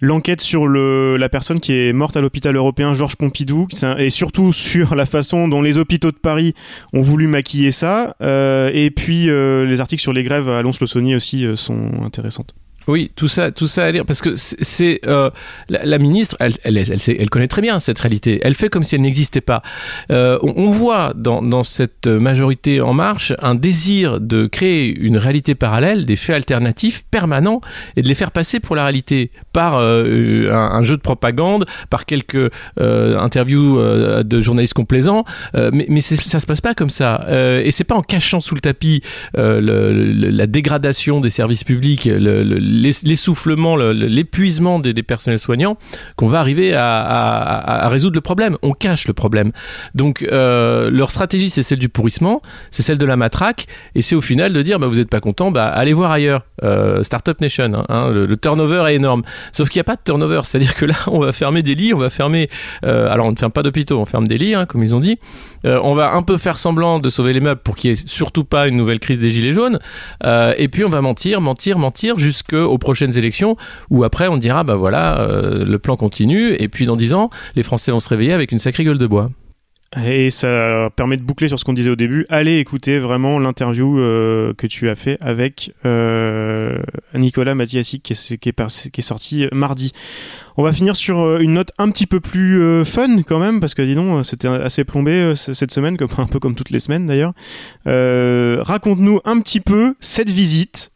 l'enquête 0.00 0.40
sur 0.40 0.68
la 0.68 1.28
personne 1.28 1.58
qui 1.58 1.72
est 1.72 1.92
morte 1.92 2.16
à 2.16 2.20
l'hôpital 2.20 2.54
européen 2.54 2.94
Georges 2.94 3.16
Pompidou 3.16 3.66
et 3.98 4.10
surtout 4.10 4.52
sur 4.52 4.94
la 4.94 5.06
façon 5.06 5.48
dont 5.48 5.60
les 5.60 5.76
hôpitaux 5.76 6.12
de 6.12 6.16
Paris 6.16 6.54
ont 6.92 7.00
voulu 7.00 7.26
maquiller 7.26 7.72
ça. 7.72 8.14
et 8.20 8.92
puis 8.94 9.24
les 9.26 9.80
articles 9.80 10.00
sur 10.00 10.12
les 10.12 10.22
grèves 10.22 10.48
à 10.48 10.62
Lons-le-Saunier 10.62 11.16
aussi 11.16 11.44
sont 11.56 11.90
intéressantes. 12.04 12.54
Oui, 12.88 13.10
tout 13.14 13.28
ça, 13.28 13.52
tout 13.52 13.66
ça 13.66 13.84
à 13.84 13.90
lire, 13.90 14.06
parce 14.06 14.22
que 14.22 14.34
c'est 14.34 15.00
euh, 15.06 15.30
la, 15.68 15.98
ministre, 15.98 16.36
elle, 16.40 16.54
elle, 16.64 16.78
elle, 16.78 16.98
elle, 17.06 17.30
connaît 17.30 17.46
très 17.46 17.60
bien 17.60 17.78
cette 17.80 17.98
réalité. 17.98 18.40
Elle 18.42 18.54
fait 18.54 18.70
comme 18.70 18.82
si 18.82 18.94
elle 18.94 19.02
n'existait 19.02 19.42
pas. 19.42 19.62
Euh, 20.10 20.38
on, 20.42 20.54
on, 20.56 20.70
voit 20.70 21.12
dans, 21.14 21.42
dans 21.42 21.64
cette 21.64 22.06
majorité 22.06 22.80
en 22.80 22.94
marche 22.94 23.34
un 23.40 23.54
désir 23.54 24.20
de 24.20 24.46
créer 24.46 24.96
une 24.98 25.18
réalité 25.18 25.54
parallèle, 25.54 26.06
des 26.06 26.16
faits 26.16 26.36
alternatifs 26.36 27.04
permanents, 27.10 27.60
et 27.96 28.02
de 28.02 28.08
les 28.08 28.14
faire 28.14 28.30
passer 28.30 28.58
pour 28.58 28.74
la 28.74 28.84
réalité 28.84 29.30
par 29.52 29.76
euh, 29.76 30.52
un, 30.52 30.82
jeu 30.82 30.96
de 30.96 31.02
propagande, 31.02 31.64
par 31.90 32.06
quelques 32.06 32.50
euh, 32.80 33.18
interviews 33.18 33.78
euh, 33.78 34.22
de 34.22 34.40
journalistes 34.40 34.74
complaisants. 34.74 35.24
mais 35.54 35.86
mais 35.88 36.00
ça 36.00 36.40
se 36.40 36.46
passe 36.46 36.60
pas 36.60 36.74
comme 36.74 36.90
ça. 36.90 37.26
et 37.28 37.70
c'est 37.70 37.84
pas 37.84 37.96
en 37.96 38.02
cachant 38.02 38.40
sous 38.40 38.54
le 38.54 38.60
tapis 38.60 39.00
le, 39.36 39.60
le, 39.60 40.12
la 40.12 40.46
dégradation 40.46 41.20
des 41.20 41.30
services 41.30 41.64
publics, 41.64 42.04
le 42.04 42.42
l'essoufflement, 42.78 43.76
l'épuisement 43.76 44.78
des, 44.78 45.02
personnels 45.02 45.38
soignants, 45.38 45.76
qu'on 46.16 46.28
va 46.28 46.40
arriver 46.40 46.74
à, 46.74 47.88
résoudre 47.88 48.16
le 48.16 48.20
problème. 48.20 48.56
On 48.62 48.72
cache 48.72 49.06
le 49.08 49.14
problème. 49.14 49.52
Donc 49.94 50.22
euh, 50.22 50.90
leur 50.90 51.10
stratégie, 51.10 51.50
c'est 51.50 51.62
celle 51.62 51.78
du 51.78 51.88
pourrissement, 51.88 52.42
c'est 52.70 52.82
celle 52.82 52.98
de 52.98 53.06
la 53.06 53.16
matraque, 53.16 53.66
et 53.94 54.02
c'est 54.02 54.14
au 54.14 54.20
final 54.20 54.52
de 54.52 54.62
dire, 54.62 54.78
bah, 54.78 54.86
vous 54.86 54.96
n'êtes 54.96 55.10
pas 55.10 55.20
content, 55.20 55.50
bah, 55.50 55.66
allez 55.66 55.92
voir 55.92 56.10
ailleurs. 56.10 56.44
Euh, 56.64 57.02
Startup 57.02 57.40
Nation, 57.40 57.72
hein, 57.74 57.84
hein, 57.88 58.10
le, 58.10 58.36
turnover 58.36 58.84
est 58.88 58.96
énorme. 58.96 59.22
Sauf 59.52 59.68
qu'il 59.68 59.78
n'y 59.78 59.82
a 59.82 59.84
pas 59.84 59.96
de 59.96 60.02
turnover, 60.04 60.40
c'est-à-dire 60.44 60.74
que 60.74 60.84
là, 60.84 60.96
on 61.06 61.20
va 61.20 61.32
fermer 61.32 61.62
des 61.62 61.74
lits, 61.74 61.94
on 61.94 61.98
va 61.98 62.10
fermer... 62.10 62.48
Euh, 62.84 63.10
alors 63.10 63.26
on 63.26 63.32
ne 63.32 63.36
ferme 63.36 63.52
pas 63.52 63.62
d'hôpitaux, 63.62 63.98
on 63.98 64.04
ferme 64.04 64.26
des 64.26 64.38
lits, 64.38 64.54
hein, 64.54 64.66
comme 64.66 64.82
ils 64.82 64.94
ont 64.94 65.00
dit. 65.00 65.18
On 65.64 65.94
va 65.94 66.12
un 66.12 66.22
peu 66.22 66.38
faire 66.38 66.58
semblant 66.58 66.98
de 66.98 67.08
sauver 67.08 67.32
les 67.32 67.40
meubles 67.40 67.60
pour 67.62 67.76
qu'il 67.76 67.92
n'y 67.92 67.98
ait 67.98 68.02
surtout 68.06 68.44
pas 68.44 68.68
une 68.68 68.76
nouvelle 68.76 69.00
crise 69.00 69.20
des 69.20 69.30
gilets 69.30 69.52
jaunes. 69.52 69.78
et 70.24 70.68
puis 70.68 70.84
on 70.84 70.88
va 70.88 71.00
mentir, 71.00 71.40
mentir, 71.40 71.78
mentir 71.78 72.18
jusqu'au 72.18 72.64
aux 72.64 72.78
prochaines 72.78 73.16
élections 73.16 73.56
où 73.90 74.04
après 74.04 74.28
on 74.28 74.36
dira 74.36 74.64
bah 74.64 74.74
voilà 74.74 75.20
euh, 75.20 75.64
le 75.64 75.78
plan 75.78 75.96
continue 75.96 76.54
et 76.58 76.68
puis 76.68 76.86
dans 76.86 76.96
dix 76.96 77.14
ans 77.14 77.30
les 77.56 77.62
Français 77.62 77.92
vont 77.92 78.00
se 78.00 78.08
réveiller 78.08 78.32
avec 78.32 78.52
une 78.52 78.58
sacrée 78.58 78.84
gueule 78.84 78.98
de 78.98 79.06
bois. 79.06 79.30
Et 79.96 80.28
ça 80.28 80.90
permet 80.96 81.16
de 81.16 81.22
boucler 81.22 81.48
sur 81.48 81.58
ce 81.58 81.64
qu'on 81.64 81.72
disait 81.72 81.90
au 81.90 81.96
début. 81.96 82.26
Allez 82.28 82.58
écouter 82.58 82.98
vraiment 82.98 83.38
l'interview 83.38 83.98
euh, 83.98 84.52
que 84.52 84.66
tu 84.66 84.90
as 84.90 84.94
fait 84.94 85.16
avec 85.22 85.72
euh, 85.86 86.78
Nicolas 87.14 87.54
Mathiasik 87.54 88.02
qui 88.02 88.12
est, 88.12 89.00
sorti 89.00 89.46
mardi. 89.50 89.92
On 90.58 90.62
va 90.62 90.72
finir 90.72 90.94
sur 90.94 91.38
une 91.38 91.54
note 91.54 91.70
un 91.78 91.90
petit 91.90 92.06
peu 92.06 92.20
plus 92.20 92.84
fun 92.84 93.22
quand 93.22 93.38
même, 93.38 93.60
parce 93.60 93.74
que 93.74 93.82
dis 93.82 93.94
donc, 93.94 94.26
c'était 94.26 94.48
assez 94.48 94.84
plombé 94.84 95.32
cette 95.34 95.70
semaine, 95.70 95.96
comme, 95.96 96.08
un 96.18 96.26
peu 96.26 96.38
comme 96.38 96.54
toutes 96.54 96.70
les 96.70 96.80
semaines 96.80 97.06
d'ailleurs. 97.06 97.32
Raconte-nous 97.86 99.20
un 99.24 99.40
petit 99.40 99.60
peu 99.60 99.94
cette 100.00 100.30
visite 100.30 100.92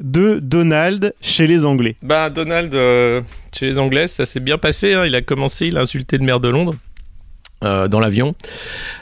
de 0.00 0.38
Donald 0.42 1.14
chez 1.20 1.46
les 1.46 1.64
Anglais 1.64 1.96
Bah 2.02 2.30
Donald 2.30 2.74
euh, 2.74 3.20
chez 3.54 3.66
les 3.66 3.78
Anglais, 3.78 4.06
ça 4.06 4.26
s'est 4.26 4.40
bien 4.40 4.58
passé. 4.58 4.94
Hein. 4.94 5.04
Il 5.06 5.14
a 5.14 5.22
commencé, 5.22 5.66
il 5.66 5.76
a 5.76 5.82
insulté 5.82 6.18
le 6.18 6.24
maire 6.24 6.40
de 6.40 6.48
Londres. 6.48 6.74
Euh, 7.62 7.88
dans 7.88 8.00
l'avion 8.00 8.34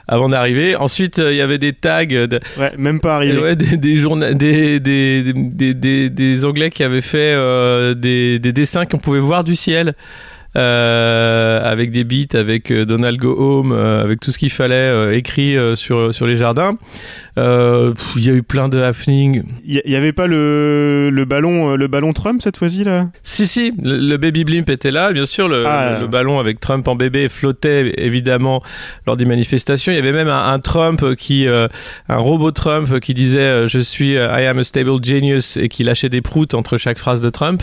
avant 0.09 0.29
d'arriver. 0.29 0.75
Ensuite, 0.75 1.21
euh, 1.21 1.33
il 1.33 1.37
y 1.37 1.41
avait 1.41 1.59
des 1.59 1.73
tags. 1.73 2.05
De... 2.05 2.41
Ouais, 2.59 2.73
même 2.77 2.99
pas 2.99 3.15
arrivé. 3.15 3.39
Ouais, 3.39 3.55
des, 3.55 3.77
des, 3.77 4.03
des, 4.35 4.81
des, 4.81 5.75
des, 5.75 6.11
des, 6.11 6.45
Anglais 6.45 6.71
qui 6.71 6.83
avaient 6.83 7.01
fait 7.01 7.37
des, 7.95 8.41
des 8.41 8.53
dessins 8.53 8.85
qu'on 8.85 8.99
pouvait 8.99 9.21
voir 9.21 9.45
du 9.45 9.55
ciel. 9.55 9.95
Avec 10.55 11.91
des 11.91 12.05
beats, 12.05 12.37
avec 12.37 12.73
Donald 12.73 13.19
Go 13.19 13.35
Home, 13.39 13.73
avec 13.73 14.21
tout 14.21 14.33
ce 14.33 14.39
qu'il 14.39 14.51
fallait 14.51 15.17
écrit 15.17 15.57
sur, 15.77 16.15
sur 16.15 16.27
les 16.27 16.37
jardins. 16.37 16.77
Euh, 17.39 17.95
il 18.17 18.27
y 18.27 18.31
a 18.31 18.33
eu 18.33 18.43
plein 18.43 18.69
de 18.69 18.81
happenings. 18.81 19.45
Il 19.65 19.81
y, 19.85 19.97
avait 19.97 20.13
pas 20.13 20.27
le, 20.27 21.09
le 21.13 21.25
ballon, 21.25 21.73
euh, 21.73 21.77
le 21.77 21.87
ballon 21.87 22.13
Trump 22.13 22.43
cette 22.43 22.57
fois-ci 22.57 22.83
là? 22.83 23.07
Si 23.23 23.47
si, 23.47 23.71
le, 23.81 24.17
baby 24.17 24.43
blimp 24.43 24.69
était 24.69 24.91
là, 24.91 25.13
bien 25.13 25.27
sûr. 25.27 25.47
Le, 25.47 25.65
ah. 25.65 25.99
le, 26.01 26.09
ballon 26.09 26.41
avec 26.41 26.59
Trump 26.59 26.89
en 26.89 26.97
bébé 26.97 27.29
flottait 27.29 27.93
évidemment 27.97 28.63
lors 29.07 29.17
des 29.17 29.25
manifestations. 29.25 29.93
Il 29.93 29.97
y 29.97 29.99
avait 29.99 30.13
même 30.13 30.29
un, 30.29 30.59
Trump 30.59 31.15
qui, 31.15 31.47
euh, 31.47 31.69
un 32.09 32.17
robot 32.17 32.51
Trump 32.51 32.99
qui 32.99 33.15
disait 33.15 33.69
je 33.69 33.79
suis 33.79 34.15
I 34.15 34.47
am 34.47 34.59
a 34.59 34.65
stable 34.65 35.05
genius 35.05 35.57
et 35.57 35.69
qui 35.69 35.85
lâchait 35.85 36.09
des 36.09 36.23
proutes 36.23 36.55
entre 36.55 36.77
chaque 36.77 36.99
phrase 36.99 37.23
de 37.23 37.31
Trump. 37.31 37.63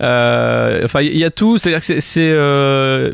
enfin, 0.00 1.00
il 1.00 1.18
y 1.18 1.24
a 1.24 1.30
tout. 1.30 1.58
C'est-à-dire 1.58 1.84
que 1.84 1.93
c'est, 2.00 2.32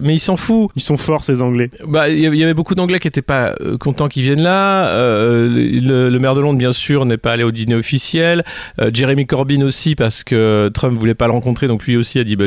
mais 0.02 0.14
ils 0.14 0.20
s'en 0.20 0.36
foutent. 0.36 0.70
Ils 0.76 0.82
sont 0.82 0.96
forts 0.96 1.24
ces 1.24 1.42
Anglais. 1.42 1.70
Bah, 1.86 2.08
il 2.08 2.20
y 2.20 2.44
avait 2.44 2.54
beaucoup 2.54 2.74
d'Anglais 2.74 2.98
qui 2.98 3.08
étaient 3.08 3.22
pas 3.22 3.54
contents 3.78 4.08
qu'ils 4.08 4.22
viennent 4.22 4.42
là. 4.42 4.88
Euh, 4.88 5.48
le, 6.10 6.18
maire 6.18 6.34
de 6.34 6.40
Londres, 6.40 6.58
bien 6.58 6.72
sûr, 6.72 7.06
n'est 7.06 7.16
pas 7.16 7.32
allé 7.32 7.42
au 7.42 7.50
dîner 7.50 7.74
officiel. 7.74 8.44
Euh, 8.80 8.90
Jeremy 8.92 9.26
Corbyn 9.26 9.62
aussi, 9.62 9.94
parce 9.94 10.24
que 10.24 10.70
Trump 10.72 10.98
voulait 10.98 11.14
pas 11.14 11.26
le 11.26 11.32
rencontrer, 11.32 11.66
donc 11.66 11.84
lui 11.86 11.96
aussi 11.96 12.18
a 12.18 12.24
dit 12.24 12.36
bah, 12.36 12.46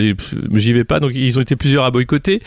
j'y 0.54 0.74
vais 0.74 0.84
pas. 0.84 1.00
Donc 1.00 1.12
ils 1.14 1.38
ont 1.38 1.42
été 1.42 1.56
plusieurs 1.56 1.86
à 1.86 1.92
boycotter. 1.92 2.42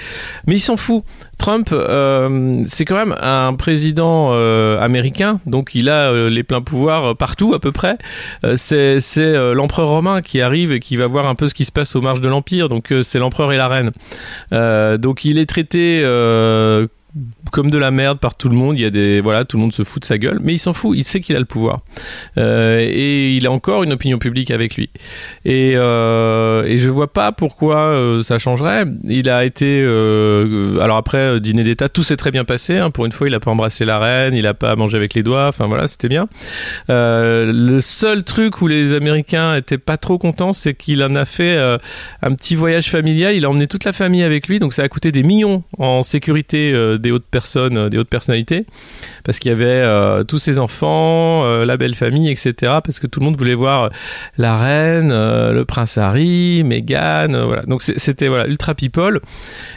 Mais 0.46 0.54
il 0.56 0.60
s'en 0.60 0.76
fout. 0.76 1.02
Trump, 1.38 1.68
euh, 1.72 2.62
c'est 2.66 2.84
quand 2.84 2.96
même 2.96 3.14
un 3.20 3.52
président 3.54 4.30
euh, 4.32 4.80
américain, 4.80 5.38
donc 5.44 5.74
il 5.74 5.90
a 5.90 6.28
les 6.28 6.42
pleins 6.42 6.62
pouvoirs 6.62 7.14
partout 7.14 7.52
à 7.54 7.60
peu 7.60 7.72
près. 7.72 7.98
c'est 8.56 8.98
l'empereur 9.54 9.88
romain 9.88 10.22
qui 10.22 10.40
arrive 10.40 10.72
et 10.72 10.80
qui 10.80 10.96
va 10.96 11.06
voir 11.06 11.26
un 11.26 11.34
peu 11.34 11.46
ce 11.46 11.54
qui 11.54 11.64
se 11.64 11.72
passe 11.72 11.94
aux 11.94 12.00
marges 12.00 12.20
de 12.20 12.28
l'empire. 12.28 12.68
Donc 12.68 12.92
c'est 13.02 13.18
l'empereur 13.18 13.52
et 13.52 13.56
la 13.56 13.68
reine. 13.68 13.75
Donc 14.98 15.24
il 15.24 15.38
est 15.38 15.46
traité 15.46 16.02
comme 17.50 17.70
de 17.70 17.78
la 17.78 17.90
merde 17.90 18.18
par 18.18 18.36
tout 18.36 18.48
le 18.48 18.56
monde. 18.56 18.78
Il 18.78 18.82
y 18.82 18.86
a 18.86 18.90
des 18.90 19.20
voilà, 19.20 19.44
tout 19.44 19.56
le 19.56 19.62
monde 19.62 19.72
se 19.72 19.84
fout 19.84 20.02
de 20.02 20.06
sa 20.06 20.18
gueule, 20.18 20.38
mais 20.42 20.54
il 20.54 20.58
s'en 20.58 20.72
fout. 20.72 20.96
Il 20.96 21.04
sait 21.04 21.20
qu'il 21.20 21.36
a 21.36 21.38
le 21.38 21.44
pouvoir 21.44 21.80
euh, 22.38 22.78
et 22.80 23.34
il 23.34 23.46
a 23.46 23.50
encore 23.50 23.82
une 23.82 23.92
opinion 23.92 24.18
publique 24.18 24.50
avec 24.50 24.76
lui. 24.76 24.90
Et 25.44 25.74
euh, 25.76 26.64
et 26.64 26.78
je 26.78 26.90
vois 26.90 27.12
pas 27.12 27.32
pourquoi 27.32 27.78
euh, 27.78 28.22
ça 28.22 28.38
changerait. 28.38 28.84
Il 29.04 29.28
a 29.28 29.44
été 29.44 29.82
euh, 29.82 30.78
alors 30.80 30.96
après 30.96 31.40
dîner 31.40 31.64
d'État, 31.64 31.88
tout 31.88 32.02
s'est 32.02 32.16
très 32.16 32.30
bien 32.30 32.44
passé. 32.44 32.78
Hein. 32.78 32.90
Pour 32.90 33.06
une 33.06 33.12
fois, 33.12 33.28
il 33.28 33.34
a 33.34 33.40
pas 33.40 33.50
embrassé 33.50 33.84
la 33.84 33.98
reine, 33.98 34.34
il 34.34 34.46
a 34.46 34.54
pas 34.54 34.76
mangé 34.76 34.96
avec 34.96 35.14
les 35.14 35.22
doigts. 35.22 35.48
Enfin 35.48 35.66
voilà, 35.66 35.86
c'était 35.86 36.08
bien. 36.08 36.28
le 36.88 37.80
seul 37.80 38.24
truc 38.24 38.60
où 38.62 38.66
les 38.66 38.94
Américains 38.94 39.56
étaient 39.56 39.78
pas 39.78 39.96
trop 39.96 40.18
contents, 40.18 40.52
c'est 40.52 40.74
qu'il 40.74 41.02
en 41.02 41.14
a 41.14 41.24
fait 41.24 41.56
un 42.22 42.34
petit 42.34 42.56
voyage 42.56 42.90
familial. 42.90 43.34
Il 43.34 43.44
a 43.44 43.50
emmené 43.50 43.66
toute 43.66 43.84
la 43.84 43.92
famille 43.92 44.22
avec 44.22 44.48
lui, 44.48 44.58
donc 44.58 44.72
ça 44.72 44.82
a 44.82 44.88
coûté 44.88 45.12
des 45.12 45.22
millions 45.22 45.62
en 45.78 46.02
sécurité 46.02 46.72
des 46.98 47.10
hautes 47.10 47.26
euh, 47.56 47.88
des 47.88 47.98
hautes 47.98 48.08
personnalités, 48.08 48.66
parce 49.24 49.38
qu'il 49.38 49.50
y 49.50 49.52
avait 49.52 49.64
euh, 49.66 50.24
tous 50.24 50.38
ses 50.38 50.58
enfants, 50.58 51.44
euh, 51.44 51.64
la 51.64 51.76
belle 51.76 51.94
famille, 51.94 52.30
etc. 52.30 52.54
Parce 52.84 53.00
que 53.00 53.06
tout 53.06 53.20
le 53.20 53.26
monde 53.26 53.36
voulait 53.36 53.54
voir 53.54 53.90
la 54.38 54.56
reine, 54.56 55.10
le 55.10 55.64
prince 55.64 55.98
Harry, 55.98 56.62
Meghan, 56.64 57.28
voilà. 57.46 57.62
Donc 57.62 57.82
c'était 57.82 58.28
voilà 58.28 58.46
ultra 58.46 58.74
people. 58.74 59.20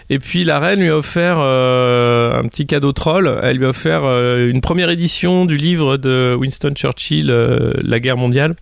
Et 0.10 0.20
puis 0.20 0.44
la 0.44 0.60
reine 0.60 0.82
lui 0.82 0.90
a 0.90 0.98
offert 0.98 1.40
un 1.40 2.48
petit 2.48 2.66
cadeau 2.66 2.92
troll. 2.92 3.40
Elle 3.44 3.58
lui 3.58 3.66
a 3.66 3.70
offert 3.70 4.04
une 4.04 4.62
première 4.62 4.90
édition 4.90 5.46
du 5.46 5.58
livre 5.58 5.98
de 5.98 6.36
Winston 6.40 6.74
Churchill, 6.76 7.28
La 7.28 8.00
guerre 8.00 8.18
mondiale. 8.18 8.56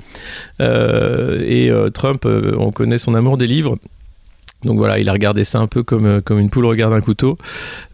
et 0.59 1.71
Trump, 1.93 2.25
on 2.25 2.71
connaît 2.71 2.97
son 2.97 3.15
amour 3.15 3.37
des 3.37 3.47
livres. 3.47 3.77
Donc 4.63 4.77
voilà, 4.77 4.97
il 4.97 5.07
a 5.07 5.13
regardé 5.13 5.43
ça 5.43 5.59
un 5.59 5.67
peu 5.67 5.83
comme, 5.83 6.05
euh, 6.07 6.21
comme 6.21 6.39
une 6.39 6.49
poule 6.49 6.65
regarde 6.65 6.91
un 6.91 7.01
couteau, 7.01 7.37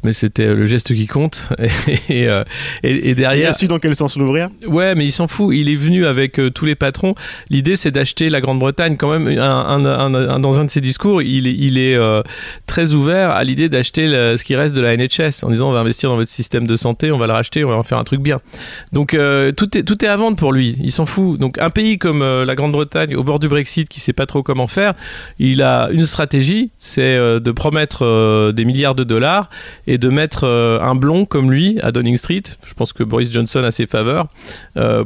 mais 0.04 0.14
c'était 0.14 0.46
euh, 0.46 0.56
le 0.56 0.66
geste 0.66 0.94
qui 0.94 1.08
compte. 1.08 1.48
Euh, 2.10 2.44
et, 2.84 3.10
et, 3.10 3.16
derrière. 3.16 3.48
Il 3.48 3.50
a 3.50 3.54
su 3.54 3.68
dans 3.68 3.80
quel 3.80 3.96
sens 3.96 4.18
l'ouvrir? 4.18 4.50
Ouais, 4.68 4.94
mais 4.96 5.06
il 5.06 5.12
s'en 5.12 5.28
fout. 5.28 5.56
Il 5.56 5.70
est 5.70 5.76
venu 5.76 6.06
avec 6.06 6.40
tous 6.54 6.66
les 6.66 6.76
patrons. 6.76 7.16
L'idée, 7.50 7.76
c'est 7.76 7.92
d'acheter 7.92 8.30
la 8.30 8.40
Grande-Bretagne. 8.40 8.98
Quand 8.98 9.12
même, 9.12 9.28
un, 9.38 10.40
dans 10.40 10.60
un 10.60 10.66
de 10.66 10.70
ses 10.70 10.82
discours, 10.82 11.22
il 11.22 11.48
est, 11.48 11.56
il 11.56 11.78
est 11.78 11.98
très 12.68 12.94
ouvert 12.94 13.32
à 13.32 13.44
l'idée 13.44 13.70
d'acheter 13.70 14.08
ce 14.08 14.44
qui 14.44 14.56
reste 14.56 14.76
de 14.76 14.82
la 14.82 14.96
NHS 14.96 15.44
en 15.44 15.50
disant 15.50 15.70
on 15.70 15.72
va 15.72 15.80
investir 15.80 16.10
dans 16.10 16.16
votre 16.16 16.30
système 16.30 16.68
de 16.68 16.76
santé, 16.76 17.12
on 17.12 17.18
va 17.18 17.28
le 17.28 17.34
racheter, 17.34 17.64
on 17.64 17.70
va 17.70 17.78
en 17.78 17.84
faire 17.84 17.98
un 17.98 18.04
truc 18.04 18.22
bien. 18.22 18.40
Donc 18.92 19.18
tout, 19.58 19.78
est, 19.78 19.84
tout 19.84 20.06
est 20.06 20.10
à 20.10 20.16
vendre 20.16 20.38
pour 20.38 20.54
lui. 20.54 20.76
Il 20.82 20.92
s'en 20.92 21.06
fout. 21.06 21.40
Donc 21.40 21.58
un 21.60 21.70
pays 21.70 21.98
comme 21.98 22.24
la 22.24 22.56
Grande-Bretagne, 22.56 23.16
au 23.16 23.24
bord 23.24 23.40
du 23.40 23.48
Brexit, 23.48 23.90
qui 23.90 24.00
sait 24.00 24.14
pas 24.14 24.26
trop 24.26 24.44
comment 24.44 24.68
faire, 24.68 24.94
il 25.40 25.62
a 25.62 25.90
une 25.92 26.06
stratégie 26.06 26.53
c'est 26.78 27.02
euh, 27.02 27.40
de 27.40 27.52
promettre 27.52 28.06
euh, 28.06 28.52
des 28.52 28.66
milliards 28.66 28.96
de 28.96 29.04
dollars 29.04 29.50
et 29.88 29.98
de 29.98 30.10
mettre 30.10 30.46
euh, 30.46 30.80
un 30.82 30.96
blond 30.96 31.26
comme 31.26 31.52
lui 31.52 31.80
à 31.82 31.92
Downing 31.92 32.18
Street. 32.18 32.44
Je 32.66 32.74
pense 32.74 32.94
que 32.94 33.04
Boris 33.04 33.32
Johnson 33.32 33.64
a 33.64 33.72
ses 33.72 33.88
faveurs 33.88 34.28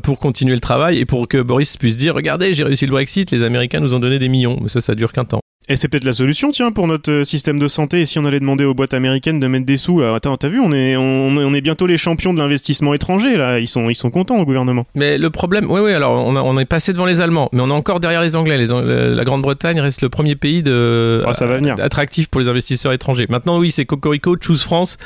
pour 0.04 0.20
continuer 0.20 0.54
le 0.54 0.60
travail 0.60 0.98
et 0.98 1.06
pour 1.06 1.28
que 1.28 1.42
Boris 1.42 1.78
puisse 1.78 1.98
dire 1.98 2.16
regardez, 2.16 2.54
j'ai 2.54 2.64
réussi 2.64 2.86
le 2.86 2.92
Brexit, 2.92 3.32
les 3.32 3.44
Américains 3.44 3.80
nous 3.80 3.94
ont 3.94 4.00
donné 4.00 4.20
des 4.20 4.30
millions. 4.30 4.58
Mais 4.62 4.70
ça, 4.70 4.82
ça 4.82 4.96
dure 4.96 5.12
qu'un 5.12 5.26
temps. 5.26 5.42
Et 5.70 5.76
c'est 5.76 5.90
peut-être 5.90 6.06
la 6.06 6.14
solution, 6.14 6.52
tiens, 6.52 6.72
pour 6.72 6.88
notre 6.88 7.12
euh, 7.12 7.24
système 7.26 7.60
de 7.60 7.68
santé. 7.68 8.02
Et 8.02 8.06
si 8.06 8.20
on 8.20 8.26
allait 8.26 8.40
demander 8.40 8.64
aux 8.64 8.74
boîtes 8.74 8.94
américaines 8.94 9.42
de 9.42 9.48
mettre 9.48 9.66
des 9.66 9.76
sous, 9.76 10.00
là, 10.00 10.16
attends, 10.16 10.38
t'as 10.38 10.48
vu, 10.48 10.62
on 10.62 10.72
est, 10.72 10.96
on, 10.96 11.54
est 11.54 11.62
bientôt 11.62 11.88
les 11.88 11.98
champions 11.98 12.34
de 12.34 12.40
l'investissement 12.40 12.94
étranger, 12.94 13.36
là. 13.36 13.60
Ils 13.60 13.68
sont, 13.68 13.90
ils 13.90 13.96
sont 13.96 14.10
contents 14.10 14.38
au 14.38 14.46
gouvernement. 14.46 14.86
Mais 14.96 15.18
le 15.18 15.30
problème, 15.30 15.70
oui, 15.70 15.82
oui, 15.82 15.92
alors 15.92 16.26
on, 16.26 16.38
on 16.38 16.58
est 16.58 16.66
passé 16.66 16.94
devant 16.94 17.06
les 17.06 17.20
Allemands, 17.20 17.50
mais 17.52 17.62
on 17.62 17.70
est 17.70 17.74
encore 17.74 18.00
derrière 18.00 18.22
les 18.22 18.38
Anglais. 18.38 18.58
Les, 18.58 18.68
la 18.68 19.24
Grande-Bretagne 19.26 19.82
reste 19.82 20.02
le 20.02 20.10
premier 20.10 20.36
pays 20.36 20.64
de, 20.64 21.24
ah, 21.28 21.34
ça 21.34 21.48
va 21.48 21.58
venir. 21.58 21.76
attractif 21.82 22.30
pour 22.30 22.40
les 22.40 22.48
investisseurs 22.48 22.94
étrangers. 22.94 23.26
Maintenant, 23.30 23.60
oui, 23.60 23.72
c'est 23.72 23.86
Cocorico, 23.86 24.38
Choose 24.40 24.64
France. 24.64 24.98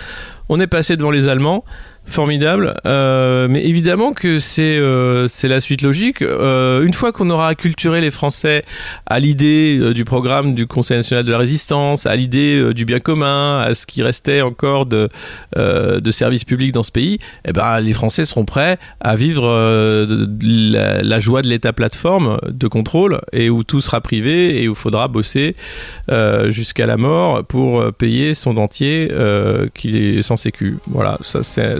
On 0.50 0.60
est 0.60 0.68
passé 0.68 0.96
devant 0.96 1.12
les 1.12 1.28
Allemands 1.28 1.64
formidable. 2.06 2.76
Euh, 2.86 3.48
mais 3.50 3.64
évidemment 3.66 4.12
que 4.12 4.40
c'est 4.40 4.78
euh, 4.78 5.28
la 5.44 5.62
suite 5.62 5.82
logique. 5.82 6.22
Euh, 6.22 6.84
une 6.84 6.94
fois 6.94 7.12
qu'on 7.12 7.30
aura 7.30 7.48
acculturé 7.48 8.02
les 8.02 8.12
Français 8.12 8.64
à 9.06 9.20
l'idée 9.20 9.94
du 9.94 10.04
programme 10.04 10.54
du 10.54 10.68
Conseil 10.68 10.98
national 10.98 11.26
de 11.26 11.32
la 11.32 11.38
résistance, 11.38 12.06
à 12.06 12.16
l'idée 12.16 12.74
du 12.74 12.86
bien 12.86 13.00
commun, 13.00 13.60
à 13.60 13.74
ce 13.74 13.86
qui 13.86 14.04
restait 14.04 14.42
encore 14.42 14.86
de 14.86 15.10
de 15.56 16.12
services 16.12 16.44
publics 16.44 16.72
dans 16.72 16.84
ce 16.84 16.92
pays, 16.92 17.20
eh 17.46 17.54
ben 17.54 17.80
les 17.80 17.94
Français 17.94 18.26
seront 18.26 18.46
prêts 18.46 18.78
à 19.00 19.16
vivre 19.16 19.48
la, 20.42 21.02
la, 21.02 21.20
joie 21.20 21.42
de 21.42 21.48
l'État 21.48 21.74
plateforme 21.74 22.40
de 22.48 22.68
contrôle 22.68 23.22
et 23.32 23.50
où 23.50 23.64
tout 23.64 23.82
sera 23.82 24.02
privé 24.02 24.62
et 24.62 24.68
où 24.68 24.72
il 24.72 24.78
faudra 24.78 25.08
bosser 25.08 25.56
jusqu'à 26.48 26.86
la 26.86 26.98
mort 26.98 27.44
pour 27.44 27.92
payer 27.94 28.34
son 28.34 28.54
dentier 28.54 29.12
qui 29.74 29.98
est 29.98 30.22
sans 30.22 30.38
sécu. 30.38 30.78
Voilà, 30.88 31.18
ça 31.22 31.44
c'est 31.44 31.80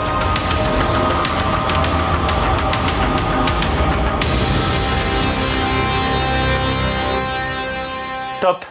top 8.41 8.65